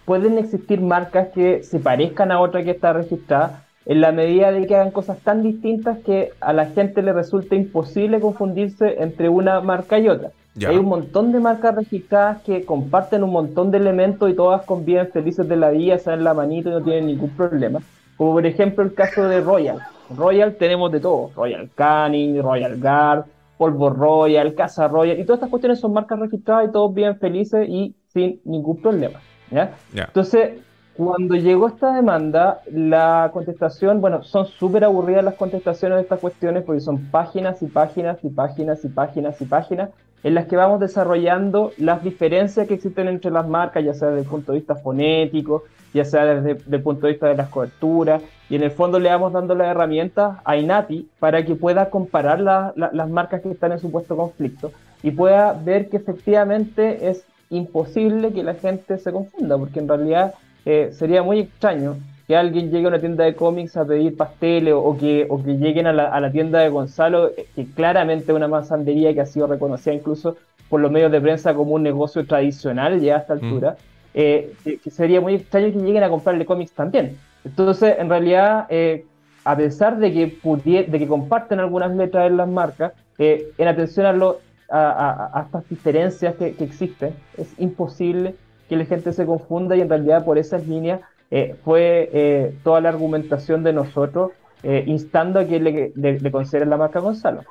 pueden 0.05 0.37
existir 0.37 0.81
marcas 0.81 1.29
que 1.29 1.63
se 1.63 1.79
parezcan 1.79 2.33
a 2.33 2.41
otra 2.41 2.65
que 2.65 2.73
está 2.73 2.93
registrada 2.93 3.63
en 3.87 4.01
la 4.01 4.11
medida 4.11 4.51
de 4.51 4.67
que 4.67 4.75
hagan 4.75 4.91
cosas 4.91 5.19
tan 5.19 5.43
distintas 5.43 5.99
que 5.99 6.33
a 6.41 6.53
la 6.53 6.67
gente 6.67 7.03
le 7.03 7.13
resulta 7.13 7.55
imposible 7.55 8.21
confundirse 8.21 9.01
entre 9.03 9.29
una 9.29 9.61
marca 9.61 9.99
y 9.99 10.09
otra. 10.09 10.31
Hay 10.67 10.77
un 10.77 10.87
montón 10.87 11.31
de 11.31 11.39
marcas 11.39 11.77
registradas 11.77 12.43
que 12.43 12.65
comparten 12.65 13.23
un 13.23 13.31
montón 13.31 13.71
de 13.71 13.79
elementos 13.79 14.29
y 14.29 14.35
todas 14.35 14.63
conviven 14.63 15.09
felices 15.09 15.49
de 15.49 15.57
la 15.57 15.71
vida, 15.71 15.99
se 15.99 16.11
dan 16.11 16.25
la 16.25 16.35
manito 16.35 16.69
y 16.69 16.73
no 16.73 16.83
tienen 16.83 17.07
ningún 17.07 17.31
problema. 17.31 17.81
Como 18.19 18.33
por 18.33 18.45
ejemplo 18.45 18.85
el 18.85 18.93
caso 18.93 19.27
de 19.29 19.41
Royal. 19.41 19.79
Royal 20.15 20.57
tenemos 20.57 20.93
de 20.93 21.01
todo. 21.01 21.31
Royal 21.35 21.71
Canin, 21.75 22.43
Royal 22.43 22.79
Guard, 22.79 23.25
Polvo 23.57 23.91
Royal, 23.91 24.55
Casa 24.55 24.89
Royal. 24.89 25.19
Y 25.19 25.25
todas 25.25 25.39
estas 25.39 25.51
cuestiones 25.51 25.81
son 25.81 25.93
marcas 25.93 26.19
registradas 26.19 26.69
y 26.69 26.73
todos 26.73 26.93
viven 26.93 27.19
felices 27.19 27.67
y 27.69 27.95
sin 28.09 28.41
ningún 28.45 28.83
problema. 28.83 29.21
¿ya? 29.51 29.77
Entonces, 29.95 30.61
cuando 30.97 31.37
llegó 31.37 31.69
esta 31.69 31.95
demanda, 31.95 32.61
la 32.73 33.31
contestación, 33.33 34.01
bueno, 34.01 34.25
son 34.25 34.47
súper 34.47 34.83
aburridas 34.85 35.25
las 35.25 35.35
contestaciones 35.35 35.97
de 35.97 36.03
estas 36.03 36.19
cuestiones 36.19 36.65
porque 36.65 36.81
son 36.81 37.11
páginas 37.11 37.63
y 37.63 37.67
páginas 37.67 38.19
y 38.25 38.29
páginas 38.31 38.85
y 38.85 38.89
páginas 38.89 39.41
y 39.41 39.45
páginas 39.45 39.91
en 40.23 40.35
las 40.35 40.47
que 40.47 40.57
vamos 40.57 40.81
desarrollando 40.81 41.73
las 41.79 42.03
diferencias 42.03 42.67
que 42.67 42.75
existen 42.75 43.09
entre 43.09 43.31
las 43.31 43.49
marcas, 43.49 43.85
ya 43.85 43.95
sea 43.95 44.09
desde 44.09 44.23
el 44.23 44.29
punto 44.29 44.53
de 44.53 44.59
vista 44.59 44.75
fonético, 44.75 45.65
ya 45.95 46.05
sea 46.05 46.25
desde, 46.25 46.61
el 46.75 46.83
punto 46.83 47.07
de 47.07 47.13
vista 47.13 47.29
de 47.29 47.37
las 47.37 47.49
coberturas, 47.49 48.23
y 48.51 48.57
en 48.57 48.63
el 48.63 48.71
fondo 48.71 48.99
le 48.99 49.11
vamos 49.11 49.33
dando 49.33 49.55
las 49.55 49.69
herramientas 49.69 50.39
a 50.45 50.57
Inati 50.57 51.09
para 51.19 51.45
que 51.45 51.55
pueda 51.55 51.91
comparar 51.91 52.41
las 52.41 53.11
marcas 53.11 53.43
que 53.43 53.51
están 53.51 53.73
en 53.73 53.79
supuesto 53.79 54.17
conflicto 54.17 54.73
y 55.03 55.11
pueda 55.11 55.53
ver 55.53 55.89
que 55.89 55.99
efectivamente 55.99 57.09
es 57.09 57.25
imposible 57.51 58.33
que 58.33 58.43
la 58.43 58.55
gente 58.55 58.99
se 58.99 59.13
confunda, 59.13 59.57
porque 59.57 59.81
en 59.81 59.89
realidad 59.89 60.35
eh, 60.65 60.91
sería 60.93 61.23
muy 61.23 61.41
extraño 61.41 61.97
que 62.29 62.37
alguien 62.37 62.71
llegue 62.71 62.85
a 62.85 62.89
una 62.89 63.01
tienda 63.01 63.25
de 63.25 63.35
cómics 63.35 63.75
a 63.79 63.87
pedir 63.87 64.15
pasteles 64.15 64.75
o, 64.77 64.95
que, 64.99 65.27
o 65.31 65.43
que 65.43 65.57
lleguen 65.57 65.87
a 65.87 65.95
la, 65.95 66.09
a 66.09 66.21
la, 66.21 66.31
tienda 66.31 66.61
de 66.61 66.69
Gonzalo, 66.69 67.29
eh, 67.29 67.47
que 67.57 67.65
claramente 67.65 68.31
es 68.31 68.37
una 68.37 68.47
masandería 68.47 69.15
que 69.15 69.23
ha 69.23 69.27
sido 69.27 69.47
reconocida 69.47 69.95
incluso 69.95 70.37
por 70.69 70.83
los 70.83 70.93
medios 70.93 71.11
de 71.11 71.23
prensa 71.23 71.55
como 71.55 71.73
un 71.73 71.83
negocio 71.83 72.27
tradicional 72.27 73.01
ya 73.01 73.17
a 73.17 73.19
esta 73.21 73.35
mm. 73.35 73.39
altura, 73.39 73.77
eh, 74.13 74.53
que 74.63 74.91
sería 74.91 75.23
muy 75.23 75.37
extraño 75.37 75.73
que 75.73 75.79
lleguen 75.79 76.03
a 76.03 76.11
comprarle 76.11 76.45
cómics 76.45 76.73
también. 76.73 77.17
Entonces, 77.47 77.97
en 77.99 78.11
realidad, 78.11 78.67
eh, 78.69 79.07
a 79.45 79.57
pesar 79.57 79.99
de 79.99 80.13
que, 80.13 80.87
de 80.87 80.99
que 80.99 81.09
comparten 81.09 81.61
algunas 81.61 81.97
letras 81.97 82.27
en 82.31 82.37
las 82.37 82.49
marcas, 82.49 82.93
en 83.17 83.69
atención 83.69 84.05
a, 84.05 84.13
lo, 84.13 84.39
a, 84.69 85.31
a, 85.33 85.43
estas 85.45 85.67
diferencias 85.71 86.35
que, 86.35 86.53
que 86.53 86.65
existen, 86.65 87.15
es 87.39 87.49
imposible 87.59 88.35
que 88.69 88.77
la 88.77 88.85
gente 88.85 89.15
se 89.15 89.25
confunda 89.25 89.75
y 89.77 89.81
en 89.81 89.89
realidad 89.89 90.27
por 90.27 90.37
esas 90.37 90.67
líneas 90.69 91.01
eh, 91.31 91.57
fue 91.65 92.11
eh, 92.13 92.55
toda 92.65 92.81
la 92.81 92.89
argumentación 92.89 93.63
de 93.63 93.73
nosotros 93.73 94.33
eh, 94.63 94.85
instando 94.87 95.41
a 95.41 95.47
que 95.47 95.61
le, 95.61 95.93
le, 95.95 96.31
consideren 96.31 96.71
la 96.71 96.77
marca 96.77 97.01
Gonzalo. 97.01 97.45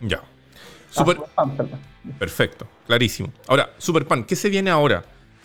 Ya. 0.00 0.20
Super, 0.90 1.16
perfecto, 2.18 2.66
clarísimo. 2.86 3.30
Ahora, 3.48 3.70
Superpan, 3.78 4.24
¿qué 4.24 4.36
se 4.36 4.50
viene 4.50 4.68
ahora? 4.70 5.02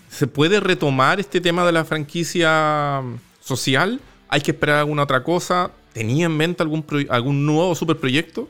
¿Se 0.10 0.28
puede 0.28 0.60
retomar 0.60 1.22
este 1.22 1.40
tema 1.40 1.66
de 1.66 1.72
la 1.72 1.86
franquicia 1.86 3.02
social? 3.40 4.02
¿Hay 4.28 4.42
que 4.42 4.52
esperar 4.52 4.80
alguna 4.80 5.04
otra 5.04 5.24
cosa? 5.24 5.72
¿Tenía 5.94 6.26
en 6.26 6.36
mente 6.36 6.64
algún, 6.64 6.86
algún 7.10 7.46
nuevo 7.46 7.74
superproyecto? 7.76 8.50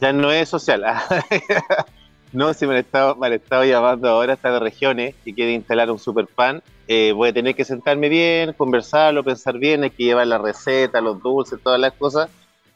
Ya 0.00 0.12
no 0.12 0.32
es 0.32 0.48
social. 0.48 0.84
no, 2.32 2.52
si 2.54 2.66
me 2.66 2.72
han 2.72 2.80
estado, 2.80 3.16
me 3.16 3.34
estado 3.34 3.64
llamando 3.64 4.08
ahora 4.08 4.34
hasta 4.34 4.50
de 4.50 4.60
regiones 4.60 5.14
y 5.24 5.32
quiere 5.32 5.52
instalar 5.52 5.90
un 5.90 5.98
superpan 5.98 6.62
eh, 6.88 7.12
voy 7.12 7.30
a 7.30 7.32
tener 7.32 7.54
que 7.54 7.64
sentarme 7.64 8.08
bien, 8.08 8.52
conversarlo, 8.52 9.24
pensar 9.24 9.58
bien, 9.58 9.82
hay 9.82 9.90
que 9.90 10.04
llevar 10.04 10.26
la 10.26 10.38
receta, 10.38 11.00
los 11.00 11.20
dulces, 11.20 11.60
todas 11.62 11.80
las 11.80 11.92
cosas. 11.92 12.30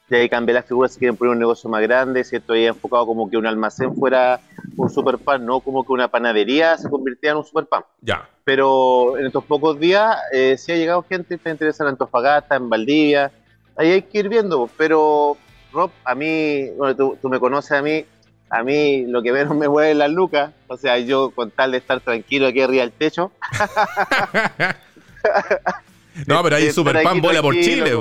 Y 0.08 0.16
ahí 0.16 0.28
cambiar 0.28 0.56
las 0.56 0.64
figuras 0.66 0.92
si 0.92 0.98
quieren 0.98 1.16
poner 1.16 1.34
un 1.34 1.38
negocio 1.38 1.70
más 1.70 1.80
grande, 1.82 2.24
¿cierto? 2.24 2.54
Ahí 2.54 2.66
enfocado 2.66 3.06
como 3.06 3.30
que 3.30 3.36
un 3.36 3.46
almacén 3.46 3.94
fuera 3.94 4.40
un 4.76 4.90
super 4.90 5.18
pan, 5.18 5.46
no 5.46 5.60
como 5.60 5.86
que 5.86 5.92
una 5.92 6.08
panadería 6.08 6.76
se 6.76 6.90
convirtiera 6.90 7.34
en 7.34 7.38
un 7.38 7.44
super 7.44 7.66
pan. 7.66 7.84
Ya. 8.00 8.28
Pero 8.42 9.16
en 9.16 9.26
estos 9.26 9.44
pocos 9.44 9.78
días 9.78 10.16
eh, 10.32 10.56
sí 10.58 10.72
ha 10.72 10.76
llegado 10.76 11.04
gente, 11.08 11.36
está 11.36 11.50
interesada 11.50 11.90
en 11.90 11.92
Antofagasta, 11.92 12.56
en 12.56 12.68
Valdivia. 12.68 13.30
Ahí 13.76 13.92
hay 13.92 14.02
que 14.02 14.18
ir 14.18 14.28
viendo, 14.28 14.68
pero 14.76 15.36
Rob, 15.72 15.92
a 16.04 16.16
mí, 16.16 16.70
bueno, 16.76 16.96
tú, 16.96 17.16
tú 17.22 17.28
me 17.28 17.38
conoces 17.38 17.70
a 17.70 17.80
mí, 17.80 18.04
a 18.50 18.64
mí 18.64 19.06
lo 19.06 19.22
que 19.22 19.32
menos 19.32 19.56
me 19.56 19.68
mueve 19.68 19.92
es 19.92 19.96
las 19.96 20.10
lucas. 20.10 20.50
O 20.66 20.76
sea, 20.76 20.98
yo 20.98 21.30
con 21.30 21.52
tal 21.52 21.72
de 21.72 21.78
estar 21.78 22.00
tranquilo 22.00 22.48
aquí 22.48 22.60
arriba 22.60 22.82
del 22.82 22.92
techo. 22.92 23.30
no, 26.26 26.42
pero 26.42 26.56
hay 26.56 26.72
super 26.72 27.02
pan 27.02 27.20
bola 27.20 27.40
por 27.40 27.54
Chile, 27.54 27.92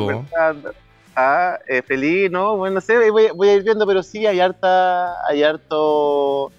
Ah, 1.22 1.60
eh, 1.68 1.82
feliz, 1.82 2.32
¿no? 2.32 2.56
Bueno, 2.56 2.76
no 2.76 2.82
sé, 2.82 3.10
voy, 3.10 3.50
a 3.50 3.54
ir 3.54 3.64
viendo, 3.64 3.86
pero 3.86 4.02
sí, 4.02 4.26
hay 4.26 4.40
harta, 4.40 5.28
hay 5.28 5.44
harto, 5.44 6.50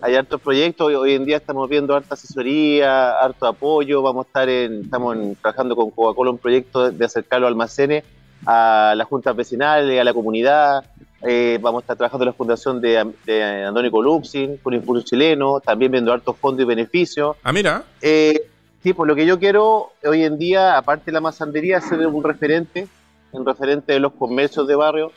hay 0.00 0.14
hartos 0.14 0.40
proyectos. 0.40 0.90
Hoy, 0.94 1.12
en 1.12 1.26
día 1.26 1.36
estamos 1.36 1.68
viendo 1.68 1.94
harta 1.94 2.14
asesoría, 2.14 3.10
harto 3.18 3.46
apoyo. 3.46 4.00
Vamos 4.00 4.24
a 4.24 4.28
estar 4.28 4.48
en, 4.48 4.84
estamos 4.84 5.18
trabajando 5.42 5.76
con 5.76 5.90
Coca-Cola 5.90 6.30
un 6.30 6.38
proyecto 6.38 6.90
de 6.90 7.04
acercar 7.04 7.42
los 7.42 7.48
almacenes 7.48 8.04
a 8.46 8.94
las 8.96 9.06
juntas 9.06 9.36
vecinales, 9.36 10.00
a 10.00 10.04
la 10.04 10.14
comunidad. 10.14 10.82
Eh, 11.22 11.58
vamos 11.60 11.80
a 11.80 11.82
estar 11.82 11.96
trabajando 11.96 12.24
en 12.24 12.26
la 12.28 12.32
fundación 12.32 12.80
de, 12.80 13.12
de 13.24 13.64
Andónico 13.64 14.02
Luxin, 14.02 14.58
con 14.58 14.74
Impulso 14.74 15.04
Chileno, 15.04 15.60
también 15.60 15.90
viendo 15.90 16.12
hartos 16.12 16.36
fondos 16.36 16.62
y 16.62 16.66
beneficios. 16.66 17.36
Ah, 17.42 17.52
mira. 17.52 17.84
Eh, 18.02 18.48
sí, 18.82 18.92
pues 18.92 19.08
lo 19.08 19.14
que 19.14 19.24
yo 19.24 19.38
quiero 19.38 19.92
hoy 20.04 20.24
en 20.24 20.38
día, 20.38 20.76
aparte 20.76 21.06
de 21.06 21.12
la 21.12 21.20
masandería, 21.20 21.80
ser 21.80 22.06
un 22.06 22.22
referente, 22.22 22.86
un 23.32 23.46
referente 23.46 23.94
de 23.94 24.00
los 24.00 24.12
comercios 24.12 24.66
de 24.66 24.74
barrio. 24.76 25.12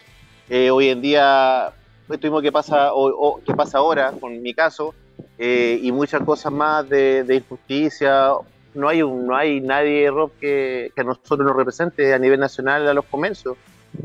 Eh, 0.50 0.72
hoy 0.72 0.90
en 0.90 1.02
día, 1.02 1.72
esto 2.10 2.28
mismo 2.28 2.42
que 2.42 2.52
pasa, 2.52 2.94
o, 2.94 3.40
que 3.46 3.54
pasa 3.54 3.80
ahora, 3.80 4.14
con 4.20 4.42
mi 4.42 4.54
caso, 4.54 4.96
y 5.38 5.92
muchas 5.92 6.22
cosas 6.24 6.52
más 6.52 6.88
de, 6.90 7.26
injusticia. 7.36 8.32
No 8.74 8.88
hay, 8.88 9.02
un, 9.02 9.28
no 9.28 9.36
hay 9.36 9.60
nadie, 9.60 10.10
Rob, 10.10 10.32
que, 10.40 10.92
que 10.96 11.02
a 11.02 11.04
nosotros 11.04 11.40
nos 11.40 11.56
represente 11.56 12.14
a 12.14 12.20
nivel 12.20 12.40
nacional 12.40 12.88
a 12.88 12.94
los 12.94 13.06
comercios 13.06 13.58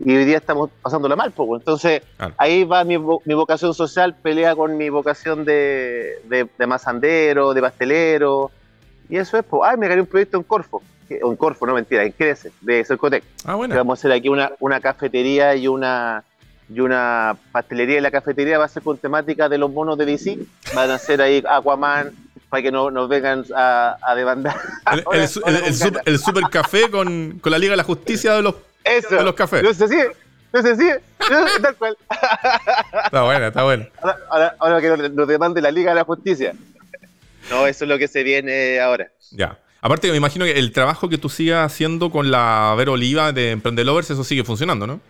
y 0.04 0.16
hoy 0.16 0.24
día 0.24 0.38
estamos 0.38 0.70
pasándola 0.82 1.16
mal, 1.16 1.32
poco. 1.32 1.56
Entonces, 1.56 2.02
ahí 2.36 2.64
va 2.64 2.84
mi, 2.84 2.98
mi, 2.98 3.34
vocación 3.34 3.74
social, 3.74 4.14
pelea 4.14 4.56
con 4.56 4.76
mi 4.76 4.88
vocación 4.88 5.44
de, 5.44 6.20
de, 6.24 6.48
de 6.58 6.66
masandero, 6.66 7.54
de 7.54 7.60
pastelero. 7.60 8.50
Y 9.08 9.16
eso 9.16 9.38
es, 9.38 9.44
pues, 9.44 9.62
ay, 9.64 9.76
me 9.76 9.88
gané 9.88 10.00
un 10.00 10.06
proyecto 10.06 10.36
en 10.36 10.42
Corfo. 10.42 10.82
En 11.08 11.36
Corfo, 11.36 11.66
no 11.66 11.74
mentira, 11.74 12.04
en 12.04 12.12
Crece, 12.12 12.50
de 12.60 12.84
Cercotec. 12.84 13.24
Ah, 13.44 13.54
bueno. 13.54 13.74
vamos 13.74 13.98
a 13.98 14.00
hacer 14.00 14.12
aquí 14.12 14.28
una, 14.28 14.52
una 14.60 14.80
cafetería 14.80 15.54
y 15.54 15.68
una 15.68 16.24
y 16.68 16.80
una 16.80 17.36
pastelería 17.52 17.98
y 17.98 18.00
la 18.00 18.10
cafetería 18.10 18.58
va 18.58 18.64
a 18.64 18.68
ser 18.68 18.82
con 18.82 18.96
temática 18.96 19.50
de 19.50 19.58
los 19.58 19.70
monos 19.70 19.98
de 19.98 20.06
DC. 20.06 20.38
Van 20.74 20.90
a 20.90 20.98
ser 20.98 21.20
ahí 21.20 21.44
Aquaman, 21.46 22.12
para 22.54 22.62
que 22.62 22.70
no 22.70 22.88
nos 22.88 23.08
vengan 23.08 23.44
a, 23.52 23.96
a 24.00 24.14
demandar. 24.14 24.54
El, 25.12 25.26
super, 25.26 26.02
el, 26.06 26.18
super, 26.20 26.44
café 26.48 26.88
con, 26.88 27.40
con 27.40 27.50
la 27.50 27.58
Liga 27.58 27.72
de 27.72 27.78
la 27.78 27.82
Justicia 27.82 28.34
de 28.34 28.42
los 28.42 28.54
eso. 28.84 29.20
los 29.22 29.34
cafés. 29.34 29.64
No 29.64 29.74
sé 29.74 29.88
si. 29.88 29.96
No 30.52 30.62
sé 30.62 30.76
si. 30.76 30.88
Tal 31.60 31.74
cual. 31.74 31.98
Está 33.06 33.22
bueno, 33.24 33.46
está 33.48 33.64
bueno. 33.64 33.86
Ahora, 34.30 34.54
ahora, 34.60 34.80
que 34.80 35.08
nos 35.08 35.26
demande 35.26 35.60
la 35.60 35.72
Liga 35.72 35.90
de 35.90 35.96
la 35.96 36.04
Justicia. 36.04 36.54
No, 37.50 37.66
eso 37.66 37.86
es 37.86 37.88
lo 37.88 37.98
que 37.98 38.06
se 38.06 38.22
viene 38.22 38.78
ahora. 38.78 39.10
Ya. 39.32 39.58
Aparte, 39.80 40.08
me 40.12 40.16
imagino 40.16 40.44
que 40.44 40.52
el 40.52 40.70
trabajo 40.70 41.08
que 41.08 41.18
tú 41.18 41.28
sigas 41.28 41.72
haciendo 41.72 42.12
con 42.12 42.30
la 42.30 42.72
Vero 42.78 42.92
Oliva 42.92 43.32
de 43.32 43.50
Emprendelovers, 43.50 44.10
eso 44.10 44.22
sigue 44.22 44.44
funcionando, 44.44 44.86
¿no? 44.86 45.00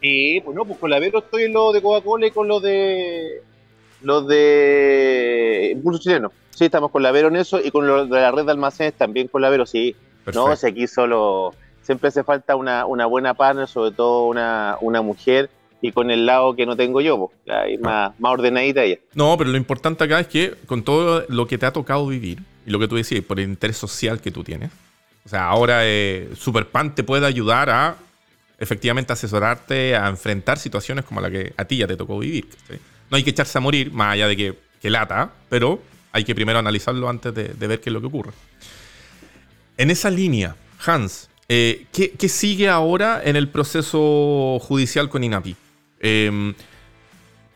Sí, 0.00 0.40
pues 0.42 0.56
no, 0.56 0.64
pues 0.64 0.78
con 0.78 0.88
la 0.88 0.98
Vero 0.98 1.18
estoy 1.18 1.42
en 1.42 1.52
lo 1.52 1.72
de 1.72 1.82
Coca-Cola 1.82 2.26
y 2.26 2.30
con 2.30 2.48
lo 2.48 2.58
de. 2.58 3.42
Los 4.02 4.26
de 4.26 5.70
Impulso 5.74 6.00
Chileno. 6.00 6.32
Sí, 6.50 6.64
estamos 6.64 6.90
con 6.90 7.02
la 7.02 7.12
Vero 7.12 7.28
en 7.28 7.36
eso 7.36 7.60
y 7.62 7.70
con 7.70 7.86
lo 7.86 8.06
de 8.06 8.20
la 8.20 8.30
red 8.32 8.44
de 8.44 8.52
almacenes 8.52 8.94
también 8.94 9.28
con 9.28 9.42
la 9.42 9.50
Vero, 9.50 9.66
sí. 9.66 9.94
Perfecto. 10.24 10.48
No, 10.48 10.56
si 10.56 10.66
aquí 10.66 10.86
solo 10.86 11.54
siempre 11.82 12.08
hace 12.08 12.24
falta 12.24 12.56
una, 12.56 12.84
una 12.84 13.06
buena 13.06 13.34
partner, 13.34 13.66
sobre 13.68 13.92
todo 13.92 14.26
una, 14.26 14.76
una 14.80 15.00
mujer 15.00 15.50
y 15.80 15.92
con 15.92 16.10
el 16.10 16.26
lado 16.26 16.54
que 16.56 16.66
no 16.66 16.76
tengo 16.76 17.00
yo, 17.00 17.30
pues, 17.46 17.80
más, 17.80 18.12
más 18.18 18.32
ordenadita 18.32 18.82
ella. 18.82 18.98
No, 19.14 19.36
pero 19.38 19.50
lo 19.50 19.56
importante 19.56 20.04
acá 20.04 20.20
es 20.20 20.26
que 20.26 20.54
con 20.66 20.82
todo 20.82 21.24
lo 21.28 21.46
que 21.46 21.56
te 21.56 21.66
ha 21.66 21.72
tocado 21.72 22.06
vivir 22.06 22.40
y 22.66 22.70
lo 22.70 22.78
que 22.78 22.88
tú 22.88 22.96
decías, 22.96 23.24
por 23.24 23.38
el 23.38 23.48
interés 23.48 23.76
social 23.76 24.20
que 24.20 24.30
tú 24.30 24.44
tienes, 24.44 24.70
o 25.24 25.28
sea, 25.28 25.46
ahora 25.46 25.80
eh, 25.84 26.28
Superpan 26.36 26.94
te 26.94 27.04
puede 27.04 27.26
ayudar 27.26 27.70
a 27.70 27.96
efectivamente 28.58 29.12
asesorarte 29.12 29.94
a 29.94 30.08
enfrentar 30.08 30.58
situaciones 30.58 31.04
como 31.04 31.20
la 31.20 31.30
que 31.30 31.52
a 31.56 31.64
ti 31.64 31.76
ya 31.76 31.86
te 31.86 31.96
tocó 31.96 32.18
vivir. 32.18 32.48
No 33.10 33.16
hay 33.16 33.22
que 33.22 33.30
echarse 33.30 33.58
a 33.58 33.60
morir, 33.60 33.92
más 33.92 34.14
allá 34.14 34.28
de 34.28 34.36
que, 34.36 34.58
que 34.80 34.90
lata, 34.90 35.32
pero 35.48 35.80
hay 36.12 36.24
que 36.24 36.34
primero 36.34 36.58
analizarlo 36.58 37.08
antes 37.08 37.34
de, 37.34 37.66
ver 37.66 37.80
qué 37.80 37.90
es 37.90 37.94
lo 37.94 38.00
que 38.00 38.06
ocurre. 38.06 38.32
En 39.76 39.90
esa 39.90 40.10
línea, 40.10 40.56
Hans, 40.84 41.30
eh, 41.48 41.86
¿qué, 41.92 42.28
sigue 42.28 42.68
ahora 42.68 43.20
en 43.24 43.36
el 43.36 43.48
proceso 43.48 44.58
judicial 44.60 45.08
con 45.08 45.24
INAPI? 45.24 45.56
Em, 46.00 46.54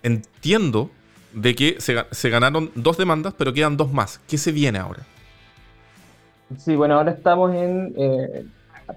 entiendo 0.03 0.91
de 1.33 1.55
que 1.55 1.77
se, 1.81 2.31
ganaron 2.31 2.71
dos 2.75 2.99
demandas, 2.99 3.35
pero 3.37 3.53
quedan 3.53 3.77
dos 3.77 3.93
más. 3.93 4.21
¿Qué 4.29 4.39
se 4.39 4.53
viene 4.53 4.79
ahora? 4.79 5.01
Sí, 6.59 6.77
bueno, 6.77 6.97
ahora 6.99 7.13
estamos 7.13 7.55
en, 7.55 7.95
eh, 7.97 8.45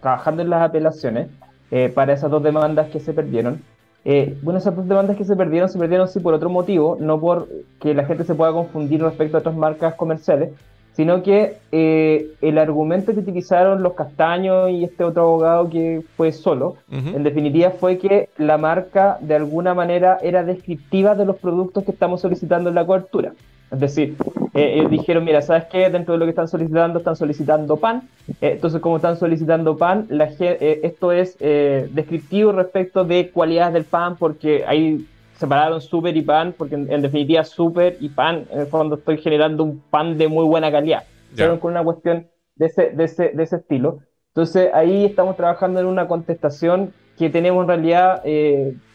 trabajando 0.01 0.41
en 0.41 0.49
las 0.49 0.61
apelaciones 0.61 1.29
eh, 1.71 1.91
para 1.93 2.13
esas 2.13 2.29
dos 2.29 2.43
demandas 2.43 2.89
que 2.91 2.99
se 2.99 3.13
perdieron. 3.13 3.61
Eh, 4.07 4.37
bueno, 4.43 4.59
esas 4.59 4.75
dos 4.75 4.87
demandas 4.87 5.17
que 5.17 5.25
se 5.25 5.35
perdieron, 5.35 5.67
se 5.67 5.79
perdieron 5.79 6.07
sí 6.07 6.19
por 6.19 6.35
otro 6.35 6.49
motivo, 6.49 6.95
no 6.99 7.19
por 7.19 7.49
que 7.81 7.95
la 7.95 8.05
gente 8.05 8.23
se 8.23 8.35
pueda 8.35 8.51
confundir 8.53 9.01
respecto 9.01 9.37
a 9.37 9.39
otras 9.39 9.55
marcas 9.55 9.95
comerciales, 9.95 10.51
sino 10.93 11.23
que 11.23 11.57
eh, 11.71 12.27
el 12.41 12.59
argumento 12.59 13.13
que 13.13 13.19
utilizaron 13.19 13.81
los 13.81 13.93
castaños 13.95 14.69
y 14.69 14.83
este 14.83 15.03
otro 15.03 15.23
abogado 15.23 15.69
que 15.69 16.03
fue 16.15 16.31
solo, 16.31 16.77
en 16.89 17.23
definitiva 17.23 17.71
fue 17.71 17.97
que 17.97 18.29
la 18.37 18.57
marca 18.57 19.17
de 19.19 19.35
alguna 19.35 19.73
manera 19.73 20.19
era 20.21 20.43
descriptiva 20.43 21.15
de 21.15 21.25
los 21.25 21.37
productos 21.37 21.83
que 21.83 21.91
estamos 21.91 22.21
solicitando 22.21 22.69
en 22.69 22.75
la 22.75 22.85
cobertura. 22.85 23.33
Es 23.72 23.80
decir, 23.80 24.16
eh, 24.53 24.76
ellos 24.76 24.91
dijeron, 24.91 25.24
mira, 25.24 25.41
¿sabes 25.41 25.66
qué? 25.66 25.89
Dentro 25.89 26.13
de 26.13 26.20
lo 26.20 26.26
que 26.26 26.30
están 26.30 26.47
solicitando, 26.47 26.99
están 26.99 27.16
solicitando 27.16 27.78
pan. 27.78 28.07
Eh, 28.41 28.51
entonces, 28.53 28.80
como 28.80 28.97
están 28.97 29.18
solicitando 29.18 29.76
pan, 29.78 30.05
la, 30.09 30.30
eh, 30.39 30.80
esto 30.84 31.11
es 31.11 31.38
descriptivo 31.38 32.51
respecto 32.51 33.03
de 33.03 33.32
cualidades 33.32 33.74
del 33.74 33.86
pan, 33.86 34.16
porque 34.18 34.63
ahí 34.66 35.05
separaron 35.38 35.82
super 35.82 36.16
y 36.16 36.22
pan, 36.22 36.53
porque 36.57 36.76
en, 36.76 37.01
definitiva 37.01 37.43
super 37.43 37.97
y 37.99 38.09
pan, 38.09 38.45
en 38.51 38.61
el 38.61 38.68
fondo 38.68 38.95
estoy 38.95 39.18
generando 39.18 39.63
un 39.63 39.80
pan 39.89 40.18
de 40.18 40.28
muy 40.28 40.45
buena 40.45 40.72
calidad. 40.72 41.03
Yeah. 41.36 41.59
con 41.59 41.72
una 41.72 41.84
cuestión 41.84 42.28
de 42.55 42.68
ese, 42.68 42.91
de, 42.91 43.03
ese, 43.03 43.30
de 43.30 43.43
ese 43.43 43.57
estilo. 43.57 43.99
Entonces, 44.30 44.70
ahí 44.74 45.03
estamos 45.03 45.36
trabajando 45.36 45.82
en 45.82 45.86
una 45.86 46.07
contestación 46.07 46.93
que 47.18 47.30
tenemos 47.30 47.63
en 47.63 47.68
realidad 47.68 48.24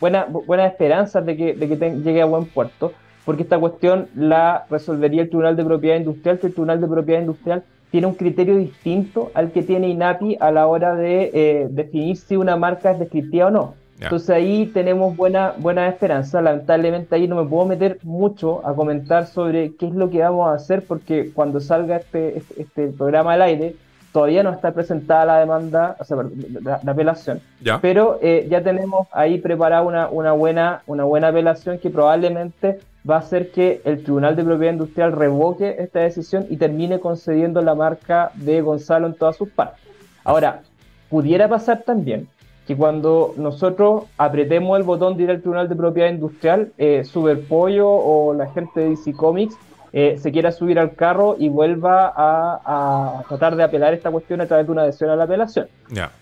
buenas 0.01 0.27
buena 0.31 0.67
esperanzas 0.67 1.25
de 1.27 1.37
que, 1.37 1.53
de 1.53 1.69
que 1.69 1.77
llegue 1.77 2.23
a 2.23 2.27
buen 2.27 2.47
puerto 2.47 2.93
porque 3.31 3.45
esta 3.45 3.61
cuestión 3.61 4.09
la 4.17 4.67
resolvería 4.69 5.23
el 5.23 5.29
Tribunal 5.29 5.55
de 5.55 5.65
Propiedad 5.65 5.97
Industrial, 5.99 6.41
que 6.41 6.49
el 6.49 6.53
Tribunal 6.53 6.81
de 6.81 6.89
Propiedad 6.89 7.21
Industrial 7.21 7.63
tiene 7.93 8.09
un 8.09 8.15
criterio 8.15 8.57
distinto 8.57 9.31
al 9.35 9.53
que 9.53 9.63
tiene 9.63 9.89
INAPI 9.89 10.39
a 10.41 10.51
la 10.51 10.67
hora 10.67 10.97
de 10.97 11.31
eh, 11.33 11.69
definir 11.71 12.17
si 12.17 12.35
una 12.35 12.57
marca 12.57 12.91
es 12.91 12.99
descriptiva 12.99 13.47
o 13.47 13.51
no. 13.53 13.75
Entonces 14.01 14.31
ahí 14.31 14.67
tenemos 14.75 15.17
buena, 15.17 15.55
buena 15.59 15.87
esperanza. 15.87 16.43
Lamentablemente 16.43 17.15
ahí 17.15 17.29
no 17.29 17.37
me 17.41 17.49
puedo 17.49 17.67
meter 17.67 17.99
mucho 18.03 18.67
a 18.67 18.75
comentar 18.75 19.29
sobre 19.29 19.77
qué 19.77 19.87
es 19.87 19.95
lo 19.95 20.11
que 20.11 20.19
vamos 20.19 20.49
a 20.49 20.55
hacer, 20.55 20.85
porque 20.85 21.31
cuando 21.33 21.61
salga 21.61 21.99
este, 21.99 22.37
este, 22.37 22.63
este 22.63 22.89
programa 22.89 23.35
al 23.35 23.43
aire, 23.43 23.77
todavía 24.13 24.43
no 24.43 24.51
está 24.51 24.73
presentada 24.73 25.25
la 25.25 25.39
demanda, 25.39 25.95
o 26.01 26.05
sea, 26.05 26.17
la, 26.63 26.81
apelación, 26.85 27.41
pero 27.81 28.19
eh, 28.21 28.49
ya 28.51 28.61
tenemos 28.61 29.07
ahí 29.13 29.39
preparada 29.39 29.83
una, 29.83 30.09
una, 30.09 30.33
buena, 30.33 30.83
una 30.89 31.05
buena 31.05 31.29
apelación 31.29 31.79
que 31.79 31.91
probablemente 31.91 32.81
va 33.09 33.17
a 33.17 33.19
hacer 33.21 33.51
que 33.51 33.81
el 33.85 34.03
Tribunal 34.03 34.37
de 34.37 34.45
Propiedad 34.45 34.73
Industrial 34.73 35.13
revoque 35.13 35.77
esta 35.79 36.01
decisión 36.01 36.47
y 36.51 36.57
termine 36.57 37.01
concediendo 37.01 37.63
la 37.63 37.75
marca 37.75 38.31
de 38.35 38.61
Gonzalo 38.61 39.07
en 39.07 39.15
todas 39.15 39.37
sus 39.37 39.49
partes. 39.49 39.81
Ahora, 40.25 40.63
pudiera 41.09 41.49
pasar 41.49 41.83
también 41.83 42.29
que 42.67 42.77
cuando 42.77 43.35
nosotros 43.37 44.05
apretemos 44.17 44.79
el 44.79 44.85
botón 44.85 45.17
de 45.17 45.25
ir 45.25 45.31
al 45.31 45.41
Tribunal 45.41 45.69
de 45.69 45.77
Propiedad 45.77 46.11
Industrial, 46.11 46.73
eh, 46.79 47.05
Superpollo 47.05 47.89
o 47.89 48.35
la 48.35 48.47
gente 48.53 48.81
de 48.81 48.91
DC 48.91 49.13
Comics 49.13 49.57
eh, 49.93 50.19
se 50.19 50.31
quiera 50.31 50.53
subir 50.53 50.79
al 50.79 50.95
carro 50.95 51.37
y 51.39 51.49
vuelva 51.49 52.13
a, 52.15 53.23
tratar 53.29 53.57
de 53.57 53.65
apelar 53.65 53.95
esta 53.95 54.11
cuestión 54.11 54.41
a 54.41 54.47
través 54.47 54.67
de 54.67 54.73
una 54.73 54.83
adhesión 54.83 55.11
a 55.11 55.17
la 55.17 55.25
apelación. 55.25 55.69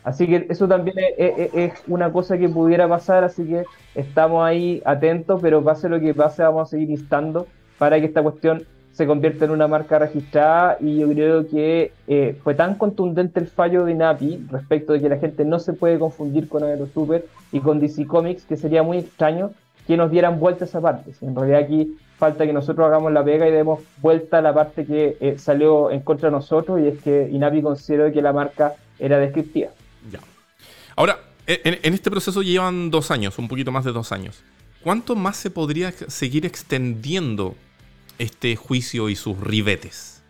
Así 0.05 0.27
que 0.27 0.47
eso 0.49 0.67
también 0.67 0.97
es, 1.17 1.73
una 1.87 2.11
cosa 2.11 2.39
que 2.39 2.49
pudiera 2.49 2.89
pasar, 2.89 3.25
así 3.25 3.45
que 3.45 3.65
estamos 3.95 4.45
ahí 4.45 4.83
atentos, 4.85 5.41
pero 5.43 5.63
pase 5.63 5.89
lo 5.89 6.01
que 6.01 6.15
pase, 6.15 6.43
vamos 6.43 6.69
a 6.69 6.71
seguir 6.71 6.91
instando 6.91 7.47
para 7.79 7.99
que 8.01 8.07
esta 8.07 8.23
cuestión 8.23 8.65
se 8.99 9.07
convierta 9.07 9.45
en 9.45 9.53
una 9.53 9.69
marca 9.69 9.97
registrada 10.01 10.77
y 10.81 10.99
yo 10.99 11.09
creo 11.09 11.47
que 11.47 11.93
eh, 12.09 12.37
fue 12.43 12.55
tan 12.55 12.75
contundente 12.75 13.39
el 13.39 13.47
fallo 13.47 13.85
de 13.85 13.93
INAPI 13.93 14.49
respecto 14.51 14.93
de 14.93 15.01
que 15.01 15.09
la 15.09 15.19
gente 15.19 15.45
no 15.45 15.61
se 15.61 15.73
puede 15.73 16.01
confundir 16.01 16.49
con 16.49 16.65
Aerosuper 16.65 17.25
y 17.53 17.61
con 17.61 17.79
DC 17.79 18.07
Comics 18.07 18.45
que 18.45 18.57
sería 18.57 18.83
muy 18.83 18.99
extraño 18.99 19.53
que 19.87 19.97
nos 19.97 20.11
dieran 20.11 20.41
vuelta 20.41 20.65
esa 20.65 20.81
parte. 20.81 21.13
En 21.23 21.37
realidad 21.37 21.61
aquí 21.61 21.97
falta 22.19 22.47
que 22.47 22.53
nosotros 22.53 22.87
hagamos 22.87 23.13
la 23.13 23.25
pega 23.25 23.49
y 23.49 23.53
demos 23.53 23.81
vuelta 24.03 24.39
a 24.39 24.43
la 24.43 24.53
parte 24.53 24.85
que 24.85 25.17
eh, 25.21 25.39
salió 25.39 25.91
en 25.91 26.01
contra 26.01 26.29
de 26.29 26.33
nosotros 26.33 26.81
y 26.81 26.89
es 26.89 27.01
que 27.01 27.29
INAPI 27.31 27.63
consideró 27.63 28.13
que 28.13 28.21
la 28.21 28.33
marca 28.33 28.75
era 28.99 29.19
descriptiva. 29.19 29.71
Ya. 30.11 30.19
Ahora, 30.97 31.21
en, 31.47 31.95
este 31.95 32.11
proceso 32.11 32.43
llevan 32.43 32.91
dos 32.91 33.11
años, 33.11 33.39
un 33.39 33.49
poquito 33.49 33.73
más 33.73 33.85
de 33.85 33.93
dos 33.93 34.13
años. 34.13 34.43
¿Cuánto 34.83 35.17
más 35.17 35.37
se 35.37 35.51
podría 35.51 35.93
seguir 35.93 36.45
extendiendo 36.45 37.55
este 38.19 38.55
juicio 38.57 39.09
y 39.09 39.17
sus 39.17 39.39
ribetes? 39.41 40.23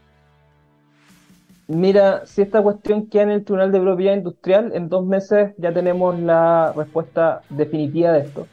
Mira, 1.67 2.25
si 2.27 2.43
esta 2.43 2.63
cuestión 2.63 3.07
queda 3.07 3.25
en 3.25 3.31
el 3.31 3.45
Tribunal 3.45 3.73
de 3.73 3.81
Propiedad 3.81 4.15
Industrial, 4.15 4.71
en 4.75 4.89
dos 4.89 5.05
meses 5.05 5.55
ya 5.59 5.73
tenemos 5.73 6.19
la 6.21 6.73
respuesta 6.77 7.43
definitiva 7.51 8.13
de 8.13 8.21
esto. 8.21 8.47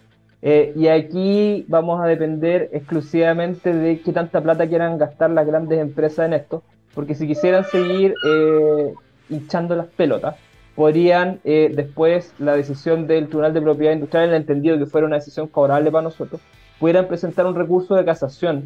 Eh, 0.47 0.73
y 0.75 0.89
aquí 0.89 1.65
vamos 1.67 1.99
a 1.99 2.05
depender 2.05 2.69
exclusivamente 2.71 3.73
de 3.73 3.99
qué 4.01 4.13
tanta 4.13 4.41
plata 4.41 4.67
quieran 4.67 4.99
gastar 4.99 5.31
las 5.31 5.47
grandes 5.47 5.79
empresas 5.79 6.27
en 6.27 6.33
esto, 6.33 6.61
porque 6.93 7.15
si 7.15 7.25
quisieran 7.25 7.65
seguir 7.65 8.13
eh, 8.29 8.93
hinchando 9.31 9.75
las 9.75 9.87
pelotas, 9.87 10.35
podrían 10.75 11.39
eh, 11.45 11.71
después 11.75 12.31
la 12.37 12.55
decisión 12.55 13.07
del 13.07 13.25
Tribunal 13.25 13.55
de 13.55 13.61
Propiedad 13.63 13.93
Industrial, 13.93 14.25
en 14.25 14.29
el 14.29 14.41
entendido 14.41 14.77
que 14.77 14.85
fuera 14.85 15.07
una 15.07 15.15
decisión 15.15 15.49
favorable 15.49 15.89
para 15.89 16.03
nosotros, 16.03 16.39
pudieran 16.79 17.07
presentar 17.07 17.47
un 17.47 17.55
recurso 17.55 17.95
de 17.95 18.05
casación 18.05 18.65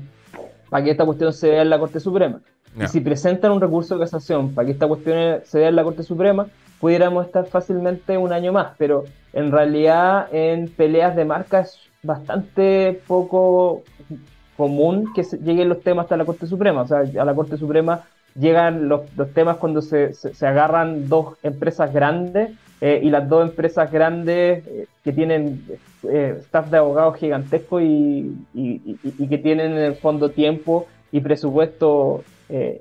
para 0.70 0.84
que 0.84 0.92
esta 0.92 1.06
cuestión 1.06 1.32
se 1.32 1.50
vea 1.50 1.62
en 1.62 1.70
la 1.70 1.80
Corte 1.80 2.02
Suprema. 2.02 2.42
Y 2.78 2.88
si 2.88 3.00
presentan 3.00 3.54
un 3.54 3.62
recurso 3.62 3.96
de 3.96 4.02
casación 4.02 4.54
para 4.54 4.66
que 4.66 4.74
esta 4.74 4.86
cuestión 4.86 5.40
se 5.46 5.60
vea 5.60 5.70
en 5.70 5.78
la 5.78 5.86
Corte 5.86 6.04
Suprema, 6.04 6.48
pudiéramos 6.82 7.26
estar 7.26 7.46
fácilmente 7.46 8.18
un 8.18 8.34
año 8.34 8.52
más, 8.52 8.74
pero 8.78 9.06
en 9.34 9.52
realidad 9.52 10.28
en 10.34 10.70
peleas 10.70 11.16
de 11.16 11.26
marca 11.26 11.62
es 11.62 11.80
bastante 12.04 13.00
poco 13.08 13.84
común 14.58 15.14
que 15.14 15.24
lleguen 15.24 15.70
los 15.70 15.82
temas 15.82 16.04
hasta 16.04 16.18
la 16.18 16.26
Corte 16.26 16.48
Suprema. 16.48 16.82
O 16.82 16.88
sea, 16.88 17.00
a 17.00 17.26
la 17.26 17.34
Corte 17.34 17.58
Suprema 17.58 18.04
llegan 18.36 18.90
los, 18.90 19.02
temas 19.34 19.58
cuando 19.58 19.82
se, 19.82 20.14
se, 20.14 20.48
agarran 20.48 21.08
dos 21.08 21.38
empresas 21.44 21.94
grandes 21.94 22.52
eh, 22.82 23.00
y 23.04 23.10
las 23.10 23.28
dos 23.28 23.50
empresas 23.50 23.92
grandes 23.92 24.66
eh, 24.68 24.88
que 25.04 25.12
tienen 25.12 25.66
eh, 26.10 26.36
staff 26.40 26.70
de 26.70 26.78
abogados 26.78 27.18
gigantesco 27.18 27.82
y, 27.82 28.36
y, 28.54 29.28
que 29.28 29.38
tienen 29.38 29.72
en 29.72 29.80
el 29.80 29.96
fondo 29.96 30.30
tiempo 30.30 30.88
y 31.12 31.22
presupuesto 31.22 32.24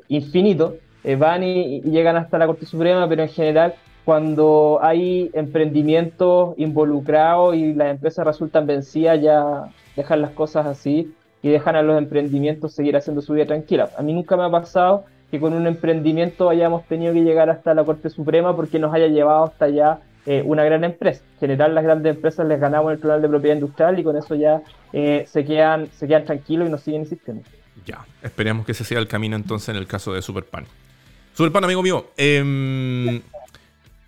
infinito, 0.09 0.77
van 1.19 1.43
y 1.43 1.83
llegan 1.83 2.17
hasta 2.17 2.39
la 2.39 2.47
Corte 2.47 2.65
Suprema, 2.65 3.07
pero 3.09 3.23
en 3.23 3.29
general 3.29 3.75
cuando 4.09 4.79
hay 4.81 5.31
emprendimientos 5.35 6.55
involucrados 6.57 7.55
y 7.55 7.75
las 7.75 7.91
empresas 7.91 8.27
resultan 8.27 8.67
vencidas, 8.67 9.21
ya 9.21 9.69
dejan 9.97 10.23
las 10.23 10.31
cosas 10.31 10.65
así 10.65 11.13
y 11.43 11.51
dejan 11.51 11.77
a 11.77 11.83
los 11.83 11.99
emprendimientos 11.99 12.73
seguir 12.73 12.97
haciendo 12.97 13.21
su 13.21 13.35
vida 13.35 13.45
tranquila. 13.45 13.91
A 13.99 14.03
mí 14.03 14.15
nunca 14.15 14.35
me 14.39 14.45
ha 14.45 14.51
pasado 14.51 15.05
que 15.31 15.39
con 15.39 15.53
un 15.53 15.67
emprendimiento 15.67 16.49
hayamos 16.49 16.87
tenido 16.87 17.13
que 17.13 17.21
llegar 17.21 17.51
hasta 17.51 17.75
la 17.75 17.85
Corte 17.85 18.09
Suprema 18.09 18.57
porque 18.57 18.79
nos 18.79 18.95
haya 18.95 19.09
llevado 19.09 19.45
hasta 19.45 19.67
allá 19.67 19.99
eh, 20.25 20.43
una 20.43 20.65
gran 20.65 20.85
empresa. 20.85 21.23
En 21.35 21.41
general, 21.41 21.75
las 21.75 21.85
grandes 21.85 22.17
empresas 22.17 22.47
les 22.47 22.59
ganamos 22.59 22.91
el 22.93 23.01
Tribunal 23.01 23.21
de 23.21 23.29
Propiedad 23.29 23.57
Industrial 23.57 23.99
y 23.99 24.05
con 24.05 24.17
eso 24.17 24.35
ya 24.35 24.63
eh, 24.95 25.27
se, 25.29 25.45
quedan, 25.45 25.91
se 25.93 26.09
quedan 26.09 26.25
tranquilos 26.25 26.67
y 26.67 26.71
nos 26.71 26.81
siguen 26.81 27.03
insistiendo. 27.03 27.43
Ya, 27.85 28.07
esperemos 28.23 28.65
que 28.65 28.73
ese 28.73 28.85
sea 28.85 29.01
el 29.01 29.07
camino 29.07 29.37
entonces 29.37 29.69
en 29.69 29.77
el 29.77 29.87
caso 29.87 30.15
de 30.15 30.23
Superpan. 30.23 30.65
Superpan, 31.35 31.63
amigo 31.65 31.83
mío, 31.83 32.07
eh, 32.17 33.21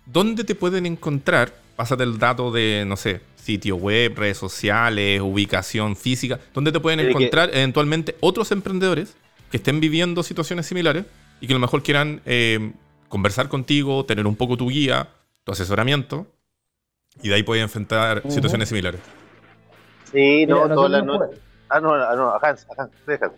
¿dónde 0.05 0.43
te 0.43 0.55
pueden 0.55 0.85
encontrar? 0.85 1.53
Pásate 1.75 2.03
el 2.03 2.19
dato 2.19 2.51
de, 2.51 2.83
no 2.87 2.95
sé, 2.95 3.21
sitio 3.35 3.75
web, 3.75 4.13
redes 4.15 4.37
sociales, 4.37 5.21
ubicación 5.21 5.95
física, 5.95 6.39
¿dónde 6.53 6.71
te 6.71 6.79
pueden 6.79 6.99
encontrar 6.99 7.49
eventualmente 7.53 8.15
otros 8.19 8.51
emprendedores 8.51 9.15
que 9.49 9.57
estén 9.57 9.79
viviendo 9.79 10.23
situaciones 10.23 10.67
similares 10.67 11.05
y 11.39 11.47
que 11.47 11.53
a 11.53 11.55
lo 11.55 11.59
mejor 11.59 11.81
quieran 11.81 12.21
eh, 12.25 12.71
conversar 13.09 13.49
contigo, 13.49 14.05
tener 14.05 14.27
un 14.27 14.35
poco 14.35 14.57
tu 14.57 14.69
guía, 14.69 15.09
tu 15.43 15.51
asesoramiento, 15.51 16.27
y 17.21 17.29
de 17.29 17.35
ahí 17.35 17.43
pueden 17.43 17.63
enfrentar 17.63 18.21
situaciones 18.29 18.69
similares. 18.69 19.01
Sí, 20.11 20.45
no, 20.45 20.67
todas 20.69 20.91
las 20.91 21.03
noches. 21.03 21.39
Ah, 21.69 21.79
no, 21.79 21.93
ah, 21.93 22.15
no, 22.15 22.29
a 22.29 22.39
Hans, 22.41 22.67
a 22.69 22.83
Hans, 22.83 22.91
déjate. 23.07 23.35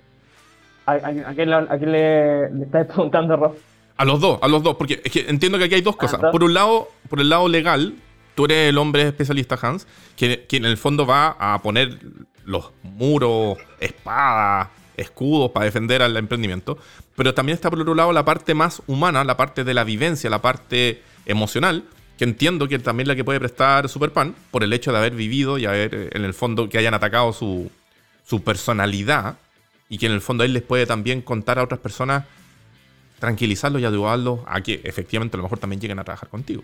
¿A, 0.86 1.00
quién, 1.34 1.50
le, 1.50 2.50
le 2.52 2.66
estás 2.66 2.88
preguntando, 2.88 3.38
Rob? 3.38 3.56
A 3.96 4.06
los 4.06 4.20
dos, 4.20 4.40
a 4.42 4.48
los 4.48 4.64
dos, 4.64 4.76
porque 4.76 5.02
es 5.04 5.12
que 5.12 5.26
entiendo 5.30 5.58
que 5.58 5.66
aquí 5.66 5.76
hay 5.76 5.82
dos 5.82 5.96
cosas. 5.96 6.20
Por 6.32 6.44
un 6.44 6.54
lado, 6.54 6.90
por 7.10 7.20
el 7.20 7.30
lado 7.30 7.48
legal, 7.48 7.96
tú 8.36 8.46
eres 8.46 8.70
el 8.70 8.78
hombre 8.78 9.08
especialista, 9.08 9.58
Hans, 9.62 9.88
que, 10.16 10.46
que 10.48 10.58
en 10.58 10.66
el 10.66 10.78
fondo 10.78 11.06
va 11.06 11.36
a 11.40 11.62
poner 11.62 12.00
los 12.46 12.72
muros, 12.82 13.58
espadas, 13.80 14.70
escudos 14.98 15.52
para 15.52 15.66
defender 15.66 16.02
al 16.02 16.18
emprendimiento. 16.18 16.78
Pero 17.16 17.34
también 17.34 17.56
está 17.56 17.70
por 17.70 17.80
otro 17.80 17.96
lado 17.96 18.12
la 18.12 18.26
parte 18.26 18.54
más 18.54 18.82
humana, 18.88 19.24
la 19.24 19.38
parte 19.38 19.64
de 19.64 19.74
la 19.74 19.84
vivencia, 19.84 20.30
la 20.30 20.42
parte 20.42 21.02
emocional, 21.26 21.84
que 22.18 22.24
entiendo 22.24 22.68
que 22.68 22.80
también 22.80 23.08
la 23.08 23.16
que 23.16 23.24
puede 23.24 23.40
prestar 23.40 23.90
Superpan, 23.90 24.36
por 24.52 24.64
el 24.64 24.74
hecho 24.74 24.92
de 24.92 24.98
haber 24.98 25.14
vivido 25.14 25.58
y 25.58 25.66
haber, 25.66 25.94
eh, 25.94 26.10
en 26.14 26.26
el 26.26 26.34
fondo, 26.34 26.70
que 26.70 26.78
hayan 26.78 26.94
atacado 26.94 27.34
su, 27.34 27.72
su 28.26 28.44
personalidad 28.44 29.38
y 29.90 29.98
que 29.98 30.08
en 30.08 30.12
el 30.12 30.22
fondo 30.22 30.44
él 30.44 30.54
les 30.54 30.64
puede 30.64 30.86
también 30.86 31.22
contar 31.22 31.60
a 31.60 31.64
otras 31.64 31.80
personas, 31.80 32.26
tranquilizarlos 33.24 33.82
y 33.82 33.86
ayudarlos 33.86 34.42
a 34.46 34.60
que 34.60 34.82
efectivamente 34.84 35.38
a 35.38 35.38
lo 35.38 35.44
mejor 35.44 35.58
también 35.58 35.80
lleguen 35.80 35.98
a 35.98 36.04
trabajar 36.04 36.28
contigo. 36.28 36.62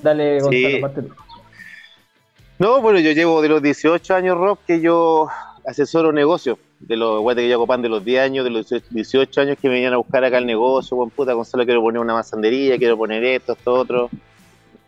Dale, 0.00 0.38
Gonzalo, 0.38 1.14
No, 2.58 2.82
bueno, 2.82 2.98
yo 3.00 3.12
llevo 3.12 3.40
de 3.40 3.48
los 3.48 3.62
18 3.62 4.14
años, 4.14 4.36
Rob, 4.36 4.58
que 4.66 4.82
yo 4.82 5.28
asesoro 5.66 6.12
negocios. 6.12 6.58
De 6.78 6.94
los 6.94 7.22
guates 7.22 7.44
que 7.44 7.48
yo 7.48 7.58
copan 7.58 7.80
de 7.80 7.88
los 7.88 8.04
10 8.04 8.20
años, 8.20 8.44
de 8.44 8.50
los 8.50 8.66
18 8.90 9.40
años 9.40 9.56
que 9.58 9.68
me 9.68 9.76
venían 9.76 9.94
a 9.94 9.96
buscar 9.96 10.22
acá 10.22 10.36
el 10.36 10.44
negocio, 10.44 10.94
buen 10.94 11.08
puta, 11.08 11.32
Gonzalo, 11.32 11.64
quiero 11.64 11.80
poner 11.80 12.02
una 12.02 12.12
masandería, 12.12 12.76
quiero 12.76 12.98
poner 12.98 13.24
esto, 13.24 13.54
esto, 13.54 13.72
otro. 13.72 14.10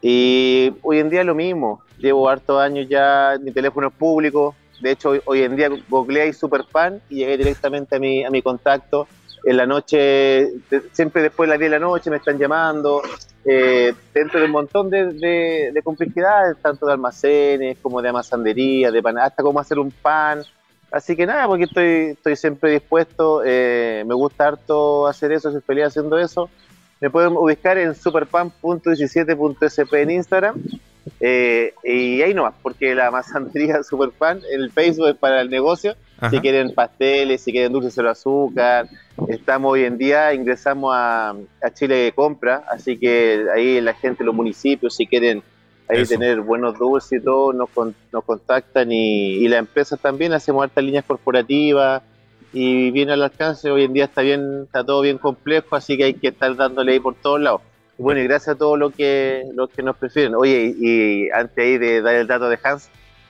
Y 0.02 0.70
hoy 0.82 0.98
en 0.98 1.08
día 1.08 1.20
es 1.20 1.26
lo 1.26 1.34
mismo. 1.34 1.80
Llevo 1.96 2.28
hartos 2.28 2.60
años 2.60 2.86
ya, 2.90 3.38
mi 3.40 3.52
teléfono 3.52 3.88
es 3.88 3.94
público. 3.94 4.54
De 4.82 4.90
hecho, 4.90 5.14
hoy, 5.24 5.40
en 5.40 5.56
día 5.56 5.70
googleé 5.88 6.30
Superfan 6.34 7.00
y 7.08 7.20
llegué 7.20 7.38
directamente 7.38 7.96
a 7.96 7.98
mi, 7.98 8.22
a 8.22 8.28
mi 8.28 8.42
contacto. 8.42 9.08
En 9.46 9.56
la 9.56 9.64
noche, 9.64 10.50
siempre 10.90 11.22
después 11.22 11.46
de 11.46 11.52
las 11.52 11.60
10 11.60 11.70
de 11.70 11.78
la 11.78 11.86
noche 11.86 12.10
me 12.10 12.16
están 12.16 12.36
llamando. 12.36 13.00
Eh, 13.44 13.94
dentro 14.12 14.40
de 14.40 14.46
un 14.46 14.50
montón 14.50 14.90
de, 14.90 15.12
de, 15.12 15.82
tanto 16.60 16.84
de 16.84 16.92
almacenes 16.92 17.78
como 17.80 18.02
de 18.02 18.08
amasandería, 18.08 18.90
de 18.90 19.00
pan, 19.00 19.18
hasta 19.18 19.44
cómo 19.44 19.60
hacer 19.60 19.78
un 19.78 19.92
pan. 19.92 20.42
Así 20.90 21.14
que 21.14 21.26
nada, 21.26 21.46
porque 21.46 21.64
estoy, 21.64 21.86
estoy 22.16 22.34
siempre 22.34 22.72
dispuesto. 22.72 23.42
Eh, 23.44 24.02
me 24.04 24.14
gusta 24.14 24.48
harto 24.48 25.06
hacer 25.06 25.30
eso, 25.30 25.52
soy 25.52 25.60
feliz 25.60 25.84
haciendo 25.84 26.18
eso. 26.18 26.50
Me 27.00 27.08
pueden 27.08 27.36
ubicar 27.36 27.78
en 27.78 27.94
superpan.17.sp 27.94 30.02
en 30.02 30.10
Instagram. 30.10 30.60
Eh, 31.20 31.72
y 31.84 32.20
ahí 32.20 32.34
nomás, 32.34 32.54
porque 32.62 32.96
la 32.96 33.12
masantería 33.12 33.80
Superpan, 33.84 34.40
el 34.50 34.72
Facebook 34.72 35.10
es 35.10 35.16
para 35.16 35.40
el 35.40 35.50
negocio. 35.50 35.94
Si 36.30 36.40
quieren 36.40 36.72
pasteles, 36.74 37.42
si 37.42 37.52
quieren 37.52 37.72
dulces 37.72 37.94
de 37.94 38.08
azúcar. 38.08 38.88
Estamos 39.28 39.72
hoy 39.72 39.84
en 39.84 39.98
día, 39.98 40.32
ingresamos 40.32 40.92
a, 40.94 41.34
Chile 41.74 41.96
de 41.96 42.12
Compra, 42.12 42.64
así 42.70 42.98
que 42.98 43.46
ahí 43.54 43.80
la 43.80 43.92
gente, 43.94 44.24
los 44.24 44.34
municipios, 44.34 44.96
si 44.96 45.06
quieren 45.06 45.42
ahí 45.88 46.04
tener 46.04 46.40
buenos 46.40 46.78
dulces 46.78 47.20
y 47.20 47.24
todo, 47.24 47.52
nos, 47.52 47.68
nos 48.12 48.24
contactan 48.24 48.90
y, 48.90 49.34
y 49.34 49.48
las 49.48 49.60
empresas 49.60 50.00
también, 50.00 50.32
hacemos 50.32 50.64
altas 50.64 50.82
líneas 50.82 51.04
corporativas 51.04 52.02
y 52.52 52.90
viene 52.90 53.12
al 53.12 53.22
alcance. 53.22 53.70
Hoy 53.70 53.84
en 53.84 53.92
día 53.92 54.04
está 54.04 54.22
bien, 54.22 54.62
está 54.64 54.82
todo 54.84 55.02
bien 55.02 55.18
complejo, 55.18 55.76
así 55.76 55.96
que 55.96 56.04
hay 56.04 56.14
que 56.14 56.28
estar 56.28 56.56
dándole 56.56 56.92
ahí 56.92 57.00
por 57.00 57.14
todos 57.14 57.40
lados. 57.40 57.60
Y 57.98 58.02
bueno, 58.02 58.20
y 58.20 58.24
gracias 58.24 58.56
a 58.56 58.58
todos 58.58 58.78
los 58.78 58.94
que, 58.94 59.44
los 59.54 59.68
que 59.70 59.82
nos 59.82 59.96
prefieren. 59.96 60.34
Oye, 60.34 60.74
y, 60.78 61.30
antes 61.30 61.58
ahí 61.58 61.78
de 61.78 62.00
dar 62.00 62.14
el 62.14 62.26
dato 62.26 62.48
de 62.48 62.58
Hans, 62.62 62.88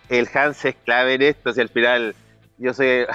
el 0.09 0.29
Hans 0.33 0.65
es 0.65 0.77
clave 0.85 1.15
en 1.15 1.23
esto, 1.23 1.53
si 1.53 1.61
al 1.61 1.69
final 1.69 2.15
yo 2.59 2.75
soy 2.75 3.07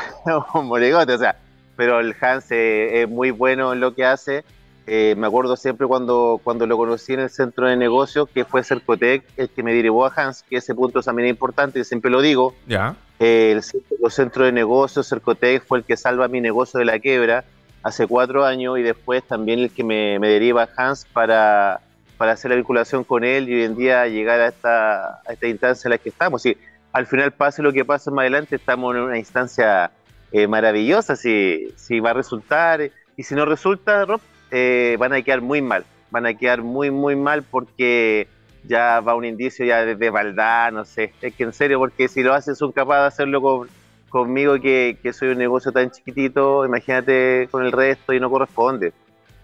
un 0.53 0.65
molegote, 0.67 1.13
o 1.13 1.17
sea, 1.17 1.37
pero 1.75 1.99
el 1.99 2.15
Hans 2.19 2.45
es, 2.49 3.09
muy 3.09 3.31
bueno 3.31 3.73
en 3.73 3.79
lo 3.79 3.93
que 3.93 4.05
hace. 4.05 4.43
Eh, 4.87 5.15
me 5.17 5.27
acuerdo 5.27 5.55
siempre 5.55 5.87
cuando, 5.87 6.41
cuando 6.43 6.65
lo 6.65 6.75
conocí 6.75 7.13
en 7.13 7.21
el 7.21 7.29
centro 7.29 7.67
de 7.67 7.77
negocios, 7.77 8.27
que 8.33 8.45
fue 8.45 8.63
Cercotec, 8.63 9.23
el 9.37 9.49
que 9.49 9.63
me 9.63 9.73
derivó 9.73 10.05
a 10.05 10.13
Hans, 10.15 10.43
que 10.43 10.57
ese 10.57 10.75
punto 10.75 11.01
también 11.01 11.27
es 11.27 11.31
importante, 11.31 11.79
y 11.79 11.83
siempre 11.83 12.11
lo 12.11 12.21
digo. 12.21 12.53
Ya 12.67 12.95
el, 13.21 13.61
centro 14.09 14.45
de 14.45 14.51
negocios, 14.51 15.07
Cercotec, 15.07 15.63
fue 15.63 15.79
el 15.79 15.83
que 15.83 15.95
salva 15.95 16.27
mi 16.27 16.41
negocio 16.41 16.79
de 16.79 16.85
la 16.85 16.99
quiebra 16.99 17.43
hace 17.83 18.07
cuatro 18.07 18.45
años 18.45 18.79
y 18.79 18.81
después 18.81 19.23
también 19.23 19.59
el 19.59 19.69
que 19.71 19.83
me, 19.83 20.19
deriva 20.19 20.67
Hans 20.75 21.05
para, 21.05 21.81
para 22.17 22.31
hacer 22.31 22.49
la 22.49 22.57
vinculación 22.57 23.03
con 23.03 23.23
él 23.23 23.47
y 23.47 23.53
hoy 23.53 23.63
en 23.63 23.75
día 23.75 24.07
llegar 24.07 24.39
a 24.39 24.47
esta, 24.47 25.21
a 25.21 25.33
esta 25.33 25.47
instancia 25.47 25.87
en 25.87 25.91
la 25.91 25.97
que 25.99 26.09
estamos. 26.09 26.45
Y 26.47 26.57
al 26.93 27.07
final, 27.07 27.31
pase 27.31 27.61
lo 27.61 27.71
que 27.71 27.85
pase 27.85 28.11
más 28.11 28.23
adelante, 28.23 28.55
estamos 28.55 28.95
en 28.95 29.01
una 29.01 29.17
instancia 29.17 29.91
eh, 30.31 30.47
maravillosa. 30.47 31.15
Si, 31.15 31.73
si 31.75 31.99
va 31.99 32.11
a 32.11 32.13
resultar 32.13 32.91
y 33.17 33.23
si 33.23 33.35
no 33.35 33.45
resulta, 33.45 34.05
Rob, 34.05 34.21
eh, 34.51 34.97
van 34.99 35.13
a 35.13 35.21
quedar 35.21 35.41
muy 35.41 35.61
mal. 35.61 35.85
Van 36.09 36.25
a 36.25 36.33
quedar 36.33 36.61
muy, 36.61 36.91
muy 36.91 37.15
mal 37.15 37.43
porque 37.43 38.27
ya 38.63 38.99
va 38.99 39.15
un 39.15 39.25
indicio 39.25 39.65
ya 39.65 39.85
de, 39.85 40.11
maldad, 40.11 40.71
no 40.71 40.85
sé. 40.85 41.13
Es 41.21 41.33
que 41.33 41.43
en 41.43 41.53
serio, 41.53 41.79
porque 41.79 42.07
si 42.07 42.21
lo 42.21 42.33
hacen, 42.33 42.55
son 42.55 42.71
capaces 42.71 43.01
de 43.01 43.07
hacerlo 43.07 43.67
conmigo, 44.09 44.59
que, 44.59 44.97
soy 45.13 45.29
un 45.29 45.37
negocio 45.37 45.71
tan 45.71 45.91
chiquitito, 45.91 46.65
imagínate 46.65 47.47
con 47.49 47.65
el 47.65 47.71
resto 47.71 48.13
y 48.13 48.19
no 48.19 48.29
corresponde. 48.29 48.93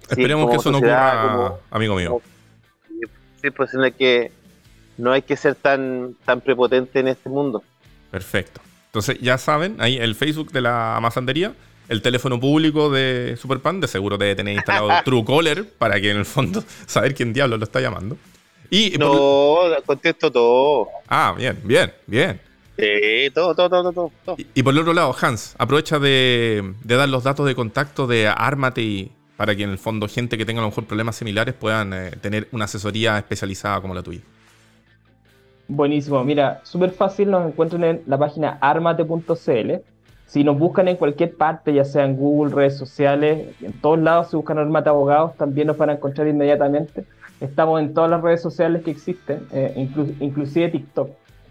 Esperemos 0.10 0.50
que 0.50 0.58
eso 0.58 0.72
no 0.72 0.78
ocurra, 0.78 1.54
amigo 1.72 1.96
mío. 1.96 2.22
sí, 3.42 3.50
pues 3.52 3.72
que, 3.98 4.32
no 4.98 5.12
hay 5.12 5.22
que 5.22 5.38
ser 5.38 5.56
tan, 5.56 6.16
tan 6.26 6.42
prepotente 6.42 7.00
en 7.00 7.08
este 7.08 7.30
mundo. 7.30 7.64
Perfecto. 8.12 8.62
Entonces, 8.88 9.20
ya 9.20 9.38
saben, 9.38 9.78
ahí 9.80 9.98
el 9.98 10.16
Facebook 10.16 10.52
de 10.52 10.62
la 10.62 10.96
Amazandería, 10.96 11.54
el 11.90 12.02
teléfono 12.02 12.40
público 12.40 12.90
de 12.90 13.38
Superpan, 13.40 13.80
de 13.80 13.88
seguro 13.88 14.18
debe 14.18 14.36
tener 14.36 14.56
instalado 14.56 14.90
Truecaller 15.06 15.70
para 15.70 16.00
que 16.02 16.12
en 16.12 16.18
el 16.18 16.26
fondo 16.26 16.64
saber 16.86 17.14
quién 17.14 17.34
diablo 17.34 17.58
lo 17.58 17.64
está 17.64 17.80
llamando. 17.80 18.18
Y 18.70 18.98
no, 18.98 19.60
contesto 19.86 20.32
todo. 20.32 20.90
Ah, 21.08 21.34
bien, 21.38 21.58
bien, 21.64 21.94
bien. 22.06 22.42
Sí, 22.78 23.32
todo, 23.34 23.56
todo, 23.56 23.70
todo, 23.70 24.12
todo. 24.24 24.38
Y, 24.38 24.62
por 24.62 24.74
el 24.74 24.80
otro 24.80 24.94
lado, 24.94 25.16
Hans, 25.20 25.56
aprovecha 25.58 25.98
de, 26.00 26.74
dar 26.84 27.10
los 27.10 27.24
datos 27.24 27.46
de 27.48 27.56
contacto 27.56 28.06
de 28.08 28.28
Armate 28.28 28.82
y 28.82 29.12
para 29.36 29.56
que 29.56 29.64
en 29.64 29.70
el 29.70 29.78
fondo 29.78 30.08
gente 30.08 30.38
que 30.38 30.46
tenga 30.46 30.60
a 30.60 30.64
lo 30.64 30.70
mejor 30.70 30.86
problemas 30.86 31.16
similares 31.16 31.56
puedan 31.56 31.94
eh, 31.94 32.12
tener 32.22 32.48
una 32.52 32.66
asesoría 32.66 33.18
especializada 33.18 33.82
como 33.82 33.94
la 33.94 34.04
tuya. 34.04 34.22
Buenísimo, 35.70 36.24
mira, 36.24 36.62
súper 36.64 36.92
fácil, 36.92 37.30
nos 37.30 37.46
encuentran 37.46 37.84
en 37.84 38.02
la 38.06 38.18
página 38.18 38.58
armate.cl. 38.62 39.72
Si 40.26 40.44
nos 40.44 40.58
buscan 40.58 40.88
en 40.88 40.96
cualquier 40.98 41.36
parte, 41.36 41.74
ya 41.74 41.84
sea 41.84 42.06
en 42.06 42.16
Google, 42.16 42.54
redes 42.54 42.78
sociales, 42.78 43.56
en 43.62 43.74
todos 43.82 44.00
lados, 44.00 44.30
si 44.30 44.36
buscan 44.36 44.58
Armate 44.58 44.90
Abogados, 44.90 45.36
también 45.36 45.68
nos 45.68 45.78
van 45.78 45.90
a 45.90 45.94
encontrar 45.94 46.28
inmediatamente. 46.28 47.06
Estamos 47.40 47.82
en 47.82 47.94
todas 47.94 48.10
las 48.10 48.22
redes 48.22 48.42
sociales 48.42 48.84
que 48.84 48.92
existen, 48.92 49.46
eh, 49.52 49.90
inclusive 50.20 50.70
TikTok. 50.70 51.10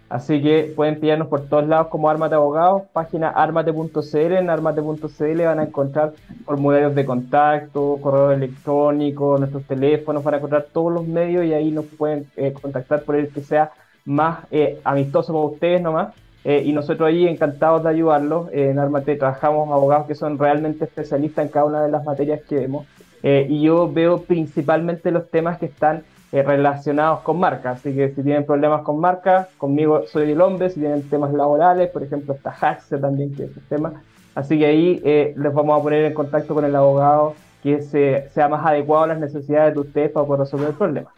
Así 0.08 0.40
que 0.40 0.72
pueden 0.76 1.00
pillarnos 1.00 1.28
por 1.28 1.48
todos 1.48 1.66
lados 1.66 1.88
como 1.88 2.08
Armate 2.08 2.36
Abogados, 2.36 2.82
página 2.92 3.28
armate.cl. 3.30 4.32
En 4.32 4.50
armate.cl 4.50 5.42
van 5.42 5.58
a 5.58 5.64
encontrar 5.64 6.12
formularios 6.44 6.94
de 6.94 7.04
contacto, 7.04 7.98
correo 8.00 8.30
electrónico, 8.30 9.36
nuestros 9.38 9.64
teléfonos, 9.64 10.22
van 10.22 10.34
a 10.34 10.36
encontrar 10.36 10.66
todos 10.72 10.92
los 10.92 11.06
medios 11.06 11.44
y 11.44 11.54
ahí 11.54 11.70
nos 11.70 11.86
pueden 11.86 12.30
eh, 12.36 12.52
contactar 12.52 13.02
por 13.02 13.16
el 13.16 13.28
que 13.28 13.40
sea 13.40 13.72
más 14.06 14.38
eh, 14.50 14.80
amistoso 14.84 15.32
para 15.32 15.44
ustedes 15.44 15.82
nomás. 15.82 16.14
y 16.44 16.72
nosotros 16.72 17.08
ahí 17.08 17.26
encantados 17.26 17.82
de 17.82 17.90
ayudarlos. 17.90 18.48
en 18.52 18.78
Armate 18.78 19.16
trabajamos 19.16 19.68
abogados 19.70 20.06
que 20.06 20.14
son 20.14 20.38
realmente 20.38 20.84
especialistas 20.84 21.44
en 21.44 21.50
cada 21.50 21.66
una 21.66 21.82
de 21.82 21.90
las 21.90 22.04
materias 22.04 22.40
que 22.48 22.54
vemos. 22.54 22.86
Eh, 23.22 23.46
y 23.48 23.62
yo 23.62 23.92
veo 23.92 24.22
principalmente 24.22 25.10
los 25.10 25.28
temas 25.30 25.58
que 25.58 25.66
están 25.66 26.04
eh, 26.30 26.44
relacionados 26.44 27.20
con 27.20 27.40
marcas. 27.40 27.80
Así 27.80 27.92
que 27.92 28.10
si 28.10 28.22
tienen 28.22 28.46
problemas 28.46 28.82
con 28.82 29.00
marcas, 29.00 29.48
conmigo 29.58 30.04
soy 30.06 30.30
el 30.30 30.40
hombre. 30.40 30.70
Si 30.70 30.78
tienen 30.78 31.02
temas 31.08 31.32
laborales, 31.32 31.90
por 31.90 32.04
ejemplo, 32.04 32.34
está 32.34 32.50
Haxe 32.50 32.98
también, 32.98 33.34
que 33.34 33.44
es 33.44 33.56
el 33.56 33.62
tema. 33.68 34.02
Así 34.34 34.58
que 34.58 34.66
ahí 34.66 35.02
eh, 35.04 35.34
les 35.36 35.52
vamos 35.52 35.76
a 35.76 35.82
poner 35.82 36.04
en 36.04 36.14
contacto 36.14 36.54
con 36.54 36.64
el 36.64 36.76
abogado 36.76 37.34
que 37.62 37.82
sea 37.82 38.48
más 38.48 38.64
adecuado 38.64 39.04
a 39.04 39.06
las 39.08 39.18
necesidades 39.18 39.74
de 39.74 39.80
ustedes 39.80 40.10
para 40.12 40.24
poder 40.24 40.42
resolver 40.42 40.68
el 40.68 40.74
problema. 40.74 41.10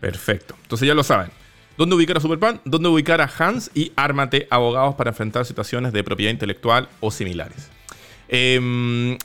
Perfecto. 0.00 0.54
Entonces 0.62 0.88
ya 0.88 0.94
lo 0.94 1.02
saben. 1.02 1.39
¿Dónde 1.80 1.96
ubicar 1.96 2.18
a 2.18 2.20
Superpan? 2.20 2.60
¿Dónde 2.66 2.90
ubicar 2.90 3.22
a 3.22 3.30
Hans? 3.38 3.70
Y 3.72 3.90
ármate 3.96 4.46
abogados 4.50 4.96
para 4.96 5.12
enfrentar 5.12 5.46
situaciones 5.46 5.94
de 5.94 6.04
propiedad 6.04 6.30
intelectual 6.30 6.90
o 7.00 7.10
similares. 7.10 7.70
Em, 8.28 9.16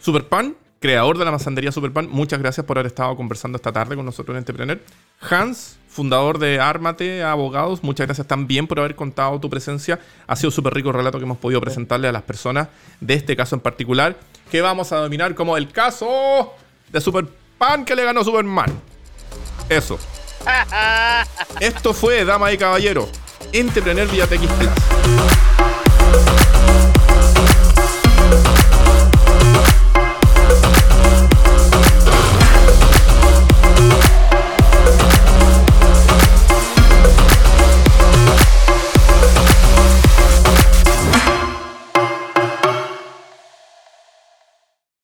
Superpan 0.00 0.56
creador 0.80 1.18
de 1.18 1.26
la 1.26 1.32
masandería 1.32 1.70
Superpan, 1.70 2.08
muchas 2.08 2.38
gracias 2.38 2.64
por 2.64 2.78
haber 2.78 2.86
estado 2.86 3.14
conversando 3.14 3.56
esta 3.56 3.72
tarde 3.72 3.94
con 3.94 4.06
nosotros 4.06 4.34
en 4.34 4.38
Entrepreneur. 4.38 4.80
Hans, 5.20 5.76
fundador 5.86 6.38
de 6.38 6.60
Ármate 6.60 7.22
Abogados, 7.22 7.82
muchas 7.82 8.06
gracias 8.06 8.26
también 8.26 8.66
por 8.66 8.78
haber 8.78 8.96
contado 8.96 9.38
tu 9.38 9.50
presencia. 9.50 10.00
Ha 10.26 10.34
sido 10.34 10.50
súper 10.50 10.72
rico 10.72 10.88
el 10.88 10.94
relato 10.94 11.18
que 11.18 11.24
hemos 11.24 11.36
podido 11.36 11.60
presentarle 11.60 12.08
a 12.08 12.12
las 12.12 12.22
personas 12.22 12.68
de 13.02 13.12
este 13.12 13.36
caso 13.36 13.54
en 13.54 13.60
particular, 13.60 14.16
que 14.50 14.62
vamos 14.62 14.92
a 14.92 14.96
dominar 14.96 15.34
como 15.34 15.58
el 15.58 15.70
caso 15.70 16.54
de 16.90 17.02
Superpan 17.02 17.84
que 17.84 17.94
le 17.94 18.02
ganó 18.02 18.24
Superman. 18.24 18.72
Eso. 19.68 19.98
Esto 21.60 21.94
fue, 21.94 22.24
damas 22.24 22.52
y 22.52 22.58
caballeros, 22.58 23.08
Entrepreneur 23.52 24.08
Vía. 24.08 24.26